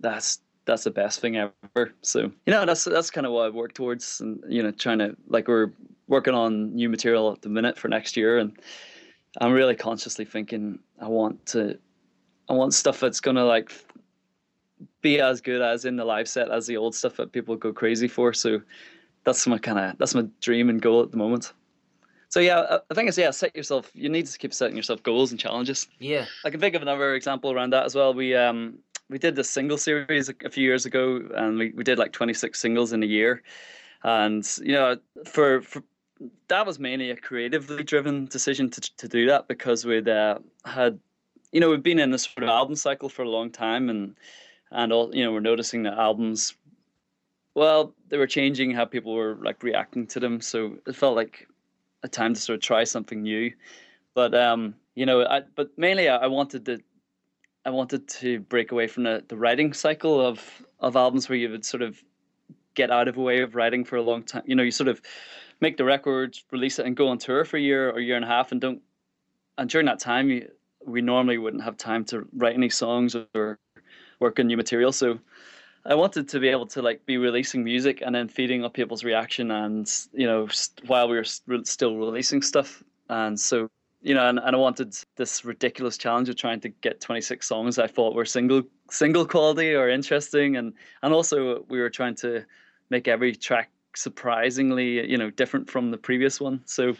that's 0.00 0.40
that's 0.64 0.84
the 0.84 0.90
best 0.90 1.20
thing 1.20 1.36
ever. 1.36 1.92
So 2.02 2.20
you 2.20 2.52
know, 2.52 2.64
that's 2.64 2.84
that's 2.84 3.10
kind 3.10 3.26
of 3.26 3.32
what 3.32 3.46
I 3.46 3.48
work 3.50 3.74
towards, 3.74 4.20
and 4.20 4.42
you 4.48 4.62
know, 4.62 4.70
trying 4.70 4.98
to 4.98 5.16
like 5.28 5.48
we're 5.48 5.70
working 6.08 6.34
on 6.34 6.74
new 6.74 6.88
material 6.88 7.32
at 7.32 7.42
the 7.42 7.48
minute 7.48 7.78
for 7.78 7.88
next 7.88 8.16
year, 8.16 8.38
and 8.38 8.58
I'm 9.40 9.52
really 9.52 9.76
consciously 9.76 10.24
thinking 10.24 10.78
I 11.00 11.08
want 11.08 11.46
to, 11.46 11.78
I 12.48 12.52
want 12.52 12.74
stuff 12.74 13.00
that's 13.00 13.20
gonna 13.20 13.44
like 13.44 13.72
be 15.02 15.20
as 15.20 15.40
good 15.40 15.60
as 15.60 15.84
in 15.84 15.96
the 15.96 16.04
live 16.04 16.28
set 16.28 16.50
as 16.50 16.66
the 16.66 16.76
old 16.76 16.94
stuff 16.94 17.16
that 17.16 17.32
people 17.32 17.56
go 17.56 17.72
crazy 17.72 18.08
for. 18.08 18.32
So 18.32 18.62
that's 19.24 19.46
my 19.46 19.58
kind 19.58 19.78
of 19.78 19.98
that's 19.98 20.14
my 20.14 20.26
dream 20.40 20.70
and 20.70 20.80
goal 20.80 21.02
at 21.02 21.10
the 21.10 21.16
moment. 21.16 21.52
So 22.28 22.40
yeah, 22.40 22.78
I 22.90 22.94
think 22.94 23.08
it's 23.08 23.18
yeah, 23.18 23.30
set 23.30 23.54
yourself. 23.54 23.90
You 23.92 24.08
need 24.08 24.26
to 24.26 24.38
keep 24.38 24.54
setting 24.54 24.76
yourself 24.76 25.02
goals 25.02 25.32
and 25.32 25.38
challenges. 25.38 25.86
Yeah, 25.98 26.24
I 26.44 26.50
can 26.50 26.60
think 26.60 26.74
of 26.74 26.80
another 26.80 27.14
example 27.14 27.52
around 27.52 27.74
that 27.74 27.84
as 27.84 27.94
well. 27.94 28.14
We 28.14 28.34
um 28.34 28.78
we 29.10 29.18
did 29.18 29.36
the 29.36 29.44
single 29.44 29.76
series 29.76 30.30
a, 30.30 30.34
a 30.44 30.50
few 30.50 30.64
years 30.64 30.86
ago, 30.86 31.20
and 31.34 31.58
we, 31.58 31.72
we 31.72 31.84
did 31.84 31.98
like 31.98 32.12
twenty 32.12 32.32
six 32.32 32.58
singles 32.58 32.94
in 32.94 33.02
a 33.02 33.06
year, 33.06 33.42
and 34.02 34.48
you 34.62 34.72
know 34.72 34.96
for 35.26 35.60
for 35.60 35.82
that 36.48 36.66
was 36.66 36.78
mainly 36.78 37.10
a 37.10 37.16
creatively 37.16 37.82
driven 37.82 38.26
decision 38.26 38.70
to 38.70 38.80
to 38.96 39.08
do 39.08 39.26
that 39.26 39.46
because 39.48 39.84
we'd 39.84 40.08
uh, 40.08 40.38
had 40.64 40.98
you 41.52 41.60
know 41.60 41.68
we've 41.68 41.82
been 41.82 41.98
in 41.98 42.10
this 42.10 42.22
sort 42.24 42.44
of 42.44 42.48
album 42.48 42.76
cycle 42.76 43.08
for 43.08 43.22
a 43.22 43.28
long 43.28 43.50
time 43.50 43.90
and 43.90 44.16
and 44.72 44.92
all 44.92 45.14
you 45.14 45.24
know 45.24 45.32
we're 45.32 45.40
noticing 45.40 45.82
that 45.84 45.98
albums 45.98 46.54
well 47.54 47.94
they 48.08 48.16
were 48.16 48.26
changing 48.26 48.70
how 48.70 48.84
people 48.84 49.14
were 49.14 49.38
like 49.42 49.62
reacting 49.62 50.06
to 50.06 50.20
them. 50.20 50.40
So 50.40 50.78
it 50.86 50.96
felt 50.96 51.16
like 51.16 51.48
a 52.02 52.08
time 52.08 52.34
to 52.34 52.40
sort 52.40 52.56
of 52.56 52.62
try 52.62 52.84
something 52.84 53.22
new. 53.22 53.52
But 54.14 54.34
um 54.34 54.74
you 54.94 55.06
know 55.06 55.24
i 55.24 55.40
but 55.54 55.70
mainly 55.76 56.08
i, 56.08 56.26
wanted 56.26 56.64
to 56.66 56.80
i 57.64 57.70
wanted 57.70 58.06
to 58.08 58.40
break 58.40 58.72
away 58.72 58.86
from 58.86 59.04
the, 59.04 59.24
the 59.28 59.36
writing 59.36 59.72
cycle 59.72 60.20
of 60.20 60.40
of 60.80 60.96
albums 60.96 61.28
where 61.28 61.38
you 61.38 61.50
would 61.50 61.64
sort 61.64 61.82
of 61.82 62.02
get 62.74 62.90
out 62.90 63.08
of 63.08 63.16
a 63.16 63.20
way 63.20 63.40
of 63.40 63.54
writing 63.54 63.84
for 63.84 63.96
a 63.96 64.02
long 64.02 64.22
time 64.22 64.42
you 64.46 64.54
know 64.54 64.62
you 64.62 64.70
sort 64.70 64.88
of 64.88 65.00
make 65.60 65.76
the 65.76 65.84
record 65.84 66.36
release 66.50 66.78
it 66.78 66.86
and 66.86 66.96
go 66.96 67.08
on 67.08 67.18
tour 67.18 67.44
for 67.44 67.56
a 67.56 67.60
year 67.60 67.90
or 67.90 68.00
year 68.00 68.16
and 68.16 68.24
a 68.24 68.28
half 68.28 68.52
and 68.52 68.60
don't 68.60 68.82
and 69.58 69.68
during 69.68 69.86
that 69.86 69.98
time 69.98 70.30
you, 70.30 70.48
we 70.84 71.00
normally 71.00 71.38
wouldn't 71.38 71.62
have 71.62 71.76
time 71.76 72.04
to 72.04 72.26
write 72.34 72.54
any 72.54 72.70
songs 72.70 73.14
or 73.34 73.58
work 74.22 74.38
on 74.40 74.46
new 74.46 74.56
material. 74.56 74.92
So 74.92 75.18
I 75.84 75.94
wanted 75.94 76.28
to 76.28 76.40
be 76.40 76.48
able 76.48 76.66
to 76.68 76.80
like 76.80 77.04
be 77.04 77.18
releasing 77.18 77.64
music 77.64 78.02
and 78.06 78.14
then 78.14 78.28
feeding 78.28 78.64
up 78.64 78.72
people's 78.72 79.04
reaction, 79.04 79.50
and 79.50 79.90
you 80.12 80.26
know, 80.26 80.46
st- 80.46 80.88
while 80.88 81.08
we 81.08 81.16
were 81.16 81.24
st- 81.24 81.66
still 81.66 81.96
releasing 81.96 82.40
stuff, 82.40 82.82
and 83.08 83.38
so 83.38 83.68
you 84.00 84.14
know, 84.14 84.28
and, 84.28 84.38
and 84.38 84.56
I 84.56 84.58
wanted 84.58 84.96
this 85.16 85.44
ridiculous 85.44 85.96
challenge 85.96 86.28
of 86.28 86.36
trying 86.36 86.60
to 86.60 86.68
get 86.68 87.00
26 87.00 87.46
songs 87.46 87.78
I 87.78 87.86
thought 87.88 88.14
were 88.14 88.24
single 88.24 88.62
single 88.90 89.26
quality 89.26 89.74
or 89.74 89.88
interesting, 89.88 90.56
and 90.56 90.72
and 91.02 91.12
also 91.12 91.64
we 91.68 91.80
were 91.80 91.90
trying 91.90 92.14
to 92.16 92.44
make 92.90 93.08
every 93.08 93.34
track 93.34 93.70
surprisingly, 93.94 95.10
you 95.10 95.18
know, 95.18 95.30
different 95.30 95.68
from 95.68 95.90
the 95.90 95.98
previous 95.98 96.40
one. 96.40 96.62
So, 96.64 96.94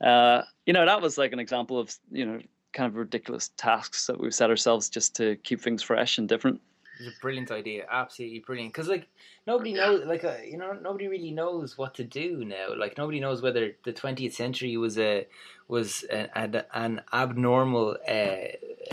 uh, 0.00 0.42
you 0.66 0.72
know, 0.72 0.86
that 0.86 1.02
was 1.02 1.18
like 1.18 1.32
an 1.32 1.40
example 1.40 1.78
of 1.80 1.94
you 2.12 2.26
know 2.26 2.38
kind 2.74 2.88
of 2.88 2.96
ridiculous 2.96 3.50
tasks 3.56 4.06
that 4.06 4.20
we've 4.20 4.34
set 4.34 4.50
ourselves 4.50 4.90
just 4.90 5.16
to 5.16 5.36
keep 5.36 5.60
things 5.60 5.82
fresh 5.82 6.18
and 6.18 6.28
different. 6.28 6.60
It's 7.00 7.16
a 7.16 7.20
brilliant 7.20 7.50
idea, 7.50 7.86
absolutely 7.90 8.40
brilliant. 8.40 8.72
Because 8.72 8.88
like 8.88 9.08
nobody 9.46 9.72
knows, 9.72 10.06
like 10.06 10.24
uh, 10.24 10.36
you 10.44 10.56
know, 10.56 10.72
nobody 10.72 11.08
really 11.08 11.32
knows 11.32 11.76
what 11.76 11.94
to 11.94 12.04
do 12.04 12.44
now. 12.44 12.74
Like 12.76 12.96
nobody 12.98 13.18
knows 13.18 13.42
whether 13.42 13.72
the 13.84 13.92
twentieth 13.92 14.34
century 14.34 14.76
was 14.76 14.96
a 14.98 15.26
was 15.66 16.04
an 16.04 16.62
an, 16.72 17.00
abnormal 17.12 17.96
uh, 18.08 18.12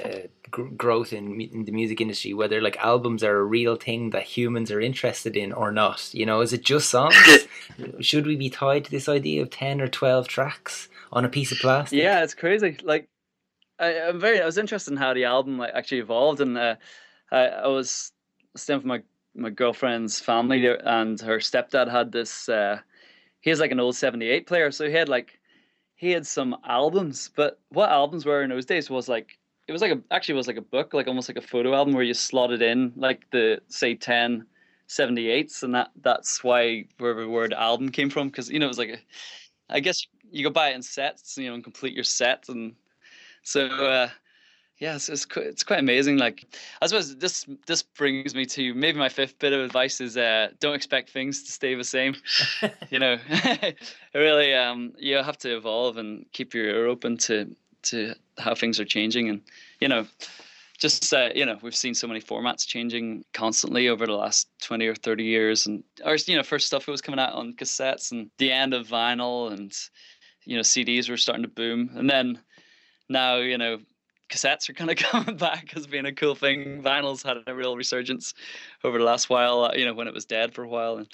uh, 0.04 0.20
gr- 0.50 0.70
growth 0.70 1.14
in, 1.14 1.40
in 1.42 1.66
the 1.66 1.72
music 1.72 2.02
industry. 2.02 2.34
Whether 2.34 2.60
like 2.60 2.78
albums 2.78 3.24
are 3.24 3.38
a 3.38 3.44
real 3.44 3.76
thing 3.76 4.10
that 4.12 4.24
humans 4.24 4.72
are 4.72 4.82
interested 4.82 5.38
in 5.38 5.54
or 5.54 5.72
not. 5.72 6.12
You 6.12 6.26
know, 6.26 6.42
is 6.42 6.54
it 6.54 6.64
just 6.64 6.90
songs? 6.90 7.16
Should 8.00 8.26
we 8.26 8.36
be 8.36 8.50
tied 8.50 8.86
to 8.86 8.92
this 8.92 9.10
idea 9.10 9.44
of 9.44 9.52
ten 9.52 9.80
or 9.80 9.88
twelve 9.88 10.28
tracks 10.28 10.90
on 11.14 11.24
a 11.24 11.30
piece 11.30 11.52
of 11.52 11.60
plastic? 11.60 12.00
Yeah, 12.00 12.24
it's 12.24 12.34
crazy. 12.34 12.78
Like 12.84 13.08
I, 13.82 14.08
I'm 14.08 14.20
very, 14.20 14.40
I 14.42 14.46
was 14.46 14.58
interested 14.58 14.92
in 14.92 14.98
how 14.98 15.14
the 15.14 15.26
album 15.26 15.58
like 15.58 15.72
actually 15.74 16.00
evolved 16.00 16.42
and. 16.42 16.58
Uh, 16.58 16.76
I, 17.32 17.48
I 17.48 17.68
was 17.68 18.12
staying 18.56 18.80
with 18.80 18.86
my 18.86 19.02
my 19.34 19.50
girlfriend's 19.50 20.20
family 20.20 20.66
and 20.68 21.20
her 21.22 21.38
stepdad 21.38 21.90
had 21.90 22.12
this. 22.12 22.50
Uh, 22.50 22.80
he 23.40 23.50
has 23.50 23.60
like 23.60 23.72
an 23.72 23.80
old 23.80 23.96
'78 23.96 24.46
player, 24.46 24.72
so 24.72 24.86
he 24.86 24.94
had 24.94 25.10
like 25.10 25.40
he 25.96 26.12
had 26.12 26.28
some 26.28 26.58
albums. 26.66 27.30
But 27.36 27.60
what 27.70 27.90
albums 27.90 28.26
were 28.26 28.44
in 28.44 28.50
those 28.50 28.66
days 28.66 28.90
was 28.90 29.08
like 29.08 29.38
it 29.68 29.72
was 29.72 29.82
like 29.82 29.92
a 29.92 30.02
actually 30.12 30.36
was 30.36 30.48
like 30.48 30.58
a 30.58 30.62
book, 30.62 30.94
like 30.94 31.08
almost 31.08 31.30
like 31.30 31.38
a 31.38 31.48
photo 31.48 31.74
album 31.74 31.94
where 31.94 32.04
you 32.04 32.14
slotted 32.14 32.62
in 32.62 32.94
like 32.96 33.30
the 33.32 33.62
say 33.70 33.96
10 33.96 34.46
78s, 34.90 35.64
and 35.64 35.74
that 35.74 35.92
that's 36.02 36.44
why 36.44 36.86
where 36.98 37.14
the 37.14 37.28
word 37.28 37.54
album 37.54 37.90
came 37.90 38.10
from 38.10 38.28
because 38.28 38.50
you 38.50 38.60
know 38.60 38.66
it 38.66 38.70
was 38.70 38.78
like 38.78 38.90
a, 38.90 39.00
I 39.70 39.80
guess 39.80 40.06
you 40.30 40.44
go 40.44 40.50
buy 40.50 40.70
it 40.70 40.76
in 40.76 40.82
sets, 40.82 41.38
you 41.38 41.48
know, 41.48 41.56
and 41.56 41.64
complete 41.64 41.94
your 41.94 42.04
set, 42.04 42.50
and 42.50 42.76
so. 43.44 43.66
Uh, 43.68 44.10
yeah, 44.82 44.96
it's, 44.96 45.10
it's 45.10 45.28
it's 45.36 45.64
quite 45.64 45.80
amazing. 45.80 46.18
Like 46.18 46.44
I 46.82 46.88
suppose 46.88 47.16
this 47.16 47.46
this 47.68 47.84
brings 47.84 48.34
me 48.34 48.48
to 48.48 48.74
maybe 48.74 48.98
my 48.98 49.10
fifth 49.10 49.38
bit 49.38 49.54
of 49.54 49.62
advice 49.62 50.02
is 50.02 50.18
uh, 50.18 50.50
don't 50.60 50.74
expect 50.74 51.12
things 51.12 51.44
to 51.44 51.52
stay 51.52 51.76
the 51.76 51.84
same. 51.84 52.16
you 52.90 52.98
know, 52.98 53.18
really, 54.16 54.56
um, 54.56 54.94
you 54.98 55.18
have 55.18 55.38
to 55.40 55.56
evolve 55.56 55.98
and 55.98 56.26
keep 56.34 56.56
your 56.56 56.66
ear 56.66 56.88
open 56.88 57.16
to 57.18 57.56
to 57.84 58.16
how 58.40 58.56
things 58.56 58.80
are 58.80 58.86
changing, 58.86 59.30
and 59.30 59.42
you 59.80 59.88
know, 59.88 60.08
just 60.80 61.14
uh, 61.14 61.30
you 61.36 61.46
know, 61.46 61.60
we've 61.62 61.76
seen 61.76 61.94
so 61.94 62.08
many 62.08 62.20
formats 62.20 62.66
changing 62.66 63.24
constantly 63.34 63.88
over 63.88 64.08
the 64.08 64.14
last 64.14 64.48
twenty 64.62 64.88
or 64.88 64.96
thirty 64.96 65.26
years, 65.26 65.68
and 65.68 65.84
or 66.04 66.16
you 66.26 66.36
know, 66.36 66.44
first 66.44 66.66
stuff 66.66 66.88
was 66.88 67.02
coming 67.02 67.20
out 67.20 67.34
on 67.34 67.54
cassettes, 67.54 68.12
and 68.12 68.32
the 68.40 68.52
end 68.52 68.74
of 68.74 68.88
vinyl, 68.88 69.52
and 69.52 69.72
you 70.44 70.56
know, 70.56 70.64
CDs 70.64 71.08
were 71.08 71.18
starting 71.18 71.44
to 71.44 71.50
boom, 71.50 71.92
and 71.94 72.10
then 72.10 72.40
now 73.12 73.38
you 73.38 73.58
know 73.58 73.80
cassettes 74.32 74.70
are 74.70 74.74
kind 74.74 74.90
of 74.90 74.96
coming 74.98 75.38
back 75.38 75.74
as 75.76 75.86
being 75.86 76.06
a 76.06 76.14
cool 76.14 76.34
thing. 76.34 76.82
Vinyl's 76.82 77.22
had 77.22 77.38
a 77.46 77.54
real 77.54 77.76
resurgence 77.76 78.34
over 78.84 78.98
the 78.98 79.04
last 79.04 79.30
while, 79.30 79.66
uh, 79.66 79.74
you 79.76 79.86
know, 79.86 79.94
when 79.94 80.08
it 80.08 80.14
was 80.14 80.26
dead 80.26 80.54
for 80.54 80.64
a 80.64 80.68
while. 80.68 80.98
And 80.98 81.08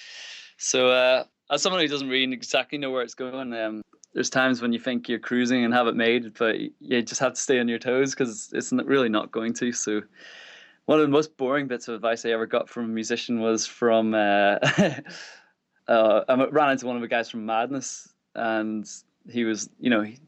so, 0.56 0.88
uh, 0.88 1.24
as 1.50 1.62
someone 1.62 1.80
who 1.80 1.88
doesn't 1.88 2.08
really 2.08 2.32
exactly 2.32 2.78
know 2.78 2.90
where 2.90 3.02
it's 3.02 3.14
going, 3.14 3.52
um, 3.54 3.82
there's 4.14 4.30
times 4.30 4.62
when 4.62 4.72
you 4.72 4.78
think 4.78 5.08
you're 5.08 5.18
cruising 5.18 5.64
and 5.64 5.74
have 5.74 5.86
it 5.86 5.96
made, 5.96 6.34
but 6.38 6.58
you 6.58 7.02
just 7.02 7.20
have 7.20 7.34
to 7.34 7.40
stay 7.40 7.58
on 7.58 7.68
your 7.68 7.78
toes 7.78 8.14
because 8.14 8.50
it's 8.52 8.72
really 8.72 9.08
not 9.08 9.32
going 9.32 9.52
to. 9.54 9.72
So, 9.72 10.02
one 10.86 10.98
of 10.98 11.02
the 11.02 11.12
most 11.12 11.36
boring 11.36 11.66
bits 11.66 11.88
of 11.88 11.94
advice 11.94 12.24
I 12.24 12.30
ever 12.30 12.46
got 12.46 12.68
from 12.68 12.84
a 12.84 12.88
musician 12.88 13.40
was 13.40 13.66
from 13.66 14.14
uh, 14.14 14.56
uh, 15.88 16.20
I 16.28 16.46
ran 16.50 16.70
into 16.70 16.86
one 16.86 16.96
of 16.96 17.02
the 17.02 17.08
guys 17.08 17.30
from 17.30 17.46
Madness, 17.46 18.08
and 18.34 18.88
he 19.30 19.44
was, 19.44 19.68
you 19.78 19.90
know, 19.90 20.02
he 20.02 20.18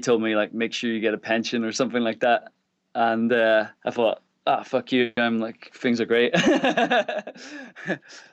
told 0.00 0.22
me 0.22 0.36
like 0.36 0.52
make 0.52 0.72
sure 0.72 0.90
you 0.90 1.00
get 1.00 1.14
a 1.14 1.18
pension 1.18 1.64
or 1.64 1.72
something 1.72 2.02
like 2.02 2.20
that, 2.20 2.52
and 2.94 3.32
uh, 3.32 3.66
I 3.84 3.90
thought. 3.90 4.22
Ah, 4.46 4.62
fuck 4.62 4.92
you. 4.92 5.12
I'm 5.18 5.40
like, 5.40 5.70
things 5.74 6.00
are 6.00 6.06
great. 6.06 6.32
but 6.32 7.36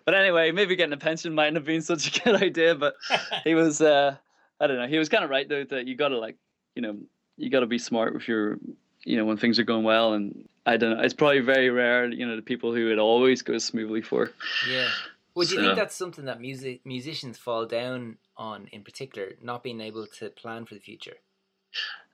anyway, 0.08 0.54
maybe 0.54 0.78
getting 0.78 0.94
a 0.94 0.98
pension 0.98 1.36
mightn't 1.36 1.58
have 1.58 1.66
been 1.66 1.82
such 1.82 2.08
a 2.08 2.20
good 2.24 2.42
idea. 2.42 2.74
But 2.74 2.96
he 3.44 3.54
was, 3.64 3.82
uh, 3.82 4.16
I 4.62 4.68
don't 4.68 4.78
know, 4.78 4.88
he 4.88 4.98
was 4.98 5.10
kind 5.10 5.26
of 5.26 5.30
right 5.30 5.50
though 5.50 5.66
that 5.66 5.88
you 5.88 5.98
got 5.98 6.10
to 6.10 6.18
like, 6.18 6.38
you 6.74 6.82
know, 6.82 6.96
you 7.36 7.50
got 7.50 7.60
to 7.60 7.66
be 7.66 7.78
smart 7.78 8.14
with 8.14 8.30
your, 8.30 8.60
you 9.04 9.18
know, 9.18 9.26
when 9.26 9.36
things 9.36 9.60
are 9.60 9.66
going 9.66 9.84
well. 9.84 10.14
And 10.14 10.48
I 10.66 10.78
don't 10.78 10.96
know, 10.96 11.04
it's 11.04 11.14
probably 11.14 11.42
very 11.42 11.70
rare, 11.70 12.10
you 12.10 12.26
know, 12.26 12.38
the 12.38 12.42
people 12.42 12.74
who 12.74 12.94
it 12.94 12.98
always 12.98 13.42
goes 13.42 13.66
smoothly 13.66 14.02
for. 14.02 14.32
Yeah. 14.70 14.88
Well, 15.36 15.46
do 15.46 15.56
you 15.56 15.60
so, 15.60 15.66
think 15.66 15.78
that's 15.78 15.96
something 15.96 16.26
that 16.26 16.40
music 16.40 16.80
musicians 16.86 17.38
fall 17.38 17.66
down 17.66 18.18
on 18.38 18.68
in 18.72 18.84
particular, 18.84 19.34
not 19.42 19.64
being 19.64 19.82
able 19.82 20.08
to 20.20 20.30
plan 20.30 20.66
for 20.66 20.76
the 20.76 20.80
future? 20.80 21.18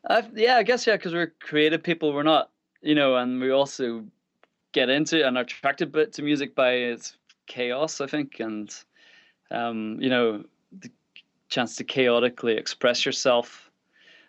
Uh, 0.10 0.24
yeah, 0.34 0.58
I 0.58 0.63
guess 0.63 0.88
yeah, 0.88 0.95
because 0.95 1.13
we're 1.13 1.34
creative 1.39 1.84
people. 1.84 2.13
We're 2.13 2.24
not, 2.24 2.50
you 2.82 2.95
know, 2.95 3.15
and 3.17 3.39
we 3.39 3.52
also 3.52 4.04
get 4.71 4.89
into 4.89 5.26
and 5.26 5.38
are 5.38 5.41
attracted 5.41 5.93
to 6.13 6.21
music 6.21 6.56
by 6.56 6.71
its 6.74 7.17
chaos. 7.47 8.02
I 8.02 8.08
think, 8.08 8.39
and 8.39 8.74
um, 9.52 9.97
you 10.00 10.10
know, 10.10 10.43
the 10.71 10.89
chance 11.50 11.76
to 11.76 11.84
chaotically 11.84 12.54
express 12.54 13.06
yourself. 13.06 13.69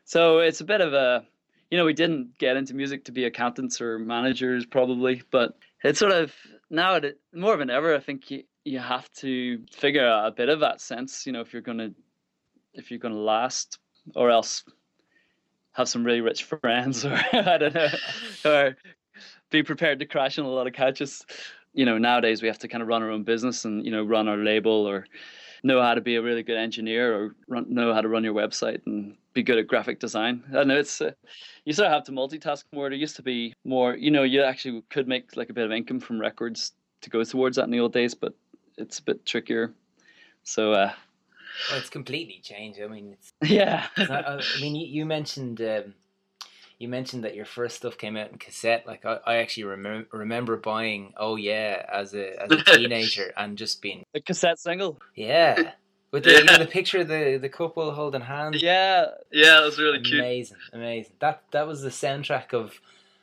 So 0.05 0.38
it's 0.40 0.61
a 0.61 0.64
bit 0.64 0.81
of 0.81 0.92
a, 0.92 1.25
you 1.71 1.79
know, 1.79 1.85
we 1.85 1.95
didn't 1.95 2.37
get 2.38 2.57
into 2.57 2.75
music 2.75 3.05
to 3.05 3.12
be 3.12 3.25
accountants 3.25 3.81
or 3.81 3.99
managers 3.99 4.66
probably, 4.66 5.23
but 5.31 5.57
it's 5.85 6.01
sort 6.01 6.12
of 6.12 6.35
now 6.68 7.01
more 7.33 7.57
than 7.57 7.71
ever. 7.71 7.95
I 7.95 8.01
think 8.01 8.31
you 8.31 8.45
you 8.64 8.79
have 8.79 9.11
to 9.14 9.61
figure 9.73 10.07
out 10.07 10.29
a 10.29 10.31
bit 10.33 10.49
of 10.49 10.61
that 10.61 10.81
sense. 10.81 11.27
You 11.27 11.33
know, 11.33 11.40
if 11.40 11.53
you're 11.53 11.62
gonna 11.62 11.90
if 12.75 12.90
you're 12.90 13.01
gonna 13.01 13.14
last, 13.14 13.79
or 14.14 14.31
else 14.31 14.64
have 15.73 15.89
some 15.89 16.05
really 16.05 16.21
rich 16.21 16.45
friends, 16.45 17.05
or 17.05 17.15
I 17.33 17.59
don't 17.59 17.75
know, 17.75 17.89
or 18.45 18.77
be 19.51 19.63
prepared 19.63 19.99
to 20.01 20.07
crash 20.07 20.39
on 20.39 20.45
a 20.45 20.49
lot 20.49 20.67
of 20.67 20.73
couches. 20.73 21.25
You 21.75 21.87
know, 21.87 21.99
nowadays 21.99 22.43
we 22.43 22.49
have 22.49 22.59
to 22.61 22.69
kind 22.69 22.83
of 22.83 22.89
run 22.89 23.03
our 23.03 23.11
own 23.11 23.23
business 23.23 23.65
and 23.65 23.85
you 23.85 23.91
know 23.91 24.03
run 24.03 24.29
our 24.29 24.37
label 24.37 24.87
or 24.87 25.07
know 25.63 25.81
how 25.81 25.95
to 25.95 26.01
be 26.01 26.17
a 26.17 26.23
really 26.23 26.43
good 26.43 26.59
engineer 26.59 27.15
or 27.15 27.35
run, 27.49 27.67
know 27.69 27.95
how 27.95 28.01
to 28.01 28.09
run 28.09 28.25
your 28.25 28.35
website 28.35 28.81
and 28.87 29.15
be 29.33 29.43
good 29.43 29.59
at 29.59 29.67
graphic 29.67 30.01
design. 30.01 30.43
I 30.55 30.65
know 30.65 30.79
it's 30.79 31.01
uh, 31.01 31.13
you 31.65 31.73
sort 31.73 31.87
of 31.87 31.93
have 31.93 32.05
to 32.05 32.13
multitask 32.13 32.65
more. 32.73 32.91
It 32.91 32.99
used 32.99 33.17
to 33.17 33.23
be 33.23 33.55
more, 33.65 33.95
you 33.95 34.11
know, 34.11 34.25
you 34.25 34.43
actually 34.43 34.83
could 34.91 35.09
make 35.09 35.37
like 35.37 35.51
a 35.51 35.53
bit 35.53 35.65
of 35.65 35.73
income 35.73 36.01
from 36.01 36.21
records 36.21 36.73
to 37.03 37.11
go 37.11 37.23
towards 37.25 37.57
that 37.57 37.65
in 37.65 37.71
the 37.71 37.81
old 37.81 37.93
days, 37.93 38.15
but 38.15 38.35
it's 38.77 38.99
a 38.99 39.03
bit 39.03 39.25
trickier. 39.25 39.73
So 40.43 40.73
uh, 40.73 40.93
well, 41.71 41.79
it's 41.79 41.91
completely 41.91 42.41
changed. 42.43 42.81
I 42.81 42.87
mean, 42.88 43.17
it's, 43.19 43.33
yeah. 43.51 43.87
it's 43.97 44.11
not, 44.11 44.27
I 44.27 44.41
mean, 44.61 44.75
you, 44.75 44.87
you 44.87 45.07
mentioned 45.07 45.61
um, 45.61 45.95
you 46.79 46.88
mentioned 46.88 47.23
that 47.25 47.37
your 47.37 47.45
first 47.45 47.77
stuff 47.77 47.97
came 47.97 48.17
out 48.17 48.31
in 48.33 48.38
cassette. 48.38 48.87
Like 48.87 49.05
I, 49.05 49.19
I 49.25 49.37
actually 49.37 49.65
remember 49.65 50.09
remember 50.12 50.57
buying 50.57 51.15
Oh 51.17 51.37
Yeah 51.37 51.87
as 51.91 52.15
a 52.15 52.43
as 52.43 52.51
a 52.51 52.57
teenager 52.77 53.33
and 53.37 53.57
just 53.57 53.81
being 53.81 54.05
the 54.12 54.21
cassette 54.21 54.59
single. 54.59 55.01
Yeah. 55.15 55.73
With 56.11 56.25
the, 56.25 56.33
yeah. 56.33 56.38
you 56.41 56.45
know, 56.45 56.59
the 56.59 56.67
picture 56.67 57.01
of 57.01 57.09
the, 57.09 57.38
the 57.41 57.49
couple 57.49 57.91
holding 57.91 58.21
hands. 58.21 58.62
Yeah, 58.62 59.07
yeah, 59.31 59.55
that 59.55 59.65
was 59.65 59.79
really 59.79 59.97
amazing, 59.97 60.11
cute. 60.11 60.21
Amazing, 60.21 60.57
amazing. 60.75 61.12
That 61.21 61.43
that 61.53 61.67
was 61.67 61.81
the 61.81 61.88
soundtrack 61.88 62.53
of 62.53 62.79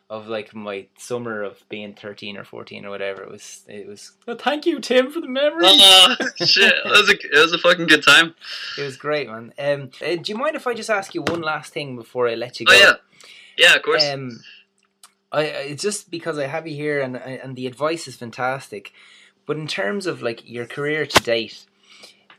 of 0.10 0.28
like 0.28 0.56
my 0.56 0.88
summer 0.98 1.43
of 1.43 1.63
being 1.69 1.93
thirteen 1.93 2.36
or 2.36 2.43
fourteen 2.43 2.86
or 2.86 2.89
whatever. 2.89 3.24
It 3.24 3.30
was 3.30 3.63
it 3.67 3.88
was. 3.88 4.13
Oh, 4.28 4.36
thank 4.36 4.65
you, 4.65 4.80
Tim, 4.80 5.12
for 5.12 5.22
the 5.22 5.28
memory. 5.28 5.62
Oh 5.63 6.15
shit! 6.38 6.74
It 6.74 6.89
was 6.89 7.10
a 7.10 7.13
it 7.13 7.41
was 7.41 7.54
a 7.54 7.60
fucking 7.60 7.88
good 7.88 8.04
time. 8.04 8.34
It 8.78 8.82
was 8.82 8.98
great, 8.98 9.28
man. 9.28 9.54
Um, 9.60 9.91
uh, 10.02 10.15
do 10.15 10.32
you 10.32 10.38
mind 10.38 10.56
if 10.56 10.65
I 10.65 10.74
just 10.74 10.89
ask 10.89 11.13
you 11.13 11.22
one 11.22 11.41
last 11.41 11.74
thing 11.74 11.95
before 11.95 12.28
I 12.28 12.36
let 12.36 12.60
you 12.60 12.65
go? 12.65 12.74
Oh 12.74 12.78
yeah, 12.78 12.93
yeah, 13.58 13.76
of 13.76 13.84
course. 13.84 14.04
Um, 14.08 14.39
I 15.32 15.43
it's 15.43 15.84
just 15.84 16.10
because 16.10 16.39
I 16.39 16.48
have 16.48 16.67
you 16.67 16.76
here 16.76 17.02
and 17.02 17.15
and 17.15 17.56
the 17.56 17.67
advice 17.67 18.08
is 18.08 18.15
fantastic, 18.15 18.91
but 19.45 19.58
in 19.58 19.67
terms 19.67 20.08
of 20.08 20.24
like 20.24 20.41
your 20.50 20.65
career 20.65 21.06
to 21.06 21.24
date, 21.24 21.65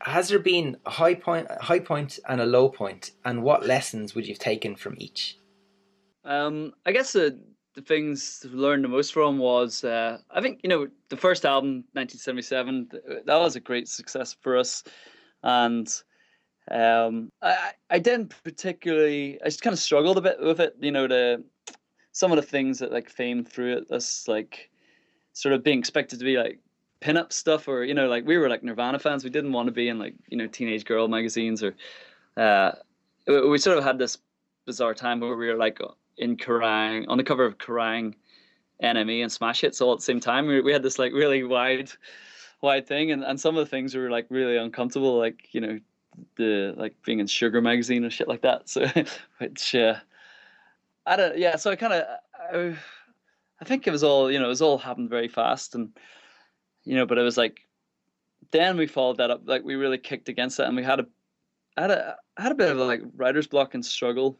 has 0.01 0.27
there 0.27 0.39
been 0.39 0.75
a 0.85 0.89
high 0.89 1.15
point, 1.15 1.47
a 1.49 1.63
high 1.63 1.79
point, 1.79 2.19
and 2.27 2.41
a 2.41 2.45
low 2.45 2.67
point, 2.67 3.11
and 3.23 3.43
what 3.43 3.65
lessons 3.65 4.13
would 4.13 4.27
you've 4.27 4.39
taken 4.39 4.75
from 4.75 4.95
each? 4.97 5.37
Um, 6.25 6.73
I 6.85 6.91
guess 6.91 7.13
the 7.13 7.39
the 7.73 7.81
things 7.81 8.39
to 8.39 8.49
learn 8.49 8.81
the 8.81 8.87
most 8.87 9.13
from 9.13 9.37
was 9.37 9.83
uh, 9.83 10.17
I 10.29 10.41
think 10.41 10.59
you 10.63 10.69
know 10.69 10.87
the 11.09 11.17
first 11.17 11.45
album 11.45 11.85
1977 11.93 12.89
that 13.25 13.39
was 13.39 13.55
a 13.55 13.59
great 13.59 13.87
success 13.87 14.35
for 14.41 14.57
us, 14.57 14.83
and 15.43 15.87
um, 16.69 17.31
I 17.41 17.71
I 17.89 17.99
didn't 17.99 18.35
particularly 18.43 19.39
I 19.41 19.45
just 19.45 19.61
kind 19.61 19.73
of 19.73 19.79
struggled 19.79 20.17
a 20.17 20.21
bit 20.21 20.41
with 20.41 20.59
it. 20.59 20.75
You 20.79 20.91
know 20.91 21.07
the 21.07 21.43
some 22.11 22.31
of 22.31 22.35
the 22.35 22.41
things 22.41 22.79
that 22.79 22.91
like 22.91 23.09
fame 23.09 23.43
through 23.43 23.77
it. 23.77 23.89
This 23.89 24.27
like 24.27 24.69
sort 25.33 25.53
of 25.53 25.63
being 25.63 25.79
expected 25.79 26.19
to 26.19 26.25
be 26.25 26.37
like 26.37 26.59
pinup 27.01 27.33
stuff 27.33 27.67
or 27.67 27.83
you 27.83 27.93
know 27.93 28.07
like 28.07 28.25
we 28.25 28.37
were 28.37 28.49
like 28.49 28.63
Nirvana 28.63 28.99
fans. 28.99 29.23
We 29.23 29.29
didn't 29.29 29.53
want 29.53 29.67
to 29.67 29.73
be 29.73 29.87
in 29.87 29.97
like 29.97 30.15
you 30.27 30.37
know 30.37 30.47
teenage 30.47 30.85
girl 30.85 31.07
magazines 31.07 31.63
or 31.63 31.75
uh, 32.37 32.71
we 33.27 33.57
sort 33.57 33.77
of 33.77 33.83
had 33.83 33.97
this 33.97 34.17
bizarre 34.65 34.93
time 34.93 35.19
where 35.19 35.35
we 35.35 35.47
were 35.47 35.55
like 35.57 35.79
in 36.21 36.37
Kerrang 36.37 37.05
on 37.09 37.17
the 37.17 37.23
cover 37.23 37.43
of 37.43 37.57
Kerrang, 37.57 38.13
NME 38.81 39.23
and 39.23 39.31
Smash 39.31 39.61
Hits 39.61 39.81
all 39.81 39.91
at 39.91 39.99
the 39.99 40.05
same 40.05 40.19
time. 40.19 40.47
We, 40.47 40.61
we 40.61 40.71
had 40.71 40.83
this 40.83 40.97
like 40.97 41.11
really 41.11 41.43
wide 41.43 41.91
wide 42.61 42.87
thing 42.87 43.11
and, 43.11 43.23
and 43.23 43.39
some 43.39 43.57
of 43.57 43.65
the 43.65 43.69
things 43.69 43.95
were 43.95 44.11
like 44.11 44.27
really 44.29 44.55
uncomfortable 44.55 45.17
like 45.17 45.47
you 45.51 45.59
know 45.59 45.79
the 46.35 46.75
like 46.77 46.95
being 47.03 47.19
in 47.19 47.25
Sugar 47.25 47.59
magazine 47.59 48.03
and 48.03 48.13
shit 48.13 48.27
like 48.27 48.41
that. 48.41 48.69
So 48.69 48.85
which 49.39 49.75
uh, 49.75 49.95
I 51.05 51.15
don't 51.15 51.37
yeah. 51.37 51.55
So 51.57 51.71
I 51.71 51.75
kind 51.75 51.93
of 51.93 52.05
I, 52.53 52.77
I 53.59 53.65
think 53.65 53.87
it 53.87 53.91
was 53.91 54.03
all 54.03 54.31
you 54.31 54.39
know 54.39 54.45
it 54.45 54.49
was 54.49 54.61
all 54.61 54.77
happened 54.77 55.09
very 55.09 55.27
fast 55.27 55.75
and 55.75 55.89
you 56.83 56.95
know 56.95 57.05
but 57.05 57.17
it 57.17 57.23
was 57.23 57.37
like 57.37 57.61
then 58.51 58.77
we 58.77 58.87
followed 58.87 59.17
that 59.17 59.31
up 59.31 59.41
like 59.45 59.63
we 59.63 59.75
really 59.75 59.97
kicked 59.97 60.29
against 60.29 60.59
it 60.59 60.67
and 60.67 60.75
we 60.75 60.83
had 60.83 60.99
a 60.99 61.07
had 61.77 61.91
a 61.91 62.15
had 62.37 62.51
a 62.51 62.55
bit 62.55 62.71
of 62.71 62.79
a 62.79 62.83
like 62.83 63.01
writer's 63.15 63.47
block 63.47 63.73
and 63.73 63.85
struggle 63.85 64.37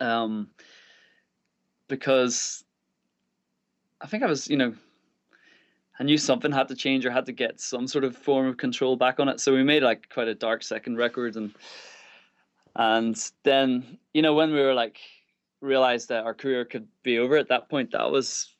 um 0.00 0.50
because 1.88 2.64
I 4.00 4.06
think 4.06 4.22
I 4.22 4.26
was 4.26 4.48
you 4.48 4.56
know 4.56 4.74
I 5.98 6.04
knew 6.04 6.18
something 6.18 6.52
had 6.52 6.68
to 6.68 6.74
change 6.74 7.06
or 7.06 7.10
had 7.10 7.26
to 7.26 7.32
get 7.32 7.60
some 7.60 7.86
sort 7.86 8.04
of 8.04 8.16
form 8.16 8.46
of 8.46 8.58
control 8.58 8.96
back 8.96 9.18
on 9.18 9.28
it. 9.28 9.40
So 9.40 9.54
we 9.54 9.62
made 9.62 9.82
like 9.82 10.10
quite 10.10 10.28
a 10.28 10.34
dark 10.34 10.62
second 10.62 10.96
record 10.96 11.36
and 11.36 11.54
and 12.78 13.16
then, 13.42 13.98
you 14.12 14.20
know, 14.20 14.34
when 14.34 14.52
we 14.52 14.60
were 14.60 14.74
like 14.74 14.98
realized 15.62 16.10
that 16.10 16.24
our 16.24 16.34
career 16.34 16.66
could 16.66 16.86
be 17.02 17.18
over 17.18 17.36
at 17.38 17.48
that 17.48 17.70
point, 17.70 17.92
that 17.92 18.10
was 18.10 18.52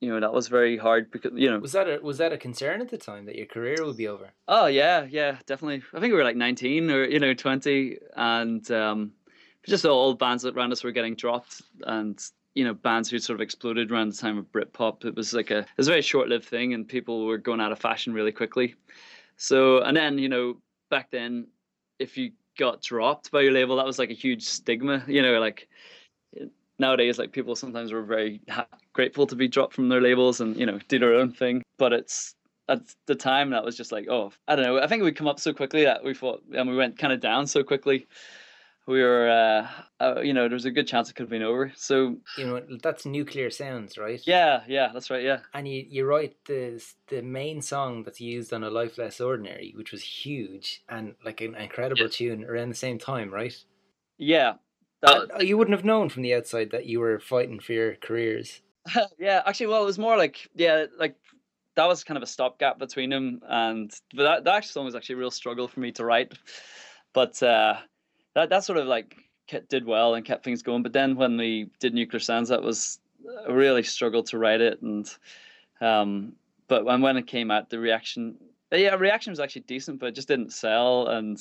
you 0.00 0.08
know, 0.08 0.18
that 0.20 0.32
was 0.32 0.48
very 0.48 0.76
hard 0.76 1.10
because 1.10 1.32
you 1.34 1.50
know 1.50 1.58
Was 1.58 1.72
that 1.72 1.88
a 1.88 2.00
was 2.00 2.18
that 2.18 2.32
a 2.32 2.38
concern 2.38 2.80
at 2.80 2.88
the 2.90 2.98
time 2.98 3.26
that 3.26 3.36
your 3.36 3.46
career 3.46 3.84
would 3.84 3.96
be 3.96 4.08
over? 4.08 4.32
Oh 4.48 4.66
yeah, 4.66 5.06
yeah, 5.08 5.38
definitely. 5.46 5.82
I 5.92 6.00
think 6.00 6.12
we 6.12 6.18
were 6.18 6.24
like 6.24 6.36
nineteen 6.36 6.90
or, 6.90 7.04
you 7.04 7.18
know, 7.18 7.34
twenty 7.34 7.98
and 8.16 8.68
um 8.70 9.12
just 9.66 9.84
all 9.84 10.14
bands 10.14 10.42
that 10.42 10.56
around 10.56 10.72
us 10.72 10.82
were 10.82 10.92
getting 10.92 11.14
dropped 11.14 11.62
and 11.86 12.22
you 12.54 12.64
know 12.64 12.74
bands 12.74 13.08
who 13.08 13.18
sort 13.18 13.36
of 13.36 13.40
exploded 13.40 13.90
around 13.90 14.12
the 14.12 14.16
time 14.16 14.38
of 14.38 14.50
Britpop. 14.52 15.04
It 15.04 15.14
was 15.14 15.32
like 15.32 15.50
a 15.50 15.58
it 15.60 15.68
was 15.76 15.88
a 15.88 15.92
very 15.92 16.02
short 16.02 16.28
lived 16.28 16.44
thing, 16.44 16.74
and 16.74 16.86
people 16.86 17.26
were 17.26 17.38
going 17.38 17.60
out 17.60 17.72
of 17.72 17.78
fashion 17.78 18.12
really 18.12 18.32
quickly. 18.32 18.74
So 19.36 19.82
and 19.82 19.96
then 19.96 20.18
you 20.18 20.28
know 20.28 20.56
back 20.90 21.10
then, 21.10 21.46
if 21.98 22.16
you 22.16 22.32
got 22.58 22.82
dropped 22.82 23.30
by 23.30 23.40
your 23.40 23.52
label, 23.52 23.76
that 23.76 23.86
was 23.86 23.98
like 23.98 24.10
a 24.10 24.14
huge 24.14 24.44
stigma. 24.44 25.02
You 25.06 25.22
know, 25.22 25.40
like 25.40 25.68
nowadays, 26.78 27.18
like 27.18 27.32
people 27.32 27.56
sometimes 27.56 27.92
were 27.92 28.02
very 28.02 28.40
ha- 28.48 28.66
grateful 28.92 29.26
to 29.26 29.36
be 29.36 29.48
dropped 29.48 29.74
from 29.74 29.88
their 29.88 30.00
labels 30.00 30.40
and 30.40 30.56
you 30.56 30.66
know 30.66 30.78
do 30.88 30.98
their 30.98 31.14
own 31.14 31.32
thing. 31.32 31.62
But 31.78 31.92
it's 31.92 32.34
at 32.68 32.80
the 33.06 33.14
time 33.14 33.50
that 33.50 33.64
was 33.64 33.76
just 33.76 33.92
like 33.92 34.06
oh 34.08 34.32
I 34.46 34.56
don't 34.56 34.64
know. 34.64 34.78
I 34.78 34.86
think 34.86 35.02
we 35.02 35.12
come 35.12 35.28
up 35.28 35.40
so 35.40 35.54
quickly 35.54 35.84
that 35.84 36.04
we 36.04 36.14
thought 36.14 36.42
and 36.52 36.68
we 36.68 36.76
went 36.76 36.98
kind 36.98 37.12
of 37.12 37.20
down 37.20 37.46
so 37.46 37.62
quickly 37.64 38.06
we 38.86 39.00
were, 39.00 39.30
uh, 39.30 39.68
uh, 40.04 40.20
you 40.20 40.32
know, 40.32 40.48
there 40.48 40.56
was 40.56 40.64
a 40.64 40.70
good 40.70 40.88
chance 40.88 41.08
it 41.08 41.14
could 41.14 41.24
have 41.24 41.30
been 41.30 41.42
over. 41.42 41.72
So 41.76 42.16
you 42.36 42.46
know, 42.46 42.60
that's 42.82 43.06
Nu-Clear 43.06 43.50
Sounds, 43.50 43.96
right? 43.96 44.20
Yeah, 44.26 44.62
yeah, 44.66 44.90
that's 44.92 45.10
right. 45.10 45.22
Yeah, 45.22 45.40
and 45.54 45.68
you 45.68 45.86
you 45.88 46.04
write 46.04 46.34
the 46.46 46.82
the 47.08 47.22
main 47.22 47.62
song 47.62 48.02
that's 48.02 48.20
used 48.20 48.52
on 48.52 48.64
a 48.64 48.70
Life 48.70 48.98
Less 48.98 49.20
Ordinary, 49.20 49.72
which 49.76 49.92
was 49.92 50.02
huge 50.02 50.82
and 50.88 51.14
like 51.24 51.40
an 51.40 51.54
incredible 51.54 52.02
yeah. 52.02 52.08
tune 52.10 52.44
around 52.44 52.70
the 52.70 52.74
same 52.74 52.98
time, 52.98 53.32
right? 53.32 53.54
Yeah, 54.18 54.54
that, 55.02 55.46
you 55.46 55.56
wouldn't 55.56 55.76
have 55.76 55.84
known 55.84 56.08
from 56.08 56.22
the 56.22 56.34
outside 56.34 56.70
that 56.72 56.86
you 56.86 56.98
were 56.98 57.20
fighting 57.20 57.60
for 57.60 57.72
your 57.72 57.94
careers. 57.96 58.62
yeah, 59.18 59.42
actually, 59.46 59.68
well, 59.68 59.82
it 59.82 59.86
was 59.86 59.98
more 59.98 60.16
like 60.16 60.48
yeah, 60.56 60.86
like 60.98 61.14
that 61.76 61.86
was 61.86 62.02
kind 62.02 62.16
of 62.16 62.24
a 62.24 62.26
stopgap 62.26 62.80
between 62.80 63.10
them, 63.10 63.42
and 63.48 63.92
but 64.12 64.24
that 64.24 64.44
that 64.44 64.64
song 64.64 64.86
was 64.86 64.96
actually 64.96 65.14
a 65.14 65.18
real 65.18 65.30
struggle 65.30 65.68
for 65.68 65.78
me 65.78 65.92
to 65.92 66.04
write, 66.04 66.36
but. 67.12 67.40
uh 67.44 67.76
that 68.34 68.50
that 68.50 68.64
sort 68.64 68.78
of 68.78 68.86
like 68.86 69.16
did 69.68 69.84
well 69.84 70.14
and 70.14 70.24
kept 70.24 70.44
things 70.44 70.62
going. 70.62 70.82
But 70.82 70.92
then 70.92 71.16
when 71.16 71.36
we 71.36 71.70
did 71.78 71.94
Nu-Clear 71.94 72.20
Sounds, 72.20 72.48
that 72.48 72.62
was 72.62 72.98
a 73.46 73.52
really 73.52 73.82
struggled 73.82 74.26
to 74.26 74.38
write 74.38 74.60
it, 74.60 74.80
and 74.82 75.08
um, 75.80 76.32
but 76.68 76.84
when 76.84 77.02
when 77.02 77.16
it 77.16 77.26
came 77.26 77.50
out, 77.50 77.70
the 77.70 77.78
reaction, 77.78 78.36
yeah, 78.70 78.94
reaction 78.94 79.30
was 79.30 79.40
actually 79.40 79.62
decent, 79.62 80.00
but 80.00 80.06
it 80.06 80.14
just 80.14 80.28
didn't 80.28 80.52
sell, 80.52 81.08
and 81.08 81.38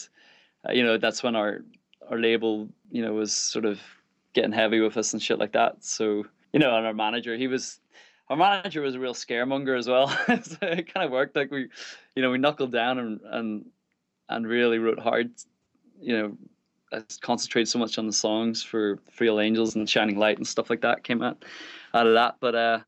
uh, 0.67 0.71
you 0.73 0.83
know 0.83 0.97
that's 0.97 1.23
when 1.23 1.35
our 1.35 1.63
our 2.09 2.19
label, 2.19 2.67
you 2.91 3.01
know, 3.01 3.13
was 3.13 3.31
sort 3.31 3.65
of 3.65 3.79
getting 4.33 4.51
heavy 4.51 4.79
with 4.79 4.97
us 4.97 5.13
and 5.13 5.21
shit 5.21 5.39
like 5.39 5.53
that. 5.53 5.83
So 5.83 6.25
you 6.53 6.59
know, 6.59 6.75
and 6.75 6.85
our 6.85 6.93
manager, 6.93 7.35
he 7.35 7.47
was. 7.47 7.79
Our 8.29 8.37
manager 8.37 8.81
was 8.81 8.95
a 8.95 8.99
real 8.99 9.13
scaremonger 9.13 9.77
as 9.77 9.89
well. 9.89 10.07
so 10.27 10.57
it 10.61 10.93
kind 10.93 11.05
of 11.05 11.11
worked. 11.11 11.35
Like 11.35 11.51
we, 11.51 11.67
you 12.15 12.21
know, 12.21 12.31
we 12.31 12.37
knuckled 12.37 12.71
down 12.71 12.97
and 12.97 13.19
and 13.25 13.65
and 14.29 14.47
really 14.47 14.79
wrote 14.79 14.99
hard, 14.99 15.31
you 15.99 16.17
know, 16.17 16.37
I 16.91 17.01
concentrated 17.21 17.67
so 17.67 17.79
much 17.79 17.97
on 17.97 18.07
the 18.07 18.13
songs 18.13 18.63
for 18.63 18.99
Real 19.19 19.39
Angels 19.39 19.75
and 19.75 19.89
Shining 19.89 20.17
Light 20.17 20.37
and 20.37 20.47
stuff 20.47 20.69
like 20.69 20.81
that 20.81 21.03
came 21.03 21.21
out 21.21 21.43
out 21.93 22.07
of 22.07 22.13
that. 22.13 22.35
But 22.39 22.55
uh, 22.55 22.79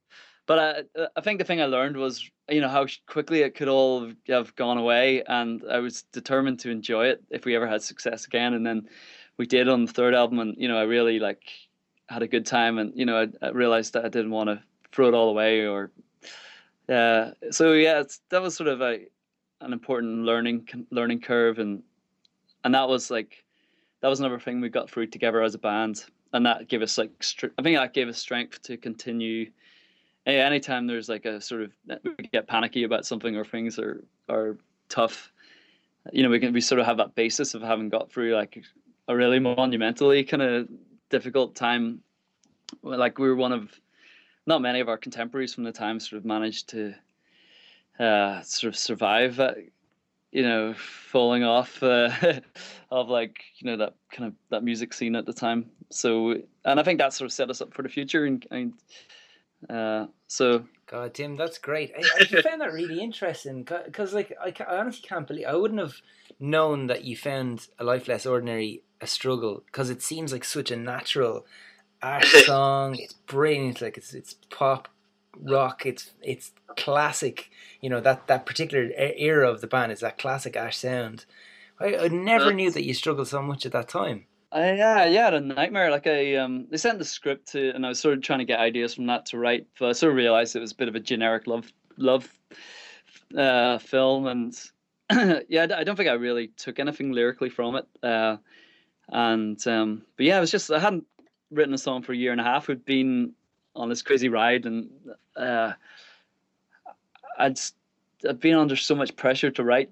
but 0.45 0.59
I, 0.59 1.01
uh, 1.01 1.07
I 1.15 1.21
think 1.21 1.39
the 1.39 1.45
thing 1.45 1.61
I 1.61 1.65
learned 1.65 1.97
was 1.97 2.29
you 2.49 2.61
know 2.61 2.69
how 2.69 2.85
quickly 3.07 3.41
it 3.41 3.55
could 3.55 3.67
all 3.67 4.11
have 4.27 4.55
gone 4.55 4.77
away, 4.77 5.23
and 5.27 5.63
I 5.69 5.79
was 5.79 6.03
determined 6.03 6.59
to 6.61 6.69
enjoy 6.69 7.07
it 7.07 7.23
if 7.29 7.45
we 7.45 7.55
ever 7.55 7.67
had 7.67 7.81
success 7.81 8.25
again. 8.25 8.53
And 8.53 8.65
then 8.65 8.87
we 9.37 9.45
did 9.45 9.69
on 9.69 9.85
the 9.85 9.91
third 9.93 10.13
album, 10.13 10.39
and 10.39 10.55
you 10.57 10.67
know 10.67 10.77
I 10.77 10.83
really 10.83 11.19
like 11.19 11.43
had 12.09 12.23
a 12.23 12.27
good 12.27 12.45
time, 12.45 12.77
and 12.77 12.91
you 12.95 13.05
know 13.05 13.21
I, 13.21 13.45
I 13.45 13.49
realized 13.51 13.93
that 13.93 14.05
I 14.05 14.09
didn't 14.09 14.31
want 14.31 14.49
to 14.49 14.61
throw 14.91 15.07
it 15.07 15.13
all 15.13 15.29
away 15.29 15.65
or. 15.65 15.91
Uh, 16.89 17.31
so 17.49 17.71
yeah, 17.71 18.03
that 18.29 18.41
was 18.41 18.57
sort 18.57 18.67
of 18.67 18.81
a 18.81 18.99
an 19.61 19.71
important 19.71 20.25
learning 20.25 20.67
learning 20.91 21.21
curve, 21.21 21.59
and 21.59 21.81
and 22.65 22.75
that 22.75 22.89
was 22.89 23.09
like 23.09 23.42
that 24.03 24.09
was 24.09 24.19
another 24.19 24.37
thing 24.37 24.59
we 24.59 24.67
got 24.67 24.89
through 24.89 25.07
together 25.07 25.41
as 25.41 25.55
a 25.55 25.57
band. 25.57 26.03
and 26.33 26.45
that 26.45 26.67
gave 26.67 26.81
us 26.81 26.97
like 26.97 27.11
I 27.57 27.61
think 27.61 27.77
that 27.77 27.93
gave 27.93 28.09
us 28.09 28.17
strength 28.17 28.61
to 28.63 28.75
continue. 28.75 29.49
Any 30.25 30.39
anytime 30.39 30.87
there's 30.87 31.07
like 31.07 31.23
a 31.23 31.39
sort 31.39 31.61
of 31.61 31.71
we 32.03 32.27
get 32.31 32.45
panicky 32.45 32.83
about 32.83 33.05
something 33.05 33.37
or 33.37 33.45
things 33.45 33.79
are 33.79 34.03
are 34.27 34.57
tough, 34.89 35.31
you 36.11 36.21
know, 36.21 36.29
we 36.29 36.39
can 36.41 36.51
we 36.51 36.59
sort 36.59 36.79
of 36.79 36.85
have 36.85 36.97
that 36.97 37.15
basis 37.15 37.53
of 37.53 37.61
having 37.61 37.87
got 37.87 38.11
through 38.11 38.35
like 38.35 38.61
a 39.07 39.15
really 39.15 39.39
monumentally 39.39 40.25
kind 40.25 40.43
of 40.43 40.67
difficult 41.09 41.55
time. 41.55 42.01
Like 42.81 43.19
we 43.19 43.29
were 43.29 43.37
one 43.37 43.53
of 43.53 43.71
not 44.45 44.61
many 44.61 44.81
of 44.81 44.89
our 44.89 44.97
contemporaries 44.97 45.53
from 45.53 45.63
the 45.63 45.71
time 45.71 46.01
sort 46.01 46.17
of 46.17 46.25
managed 46.25 46.67
to 46.69 46.93
uh, 47.99 48.41
sort 48.41 48.73
of 48.73 48.77
survive 48.77 49.37
that 49.37 49.55
you 50.34 50.43
know 50.43 50.73
falling 50.73 51.43
off 51.43 51.81
uh, 51.84 52.09
of 52.91 53.07
like 53.07 53.38
you 53.57 53.69
know 53.69 53.77
that 53.77 53.95
kind 54.11 54.27
of 54.27 54.34
that 54.49 54.63
music 54.63 54.93
scene 54.93 55.15
at 55.15 55.25
the 55.25 55.34
time 55.34 55.69
so 55.89 56.36
and 56.65 56.79
i 56.79 56.84
think 56.84 56.99
that 56.99 57.13
sort 57.13 57.27
of 57.27 57.31
set 57.31 57.49
us 57.49 57.61
up 57.61 57.73
for 57.73 57.84
the 57.84 57.89
future 57.89 58.25
and, 58.25 58.45
and 58.51 58.73
uh, 59.69 60.05
so 60.27 60.65
God, 60.88 61.13
Tim, 61.13 61.38
that's 61.38 61.57
great. 61.57 61.93
I, 61.97 62.03
I 62.21 62.41
found 62.41 62.61
that 62.61 62.73
really 62.73 62.99
interesting 62.99 63.63
because, 63.63 64.13
like, 64.13 64.34
I, 64.39 64.53
I 64.67 64.77
honestly 64.77 65.07
can't 65.07 65.25
believe 65.25 65.45
I 65.47 65.55
wouldn't 65.55 65.79
have 65.79 65.95
known 66.39 66.88
that 66.88 67.05
you 67.05 67.15
found 67.15 67.67
a 67.79 67.84
life 67.84 68.07
less 68.07 68.25
ordinary 68.25 68.84
a 69.01 69.07
struggle 69.07 69.63
because 69.65 69.89
it 69.89 70.01
seems 70.01 70.31
like 70.31 70.43
such 70.43 70.69
a 70.69 70.75
natural 70.75 71.45
Ash 72.01 72.31
song. 72.45 72.95
It's 72.99 73.13
brilliant. 73.13 73.81
Like 73.81 73.97
it's 73.97 74.13
it's 74.13 74.36
pop 74.49 74.88
rock. 75.39 75.86
It's 75.86 76.11
it's 76.21 76.51
classic. 76.77 77.49
You 77.81 77.89
know 77.89 78.01
that 78.01 78.27
that 78.27 78.45
particular 78.45 78.91
era 78.97 79.49
of 79.49 79.61
the 79.61 79.67
band 79.67 79.91
is 79.91 79.99
that 80.01 80.17
classic 80.17 80.55
Ash 80.55 80.77
sound. 80.77 81.25
I, 81.79 81.97
I 81.97 82.07
never 82.07 82.53
knew 82.53 82.71
that 82.71 82.86
you 82.86 82.93
struggled 82.93 83.27
so 83.27 83.41
much 83.41 83.65
at 83.65 83.71
that 83.71 83.89
time. 83.89 84.25
I, 84.51 84.73
yeah, 84.73 85.05
yeah, 85.05 85.21
I 85.21 85.23
had 85.25 85.34
a 85.34 85.41
nightmare. 85.41 85.89
Like 85.89 86.05
I, 86.05 86.36
um, 86.36 86.67
they 86.69 86.77
sent 86.77 86.99
the 86.99 87.05
script 87.05 87.51
to, 87.53 87.71
and 87.71 87.86
I 87.86 87.89
was 87.89 87.99
sort 87.99 88.15
of 88.15 88.23
trying 88.23 88.39
to 88.39 88.45
get 88.45 88.59
ideas 88.59 88.93
from 88.93 89.07
that 89.07 89.25
to 89.27 89.39
write. 89.39 89.67
But 89.79 89.89
I 89.89 89.91
sort 89.93 90.11
of 90.11 90.17
realized 90.17 90.55
it 90.55 90.59
was 90.59 90.71
a 90.71 90.75
bit 90.75 90.88
of 90.88 90.95
a 90.95 90.99
generic 90.99 91.47
love, 91.47 91.73
love, 91.97 92.31
uh, 93.36 93.79
film, 93.79 94.27
and 94.27 94.55
yeah, 95.49 95.67
I 95.75 95.84
don't 95.84 95.95
think 95.95 96.09
I 96.09 96.13
really 96.13 96.47
took 96.47 96.79
anything 96.79 97.11
lyrically 97.11 97.49
from 97.49 97.75
it. 97.75 97.88
Uh, 98.03 98.38
and 99.09 99.65
um, 99.67 100.03
but 100.15 100.25
yeah, 100.27 100.38
it 100.38 100.41
was 100.41 100.51
just 100.51 100.71
I 100.71 100.79
hadn't 100.79 101.05
written 101.51 101.73
a 101.73 101.77
song 101.79 102.03
for 102.03 102.13
a 102.13 102.17
year 102.17 102.31
and 102.31 102.41
a 102.41 102.43
half. 102.43 102.67
We'd 102.67 102.86
been 102.86 103.34
on 103.76 103.89
this 103.89 104.01
crazy 104.01 104.30
ride, 104.30 104.65
and 104.65 104.89
uh, 105.36 105.74
I'd 107.38 107.59
I'd 108.28 108.39
been 108.39 108.55
under 108.55 108.76
so 108.76 108.95
much 108.95 109.15
pressure 109.15 109.51
to 109.51 109.63
write 109.63 109.89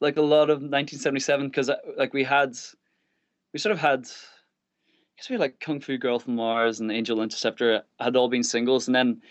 like 0.00 0.16
a 0.16 0.22
lot 0.22 0.50
of 0.50 0.58
1977 0.58 1.48
because 1.48 1.70
uh, 1.70 1.76
like 1.96 2.12
we 2.12 2.24
had 2.24 2.56
we 3.52 3.58
sort 3.58 3.72
of 3.72 3.78
had 3.78 4.02
because 4.02 5.28
we 5.28 5.34
had 5.34 5.40
like 5.40 5.60
Kung 5.60 5.80
Fu 5.80 5.96
Girl 5.98 6.18
from 6.18 6.36
Mars 6.36 6.80
and 6.80 6.90
Angel 6.90 7.22
Interceptor 7.22 7.82
had 8.00 8.16
all 8.16 8.28
been 8.28 8.42
singles, 8.42 8.88
and 8.88 8.94
then 8.94 9.22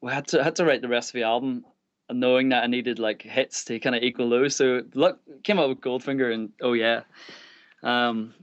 we 0.00 0.12
had 0.12 0.26
to 0.28 0.42
had 0.42 0.56
to 0.56 0.64
write 0.64 0.82
the 0.82 0.88
rest 0.88 1.10
of 1.10 1.14
the 1.14 1.22
album, 1.22 1.64
and 2.08 2.20
knowing 2.20 2.50
that 2.50 2.64
I 2.64 2.66
needed 2.66 2.98
like 2.98 3.22
hits 3.22 3.64
to 3.66 3.78
kind 3.78 3.96
of 3.96 4.02
equal 4.02 4.28
those. 4.28 4.56
So 4.56 4.82
luck 4.94 5.18
came 5.42 5.58
up 5.58 5.68
with 5.68 5.80
Goldfinger 5.80 6.32
and 6.32 6.52
oh 6.60 6.72
yeah, 6.72 7.02
um, 7.82 8.34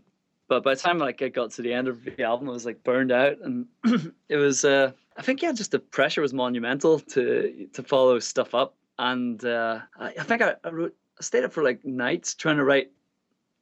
but 0.51 0.63
by 0.63 0.73
the 0.73 0.81
time 0.81 0.97
like 0.97 1.21
I 1.21 1.29
got 1.29 1.51
to 1.51 1.61
the 1.61 1.71
end 1.71 1.87
of 1.87 2.03
the 2.03 2.23
album, 2.23 2.49
I 2.49 2.51
was 2.51 2.65
like 2.65 2.83
burned 2.83 3.09
out, 3.09 3.37
and 3.41 3.67
it 4.27 4.35
was 4.35 4.65
uh, 4.65 4.91
I 5.15 5.21
think 5.21 5.41
yeah, 5.41 5.53
just 5.53 5.71
the 5.71 5.79
pressure 5.79 6.21
was 6.21 6.33
monumental 6.33 6.99
to 6.99 7.69
to 7.71 7.81
follow 7.81 8.19
stuff 8.19 8.53
up, 8.53 8.75
and 8.99 9.41
uh, 9.45 9.79
I, 9.97 10.07
I 10.07 10.23
think 10.23 10.41
I, 10.41 10.55
I 10.65 10.69
wrote 10.71 10.93
I 11.17 11.23
stayed 11.23 11.45
up 11.45 11.53
for 11.53 11.63
like 11.63 11.85
nights 11.85 12.35
trying 12.35 12.57
to 12.57 12.65
write 12.65 12.91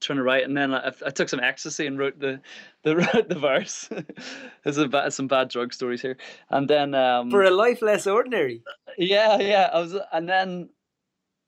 trying 0.02 0.18
to 0.18 0.24
write, 0.24 0.46
and 0.46 0.58
then 0.58 0.74
I, 0.74 0.92
I 1.06 1.12
took 1.12 1.30
some 1.30 1.42
ecstasy 1.42 1.86
and 1.86 2.00
wrote 2.00 2.20
the 2.20 2.42
the 2.84 2.96
wrote 2.96 3.30
the 3.30 3.38
verse. 3.38 3.88
There's 4.64 4.88
bad, 4.88 5.14
some 5.14 5.28
bad 5.28 5.50
drug 5.50 5.76
stories 5.76 6.02
here, 6.02 6.18
and 6.50 6.68
then 6.68 6.96
um, 6.96 7.30
for 7.30 7.44
a 7.44 7.52
life 7.52 7.84
less 7.84 8.08
ordinary. 8.08 8.64
Yeah, 8.98 9.38
yeah. 9.38 9.70
I 9.72 9.80
was, 9.80 9.96
and 10.12 10.28
then 10.28 10.70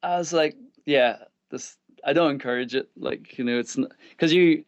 I 0.04 0.20
was 0.20 0.34
like, 0.34 0.56
yeah, 0.86 1.18
this. 1.50 1.78
I 2.06 2.14
don't 2.14 2.30
encourage 2.30 2.76
it. 2.76 2.90
Like 2.96 3.40
you 3.40 3.44
know, 3.44 3.58
it's 3.58 3.76
because 4.12 4.32
you 4.32 4.66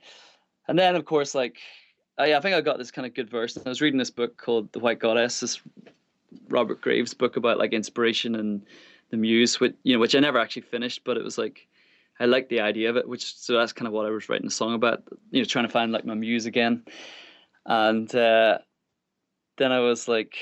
and 0.68 0.78
then 0.78 0.96
of 0.96 1.06
course 1.06 1.36
like 1.36 1.58
I, 2.18 2.36
I 2.36 2.40
think 2.42 2.56
I 2.56 2.62
got 2.62 2.78
this 2.78 2.92
kind 2.92 3.08
of 3.08 3.14
good 3.14 3.30
verse. 3.30 3.58
I 3.58 3.68
was 3.68 3.82
reading 3.82 3.98
this 3.98 4.12
book 4.12 4.38
called 4.38 4.72
The 4.72 4.80
White 4.80 5.00
Goddess, 5.00 5.40
this 5.40 5.62
Robert 6.50 6.82
Graves 6.82 7.14
book 7.14 7.38
about 7.38 7.58
like 7.58 7.74
inspiration 7.74 8.36
and 8.36 8.66
the 9.10 9.18
muse, 9.18 9.60
which 9.60 9.76
you 9.84 9.94
know, 9.94 10.00
which 10.00 10.16
I 10.16 10.20
never 10.20 10.40
actually 10.40 10.64
finished, 10.64 11.02
but 11.04 11.18
it 11.18 11.24
was 11.24 11.38
like 11.38 11.68
I 12.20 12.26
liked 12.26 12.50
the 12.50 12.62
idea 12.62 12.90
of 12.90 12.98
it, 12.98 13.08
which 13.08 13.36
so 13.36 13.58
that's 13.58 13.74
kind 13.74 13.88
of 13.88 13.94
what 13.94 14.06
I 14.06 14.10
was 14.10 14.30
writing 14.30 14.48
a 14.48 14.52
song 14.52 14.74
about. 14.74 15.04
You 15.32 15.42
know, 15.42 15.46
trying 15.46 15.66
to 15.66 15.72
find 15.72 15.92
like 15.92 16.06
my 16.06 16.14
muse 16.14 16.46
again, 16.46 16.84
and 17.66 18.14
uh, 18.16 18.60
then 19.58 19.72
I 19.72 19.80
was 19.80 20.08
like, 20.08 20.36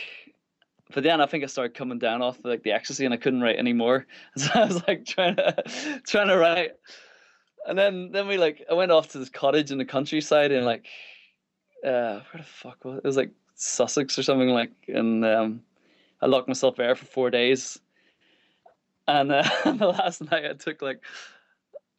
but 0.93 1.03
then 1.03 1.21
I 1.21 1.25
think 1.25 1.43
I 1.43 1.47
started 1.47 1.75
coming 1.75 1.99
down 1.99 2.21
off 2.21 2.39
like 2.43 2.63
the 2.63 2.71
ecstasy, 2.71 3.05
and 3.05 3.13
I 3.13 3.17
couldn't 3.17 3.41
write 3.41 3.57
anymore. 3.57 4.07
So 4.37 4.49
I 4.53 4.65
was 4.65 4.87
like 4.87 5.05
trying 5.05 5.35
to 5.37 6.01
trying 6.05 6.27
to 6.27 6.37
write 6.37 6.71
and 7.67 7.77
then 7.77 8.11
then 8.11 8.27
we 8.27 8.37
like 8.37 8.63
I 8.69 8.73
went 8.73 8.91
off 8.91 9.09
to 9.09 9.19
this 9.19 9.29
cottage 9.29 9.71
in 9.71 9.77
the 9.77 9.85
countryside 9.85 10.51
and 10.51 10.65
like 10.65 10.87
uh 11.85 12.21
where 12.31 12.37
the 12.37 12.43
fuck 12.43 12.83
was 12.83 12.95
it? 12.95 12.97
It 12.99 13.07
was 13.07 13.17
like 13.17 13.31
Sussex 13.55 14.17
or 14.17 14.23
something 14.23 14.49
like 14.49 14.71
and 14.87 15.23
um 15.25 15.61
I 16.21 16.27
locked 16.27 16.47
myself 16.47 16.75
there 16.75 16.95
for 16.95 17.05
four 17.05 17.29
days. 17.31 17.79
And 19.07 19.31
uh, 19.31 19.43
the 19.65 19.87
last 19.87 20.21
night 20.31 20.45
I 20.45 20.53
took 20.53 20.81
like 20.81 21.03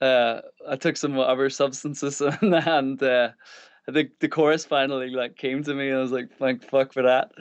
uh 0.01 0.41
I 0.69 0.77
took 0.77 0.97
some 0.97 1.19
other 1.19 1.51
substances 1.51 2.21
and 2.41 2.55
and 2.55 3.03
uh 3.03 3.31
the 3.87 4.09
the 4.21 4.29
chorus 4.29 4.65
finally 4.65 5.11
like 5.11 5.37
came 5.37 5.63
to 5.65 5.75
me 5.75 5.89
and 5.89 5.99
I 5.99 6.01
was 6.01 6.13
like 6.13 6.31
thank 6.39 6.69
fuck 6.69 6.93
for 6.93 7.03
that. 7.03 7.33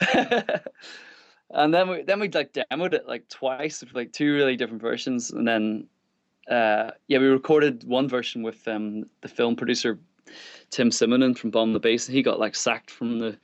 and 1.50 1.72
then 1.72 1.88
we 1.88 2.02
then 2.02 2.20
we 2.20 2.28
like 2.28 2.52
demoed 2.52 2.94
it 2.94 3.06
like 3.06 3.28
twice 3.28 3.82
with 3.82 3.94
like 3.94 4.12
two 4.12 4.34
really 4.34 4.56
different 4.56 4.82
versions 4.82 5.30
and 5.30 5.46
then 5.46 5.86
uh, 6.48 6.90
yeah, 7.08 7.18
we 7.18 7.26
recorded 7.26 7.84
one 7.84 8.08
version 8.08 8.42
with 8.42 8.66
um, 8.66 9.04
the 9.20 9.28
film 9.28 9.56
producer 9.56 9.98
Tim 10.70 10.90
Simenon 10.90 11.36
from 11.36 11.50
Bomb 11.50 11.72
the 11.72 11.80
Bass, 11.80 12.08
and 12.08 12.16
he 12.16 12.22
got 12.22 12.40
like 12.40 12.54
sacked 12.54 12.90
from 12.90 13.18
the 13.18 13.36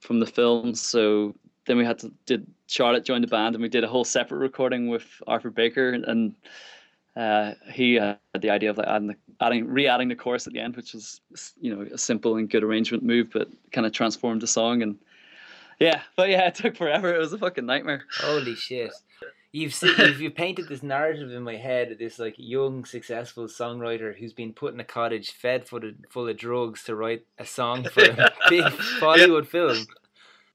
from 0.00 0.20
the 0.20 0.26
film. 0.26 0.74
So 0.74 1.34
then 1.66 1.76
we 1.76 1.84
had 1.84 1.98
to 2.00 2.12
did 2.26 2.46
Charlotte 2.66 3.04
join 3.04 3.20
the 3.20 3.26
band, 3.26 3.54
and 3.54 3.62
we 3.62 3.68
did 3.68 3.84
a 3.84 3.88
whole 3.88 4.04
separate 4.04 4.38
recording 4.38 4.88
with 4.88 5.06
Arthur 5.26 5.50
Baker, 5.50 5.90
and 5.90 6.34
uh, 7.16 7.54
he 7.72 7.94
had 7.94 8.18
the 8.40 8.50
idea 8.50 8.70
of 8.70 8.78
like 8.78 8.86
adding, 8.86 9.08
the, 9.08 9.16
adding 9.40 9.66
re-adding 9.66 10.08
the 10.08 10.14
chorus 10.14 10.46
at 10.46 10.52
the 10.52 10.60
end, 10.60 10.76
which 10.76 10.94
was 10.94 11.20
you 11.60 11.74
know 11.74 11.82
a 11.92 11.98
simple 11.98 12.36
and 12.36 12.48
good 12.48 12.62
arrangement 12.62 13.02
move, 13.02 13.30
but 13.32 13.48
kind 13.72 13.86
of 13.86 13.92
transformed 13.92 14.40
the 14.40 14.46
song. 14.46 14.82
And 14.82 14.98
yeah, 15.80 16.02
but 16.16 16.28
yeah, 16.30 16.46
it 16.46 16.54
took 16.54 16.76
forever. 16.76 17.14
It 17.14 17.18
was 17.18 17.32
a 17.32 17.38
fucking 17.38 17.66
nightmare. 17.66 18.04
Holy 18.20 18.54
shit! 18.54 18.92
You've 19.58 19.74
seen, 19.74 19.94
you've, 19.98 20.20
you've 20.20 20.34
painted 20.34 20.68
this 20.68 20.82
narrative 20.82 21.32
in 21.32 21.42
my 21.42 21.56
head 21.56 21.92
of 21.92 21.98
this 21.98 22.18
like 22.18 22.34
young 22.36 22.84
successful 22.84 23.46
songwriter 23.46 24.16
who's 24.16 24.32
been 24.32 24.52
put 24.52 24.72
in 24.72 24.80
a 24.80 24.84
cottage, 24.84 25.32
fed 25.32 25.66
full 25.66 25.84
of, 25.84 25.94
full 26.08 26.28
of 26.28 26.36
drugs 26.36 26.84
to 26.84 26.94
write 26.94 27.26
a 27.38 27.44
song 27.44 27.84
for 27.84 28.04
a 28.04 28.32
big 28.48 28.64
Bollywood 29.00 29.44
yeah. 29.44 29.50
film. 29.50 29.86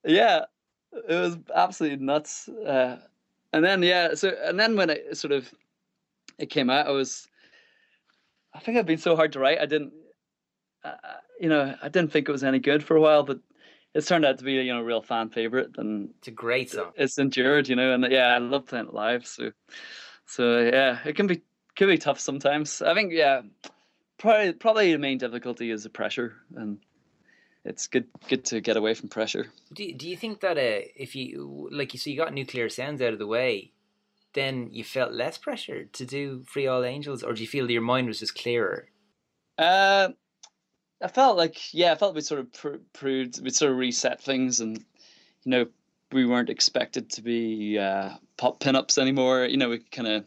Yeah, 0.06 0.40
it 0.94 1.16
was 1.16 1.38
absolutely 1.54 2.06
nuts. 2.06 2.48
Uh, 2.48 2.98
and 3.52 3.64
then 3.64 3.84
yeah, 3.84 4.14
so 4.16 4.36
and 4.44 4.60
then 4.60 4.76
when 4.76 4.90
it 4.90 5.18
sort 5.18 5.32
of 5.32 5.54
it 6.40 6.50
came 6.50 6.70
out, 6.70 6.88
I 6.88 6.92
was, 6.92 7.28
I 8.54 8.60
think 8.60 8.78
I've 8.78 8.86
been 8.86 8.98
so 8.98 9.16
hard 9.16 9.34
to 9.34 9.40
write. 9.40 9.60
I 9.60 9.66
didn't, 9.66 9.94
uh, 10.84 10.96
you 11.40 11.50
know, 11.50 11.76
I 11.82 11.90
didn't 11.90 12.12
think 12.12 12.28
it 12.28 12.32
was 12.32 12.44
any 12.44 12.60
good 12.60 12.84
for 12.84 12.96
a 12.96 13.02
while, 13.02 13.24
but 13.24 13.40
it's 13.94 14.08
turned 14.08 14.26
out 14.26 14.38
to 14.38 14.44
be 14.44 14.54
you 14.54 14.74
know 14.74 14.80
a 14.80 14.84
real 14.84 15.02
fan 15.02 15.30
favorite 15.30 15.72
and 15.78 16.10
it's 16.18 16.28
a 16.28 16.32
great 16.32 16.72
song. 16.72 16.92
it's 16.96 17.18
endured 17.18 17.68
you 17.68 17.76
know 17.76 17.94
and 17.94 18.06
yeah 18.12 18.28
i 18.28 18.38
love 18.38 18.66
playing 18.66 18.88
it 18.88 18.94
live 18.94 19.26
so 19.26 19.52
so 20.26 20.60
yeah 20.60 21.00
it 21.06 21.16
can 21.16 21.28
be 21.28 21.42
can 21.76 21.88
be 21.88 21.98
tough 21.98 22.20
sometimes. 22.20 22.82
I 22.82 22.94
think 22.94 23.14
yeah 23.14 23.42
probably 24.18 24.54
probably 24.54 24.92
the 24.92 25.00
main 25.00 25.18
difficulty 25.18 25.72
is 25.72 25.84
the 25.84 25.90
pressure 25.90 26.34
and 26.56 26.80
it's 27.66 27.88
good 27.88 28.08
good 28.30 28.46
to 28.46 28.62
get 28.62 28.78
away 28.78 28.94
from 28.94 29.10
pressure. 29.10 29.48
Do, 29.74 29.92
do 29.94 30.08
you 30.08 30.18
think 30.18 30.42
that 30.42 30.58
uh, 30.58 30.86
if 30.96 31.16
you 31.16 31.70
like 31.72 31.94
you 31.94 32.00
so 32.00 32.10
you 32.10 32.18
got 32.18 32.34
Nu-Clear 32.34 32.70
Sounds 32.70 33.02
out 33.02 33.14
of 33.14 33.20
the 33.20 33.28
way 33.28 33.72
then 34.34 34.70
you 34.72 34.84
felt 34.84 35.14
less 35.14 35.38
pressure 35.38 35.86
to 35.86 36.06
do 36.06 36.44
free 36.48 36.66
all 36.66 36.84
angels 36.84 37.22
or 37.24 37.34
do 37.34 37.42
you 37.42 37.48
feel 37.48 37.70
your 37.70 37.82
mind 37.82 38.08
was 38.08 38.20
just 38.20 38.36
clearer? 38.36 38.90
Uh 39.58 40.10
I 41.04 41.08
felt 41.08 41.38
like 41.38 41.74
yeah, 41.74 41.92
I 41.92 41.96
felt 41.96 42.16
we 42.16 42.22
sort 42.22 42.40
of 42.40 42.54
pr- 42.54 42.84
proved 42.94 43.44
we 43.44 43.50
sort 43.50 43.72
of 43.72 43.78
reset 43.78 44.22
things, 44.22 44.62
and 44.62 44.78
you 44.78 45.52
know 45.52 45.66
we 46.12 46.26
weren't 46.26 46.50
expected 46.50 47.10
to 47.12 47.22
be 47.22 47.78
uh, 47.78 48.12
pop 48.38 48.60
pinups 48.60 48.98
anymore. 48.98 49.46
You 49.46 49.58
know 49.58 49.70
we 49.70 49.80
kind 49.80 50.08
of 50.08 50.26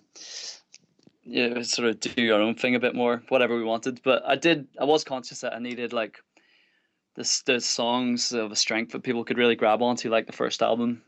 you 1.27 1.51
know, 1.51 1.63
sort 1.63 1.89
of 1.89 2.01
do 2.01 2.33
our 2.33 2.41
own 2.41 2.55
thing 2.55 2.75
a 2.75 2.81
bit 2.81 2.95
more, 2.95 3.23
whatever 3.29 3.57
we 3.57 3.65
wanted. 3.65 4.01
But 4.05 4.23
I 4.25 4.37
did, 4.37 4.69
I 4.81 4.85
was 4.85 5.03
conscious 5.03 5.41
that 5.41 5.55
I 5.55 5.59
needed 5.59 5.93
like 5.93 6.23
the 7.15 7.43
the 7.47 7.61
songs 7.61 8.33
of 8.33 8.53
a 8.53 8.57
strength 8.57 8.93
that 8.93 9.03
people 9.03 9.25
could 9.25 9.39
really 9.39 9.57
grab 9.57 9.83
onto, 9.83 10.11
like 10.11 10.27
the 10.27 10.33
first 10.33 10.63
album. 10.63 11.03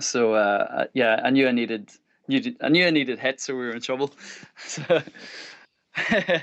So 0.00 0.34
uh, 0.34 0.86
yeah, 0.94 1.20
I 1.22 1.30
knew 1.30 1.46
I 1.46 1.52
needed, 1.52 1.90
needed 2.28 2.56
I 2.60 2.68
knew 2.70 2.86
I 2.86 2.90
needed 2.90 3.18
hits, 3.18 3.48
or 3.50 3.56
we 3.56 3.66
were 3.66 3.74
in 3.74 3.82
trouble. 3.82 4.12
So 4.56 5.02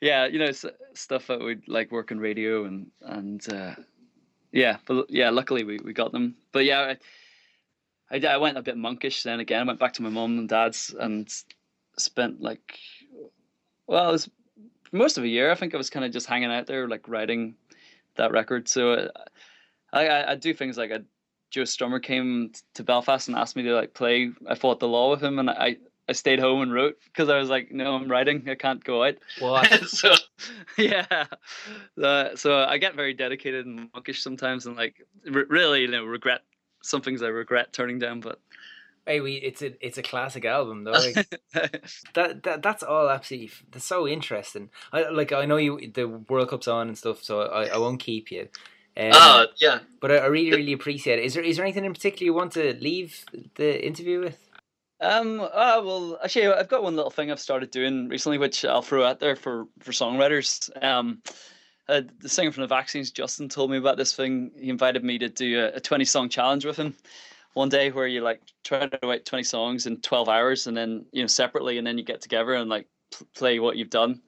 yeah, 0.00 0.26
you 0.26 0.38
know, 0.38 0.52
stuff 0.94 1.26
that 1.26 1.40
would 1.40 1.66
like 1.68 1.90
work 1.90 2.10
in 2.10 2.20
radio 2.20 2.64
and 2.64 2.86
and 3.02 3.52
uh, 3.52 3.74
yeah, 4.52 4.78
but 4.86 5.06
yeah, 5.10 5.30
luckily 5.30 5.64
we, 5.64 5.78
we 5.78 5.92
got 5.92 6.12
them. 6.12 6.36
But 6.52 6.64
yeah, 6.64 6.94
I, 8.10 8.16
I, 8.16 8.34
I 8.34 8.36
went 8.36 8.58
a 8.58 8.62
bit 8.62 8.76
monkish 8.76 9.22
then 9.22 9.40
again. 9.40 9.62
I 9.62 9.66
went 9.66 9.80
back 9.80 9.94
to 9.94 10.02
my 10.02 10.08
mum 10.08 10.38
and 10.38 10.48
dad's 10.48 10.94
and 10.98 11.28
spent 11.98 12.40
like, 12.40 12.78
well, 13.86 14.08
it 14.08 14.12
was 14.12 14.30
most 14.92 15.18
of 15.18 15.24
a 15.24 15.28
year. 15.28 15.50
I 15.50 15.54
think 15.54 15.74
I 15.74 15.78
was 15.78 15.90
kind 15.90 16.04
of 16.04 16.12
just 16.12 16.26
hanging 16.26 16.52
out 16.52 16.66
there, 16.66 16.88
like 16.88 17.08
writing 17.08 17.56
that 18.16 18.32
record. 18.32 18.68
So 18.68 18.92
uh, 18.92 19.08
I 19.92 20.06
I, 20.06 20.32
I 20.32 20.34
do 20.36 20.54
things 20.54 20.76
like 20.76 20.92
I. 20.92 21.00
Joe 21.50 21.62
Strummer 21.62 22.02
came 22.02 22.52
to 22.74 22.84
Belfast 22.84 23.26
and 23.26 23.36
asked 23.36 23.56
me 23.56 23.62
to 23.62 23.74
like 23.74 23.94
play. 23.94 24.30
I 24.46 24.54
fought 24.54 24.80
the 24.80 24.88
law 24.88 25.10
with 25.10 25.22
him, 25.22 25.38
and 25.38 25.48
I 25.48 25.78
I 26.08 26.12
stayed 26.12 26.40
home 26.40 26.62
and 26.62 26.72
wrote 26.72 26.96
because 27.04 27.28
I 27.28 27.38
was 27.38 27.50
like, 27.50 27.70
no, 27.70 27.94
I'm 27.94 28.10
writing. 28.10 28.48
I 28.48 28.54
can't 28.54 28.82
go 28.82 29.04
out. 29.04 29.16
What? 29.38 29.70
so 29.88 30.14
yeah, 30.78 31.26
uh, 32.02 32.36
so 32.36 32.64
I 32.64 32.78
get 32.78 32.94
very 32.94 33.14
dedicated 33.14 33.66
and 33.66 33.90
monkish 33.92 34.22
sometimes, 34.22 34.66
and 34.66 34.76
like 34.76 35.06
re- 35.24 35.44
really, 35.48 35.82
you 35.82 35.88
know, 35.88 36.04
regret 36.04 36.40
some 36.82 37.02
things 37.02 37.22
I 37.22 37.28
regret 37.28 37.72
turning 37.72 37.98
down. 37.98 38.20
But 38.20 38.40
Hey, 39.08 39.20
we 39.20 39.36
it's 39.36 39.62
a 39.62 39.72
it's 39.84 39.96
a 39.96 40.02
classic 40.02 40.44
album 40.44 40.84
though. 40.84 40.92
Like, 40.92 41.14
that, 42.12 42.42
that 42.42 42.62
that's 42.62 42.82
all 42.82 43.08
absolutely 43.08 43.46
f- 43.46 43.64
that's 43.72 43.86
so 43.86 44.06
interesting. 44.06 44.68
I 44.92 45.08
like 45.08 45.32
I 45.32 45.46
know 45.46 45.56
you 45.56 45.90
the 45.94 46.06
World 46.06 46.50
Cup's 46.50 46.68
on 46.68 46.88
and 46.88 46.98
stuff, 46.98 47.22
so 47.22 47.40
I, 47.40 47.68
I 47.68 47.78
won't 47.78 48.00
keep 48.00 48.30
you. 48.30 48.48
Um, 48.98 49.12
oh 49.14 49.46
yeah, 49.56 49.78
but 50.02 50.12
I, 50.12 50.16
I 50.16 50.26
really 50.26 50.54
really 50.54 50.74
appreciate 50.74 51.18
it. 51.20 51.24
Is 51.24 51.32
there 51.32 51.42
is 51.42 51.56
there 51.56 51.64
anything 51.64 51.86
in 51.86 51.94
particular 51.94 52.26
you 52.26 52.34
want 52.34 52.52
to 52.52 52.74
leave 52.74 53.24
the 53.54 53.82
interview 53.84 54.20
with? 54.20 54.38
Um. 55.00 55.40
Uh, 55.40 55.80
well, 55.84 56.18
actually, 56.22 56.48
I've 56.48 56.68
got 56.68 56.82
one 56.82 56.96
little 56.96 57.10
thing 57.10 57.30
I've 57.30 57.38
started 57.38 57.70
doing 57.70 58.08
recently, 58.08 58.38
which 58.38 58.64
I'll 58.64 58.82
throw 58.82 59.04
out 59.04 59.20
there 59.20 59.36
for 59.36 59.66
for 59.78 59.92
songwriters. 59.92 60.70
Um, 60.82 61.22
uh, 61.88 62.02
the 62.20 62.28
singer 62.28 62.52
from 62.52 62.62
the 62.62 62.66
Vaccines, 62.68 63.10
Justin, 63.12 63.48
told 63.48 63.70
me 63.70 63.78
about 63.78 63.96
this 63.96 64.14
thing. 64.14 64.50
He 64.58 64.68
invited 64.68 65.04
me 65.04 65.18
to 65.18 65.28
do 65.28 65.60
a, 65.60 65.76
a 65.76 65.80
twenty 65.80 66.04
song 66.04 66.28
challenge 66.28 66.64
with 66.64 66.76
him 66.76 66.96
one 67.54 67.68
day, 67.68 67.90
where 67.90 68.06
you 68.08 68.22
like 68.22 68.42
try 68.64 68.86
to 68.88 68.98
write 69.04 69.24
twenty 69.24 69.44
songs 69.44 69.86
in 69.86 70.00
twelve 70.00 70.28
hours, 70.28 70.66
and 70.66 70.76
then 70.76 71.06
you 71.12 71.22
know 71.22 71.28
separately, 71.28 71.78
and 71.78 71.86
then 71.86 71.96
you 71.96 72.04
get 72.04 72.20
together 72.20 72.54
and 72.54 72.68
like 72.68 72.88
play 73.34 73.60
what 73.60 73.76
you've 73.76 73.90
done. 73.90 74.20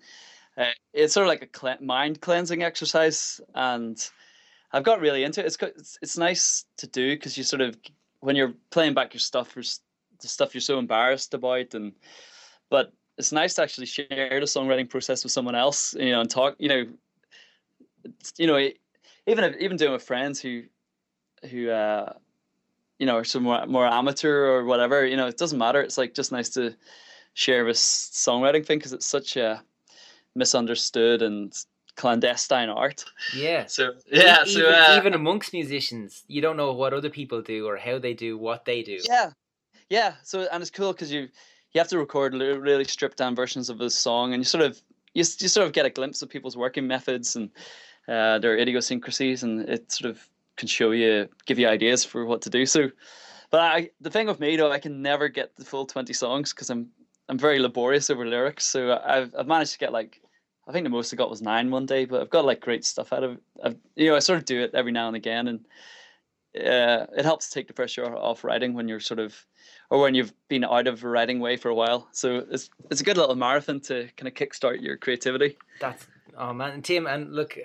Uh, 0.56 0.66
it's 0.92 1.14
sort 1.14 1.26
of 1.26 1.28
like 1.28 1.42
a 1.42 1.46
cle- 1.46 1.76
mind 1.80 2.20
cleansing 2.20 2.62
exercise, 2.62 3.40
and 3.54 4.08
I've 4.72 4.84
got 4.84 5.00
really 5.00 5.24
into 5.24 5.40
it. 5.40 5.46
It's 5.46 5.56
it's, 5.60 5.98
it's 6.00 6.16
nice 6.18 6.64
to 6.76 6.86
do 6.86 7.16
because 7.16 7.36
you 7.36 7.42
sort 7.42 7.60
of 7.60 7.76
when 8.20 8.36
you're 8.36 8.54
playing 8.70 8.94
back 8.94 9.14
your 9.14 9.20
stuff, 9.20 9.54
there's 9.54 9.80
the 10.20 10.28
stuff 10.28 10.54
you're 10.54 10.60
so 10.60 10.78
embarrassed 10.78 11.34
about 11.34 11.74
and 11.74 11.92
but 12.68 12.92
it's 13.18 13.32
nice 13.32 13.54
to 13.54 13.62
actually 13.62 13.86
share 13.86 14.06
the 14.40 14.46
songwriting 14.46 14.88
process 14.88 15.22
with 15.22 15.32
someone 15.32 15.54
else 15.54 15.94
you 15.94 16.10
know 16.10 16.20
and 16.20 16.30
talk 16.30 16.56
you 16.58 16.68
know 16.68 16.84
you 18.38 18.46
know 18.46 18.58
even 19.26 19.44
if, 19.44 19.56
even 19.56 19.76
doing 19.76 19.92
with 19.92 20.02
friends 20.02 20.40
who 20.40 20.62
who 21.50 21.70
uh 21.70 22.12
you 22.98 23.06
know 23.06 23.16
are 23.16 23.24
some 23.24 23.42
more, 23.42 23.66
more 23.66 23.86
amateur 23.86 24.46
or 24.46 24.64
whatever 24.64 25.06
you 25.06 25.16
know 25.16 25.26
it 25.26 25.38
doesn't 25.38 25.58
matter 25.58 25.80
it's 25.80 25.98
like 25.98 26.14
just 26.14 26.32
nice 26.32 26.50
to 26.50 26.74
share 27.34 27.64
this 27.64 28.10
songwriting 28.12 28.64
thing 28.64 28.78
because 28.78 28.92
it's 28.92 29.06
such 29.06 29.36
a 29.36 29.62
misunderstood 30.34 31.22
and 31.22 31.64
clandestine 31.96 32.68
art 32.68 33.04
Yeah. 33.34 33.66
so 33.66 33.92
yeah 34.10 34.44
E- 34.44 34.54
so 34.54 34.68
uh, 34.70 34.96
even 34.96 35.14
amongst 35.14 35.52
musicians, 35.52 36.24
you 36.28 36.40
don't 36.40 36.56
know 36.56 36.72
what 36.72 36.92
other 36.92 37.10
people 37.10 37.42
do 37.42 37.66
or 37.66 37.76
how 37.76 37.98
they 37.98 38.14
do 38.14 38.38
what 38.38 38.64
they 38.64 38.82
do. 38.82 38.98
Yeah, 39.04 39.30
yeah. 39.90 40.14
So 40.22 40.48
and 40.50 40.62
it's 40.62 40.70
cool 40.70 40.92
because 40.92 41.12
you 41.12 41.28
you 41.72 41.78
have 41.78 41.88
to 41.88 41.98
record 41.98 42.32
really 42.34 42.84
stripped 42.84 43.18
down 43.18 43.36
versions 43.36 43.68
of 43.68 43.80
a 43.80 43.90
song, 43.90 44.32
and 44.32 44.40
you 44.40 44.44
sort 44.44 44.64
of 44.64 44.80
you, 45.12 45.24
you 45.38 45.48
sort 45.48 45.66
of 45.66 45.72
get 45.72 45.84
a 45.84 45.90
glimpse 45.90 46.22
of 46.22 46.30
people's 46.30 46.56
working 46.56 46.86
methods 46.86 47.36
and 47.36 47.50
uh, 48.08 48.38
their 48.38 48.56
idiosyncrasies, 48.56 49.42
and 49.42 49.68
it 49.68 49.92
sort 49.92 50.10
of 50.10 50.26
can 50.56 50.68
show 50.68 50.92
you 50.92 51.28
give 51.44 51.58
you 51.58 51.68
ideas 51.68 52.04
for 52.04 52.24
what 52.24 52.42
to 52.42 52.50
do. 52.50 52.64
So, 52.64 52.90
but 53.50 53.60
I 53.60 53.90
the 54.00 54.10
thing 54.10 54.26
with 54.26 54.40
me 54.40 54.56
though, 54.56 54.72
I 54.72 54.78
can 54.78 55.02
never 55.02 55.28
get 55.28 55.56
the 55.56 55.64
full 55.64 55.86
twenty 55.86 56.12
songs 56.12 56.52
because 56.52 56.70
I'm 56.70 56.88
I'm 57.28 57.38
very 57.38 57.58
laborious 57.58 58.10
over 58.10 58.26
lyrics. 58.26 58.64
So 58.66 58.98
I've 59.04 59.34
I've 59.38 59.46
managed 59.46 59.72
to 59.72 59.78
get 59.78 59.92
like. 59.92 60.22
I 60.68 60.72
think 60.72 60.84
the 60.84 60.90
most 60.90 61.12
I 61.12 61.16
got 61.16 61.30
was 61.30 61.42
nine 61.42 61.70
one 61.70 61.86
day, 61.86 62.04
but 62.04 62.20
I've 62.20 62.30
got 62.30 62.44
like 62.44 62.60
great 62.60 62.84
stuff 62.84 63.12
out 63.12 63.24
of. 63.24 63.38
I've, 63.64 63.76
you 63.96 64.08
know, 64.08 64.14
I 64.14 64.20
sort 64.20 64.38
of 64.38 64.44
do 64.44 64.60
it 64.60 64.72
every 64.72 64.92
now 64.92 65.08
and 65.08 65.16
again, 65.16 65.48
and 65.48 65.64
uh, 66.56 67.06
it 67.16 67.24
helps 67.24 67.50
take 67.50 67.66
the 67.68 67.72
pressure 67.74 68.04
off 68.16 68.42
writing 68.44 68.74
when 68.74 68.88
you're 68.88 69.00
sort 69.00 69.20
of 69.20 69.34
or 69.90 70.00
when 70.00 70.14
you've 70.14 70.32
been 70.48 70.64
out 70.64 70.86
of 70.86 71.02
a 71.04 71.08
writing 71.08 71.40
way 71.40 71.56
for 71.56 71.68
a 71.68 71.74
while. 71.74 72.08
So 72.12 72.44
it's 72.50 72.70
it's 72.90 73.00
a 73.00 73.04
good 73.04 73.16
little 73.16 73.34
marathon 73.36 73.80
to 73.80 74.08
kind 74.16 74.28
of 74.28 74.34
kickstart 74.34 74.80
your 74.82 74.96
creativity. 74.96 75.56
That's 75.80 76.06
oh 76.36 76.52
man, 76.52 76.72
and 76.72 76.84
Tim, 76.84 77.06
and 77.06 77.32
look, 77.32 77.56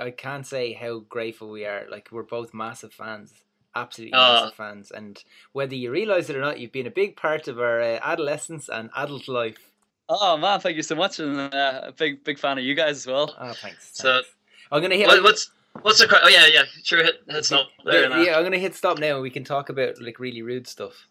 I, 0.00 0.06
I 0.06 0.10
can't 0.10 0.46
say 0.46 0.72
how 0.72 1.00
grateful 1.00 1.50
we 1.50 1.64
are. 1.64 1.86
Like 1.90 2.08
we're 2.10 2.22
both 2.24 2.52
massive 2.54 2.92
fans, 2.92 3.32
absolutely 3.74 4.14
Ah. 4.14 4.40
massive 4.42 4.56
fans, 4.56 4.90
and 4.90 5.22
whether 5.52 5.74
you 5.74 5.90
realize 5.90 6.28
it 6.30 6.36
or 6.36 6.40
not, 6.40 6.58
you've 6.58 6.72
been 6.72 6.86
a 6.86 6.90
big 6.92 7.16
part 7.16 7.48
of 7.48 7.58
our 7.58 7.80
uh, 7.80 7.98
adolescence 8.02 8.68
and 8.68 8.90
adult 8.96 9.28
life. 9.28 9.70
Oh 10.08 10.36
man, 10.36 10.60
thank 10.60 10.76
you 10.76 10.82
so 10.82 10.94
much, 10.96 11.18
and 11.20 11.38
uh, 11.38 11.80
a 11.84 11.92
big 11.92 12.24
big 12.24 12.38
fan 12.38 12.58
of 12.58 12.64
you 12.64 12.74
guys 12.74 12.96
as 12.98 13.06
well. 13.06 13.34
Oh, 13.38 13.52
thanks. 13.54 13.90
So- 13.94 14.12
thanks. 14.14 14.28
I'm 14.72 14.82
gonna 14.82 14.96
hit. 14.96 15.06
What, 15.06 15.22
what's 15.22 15.50
what's 15.82 15.98
the 16.00 16.06
cra- 16.06 16.20
oh 16.22 16.28
yeah 16.28 16.46
yeah 16.46 16.62
sure 16.82 17.02
hit 17.02 17.16
hit 17.28 17.44
stop 17.44 17.68
there 17.84 18.08
yeah, 18.08 18.22
yeah, 18.22 18.36
I'm 18.36 18.44
gonna 18.44 18.58
hit 18.58 18.74
stop 18.74 18.98
now, 18.98 19.14
and 19.14 19.22
we 19.22 19.30
can 19.30 19.44
talk 19.44 19.68
about 19.68 20.00
like 20.00 20.18
really 20.18 20.42
rude 20.42 20.66
stuff. 20.66 21.08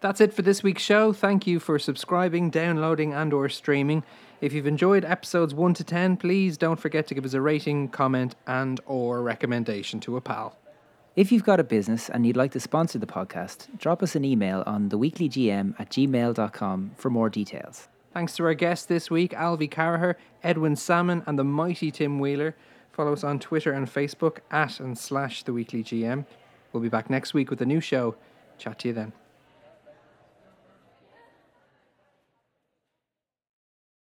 That's 0.00 0.20
it 0.20 0.34
for 0.34 0.42
this 0.42 0.62
week's 0.62 0.82
show. 0.82 1.14
Thank 1.14 1.46
you 1.46 1.58
for 1.58 1.78
subscribing, 1.78 2.50
downloading, 2.50 3.14
and 3.14 3.32
or 3.32 3.48
streaming. 3.48 4.04
If 4.42 4.52
you've 4.52 4.66
enjoyed 4.66 5.02
episodes 5.02 5.54
1 5.54 5.72
to 5.74 5.84
10, 5.84 6.18
please 6.18 6.58
don't 6.58 6.78
forget 6.78 7.06
to 7.06 7.14
give 7.14 7.24
us 7.24 7.32
a 7.32 7.40
rating, 7.40 7.88
comment, 7.88 8.34
and 8.46 8.82
or 8.84 9.22
recommendation 9.22 10.00
to 10.00 10.18
a 10.18 10.20
pal. 10.20 10.58
If 11.16 11.32
you've 11.32 11.44
got 11.44 11.58
a 11.58 11.64
business 11.64 12.10
and 12.10 12.26
you'd 12.26 12.36
like 12.36 12.50
to 12.52 12.60
sponsor 12.60 12.98
the 12.98 13.06
podcast, 13.06 13.68
drop 13.78 14.02
us 14.02 14.14
an 14.14 14.26
email 14.26 14.62
on 14.66 14.90
theweeklygm 14.90 15.80
at 15.80 15.88
gmail.com 15.90 16.90
for 16.98 17.08
more 17.08 17.30
details. 17.30 17.88
Thanks 18.12 18.36
to 18.36 18.44
our 18.44 18.52
guests 18.52 18.84
this 18.84 19.10
week, 19.10 19.32
Alvy 19.32 19.70
Carragher, 19.70 20.16
Edwin 20.42 20.76
Sammon, 20.76 21.22
and 21.26 21.38
the 21.38 21.44
mighty 21.44 21.90
Tim 21.90 22.18
Wheeler. 22.18 22.54
Follow 22.94 23.12
us 23.12 23.24
on 23.24 23.40
Twitter 23.40 23.72
and 23.72 23.92
Facebook 23.92 24.38
at 24.52 24.78
and 24.78 24.96
slash 24.96 25.42
the 25.42 25.52
weekly 25.52 25.82
GM. 25.82 26.24
We'll 26.72 26.80
be 26.80 26.88
back 26.88 27.10
next 27.10 27.34
week 27.34 27.50
with 27.50 27.60
a 27.60 27.66
new 27.66 27.80
show. 27.80 28.14
Chat 28.56 28.78
to 28.80 28.88
you 28.88 28.94
then. 28.94 29.12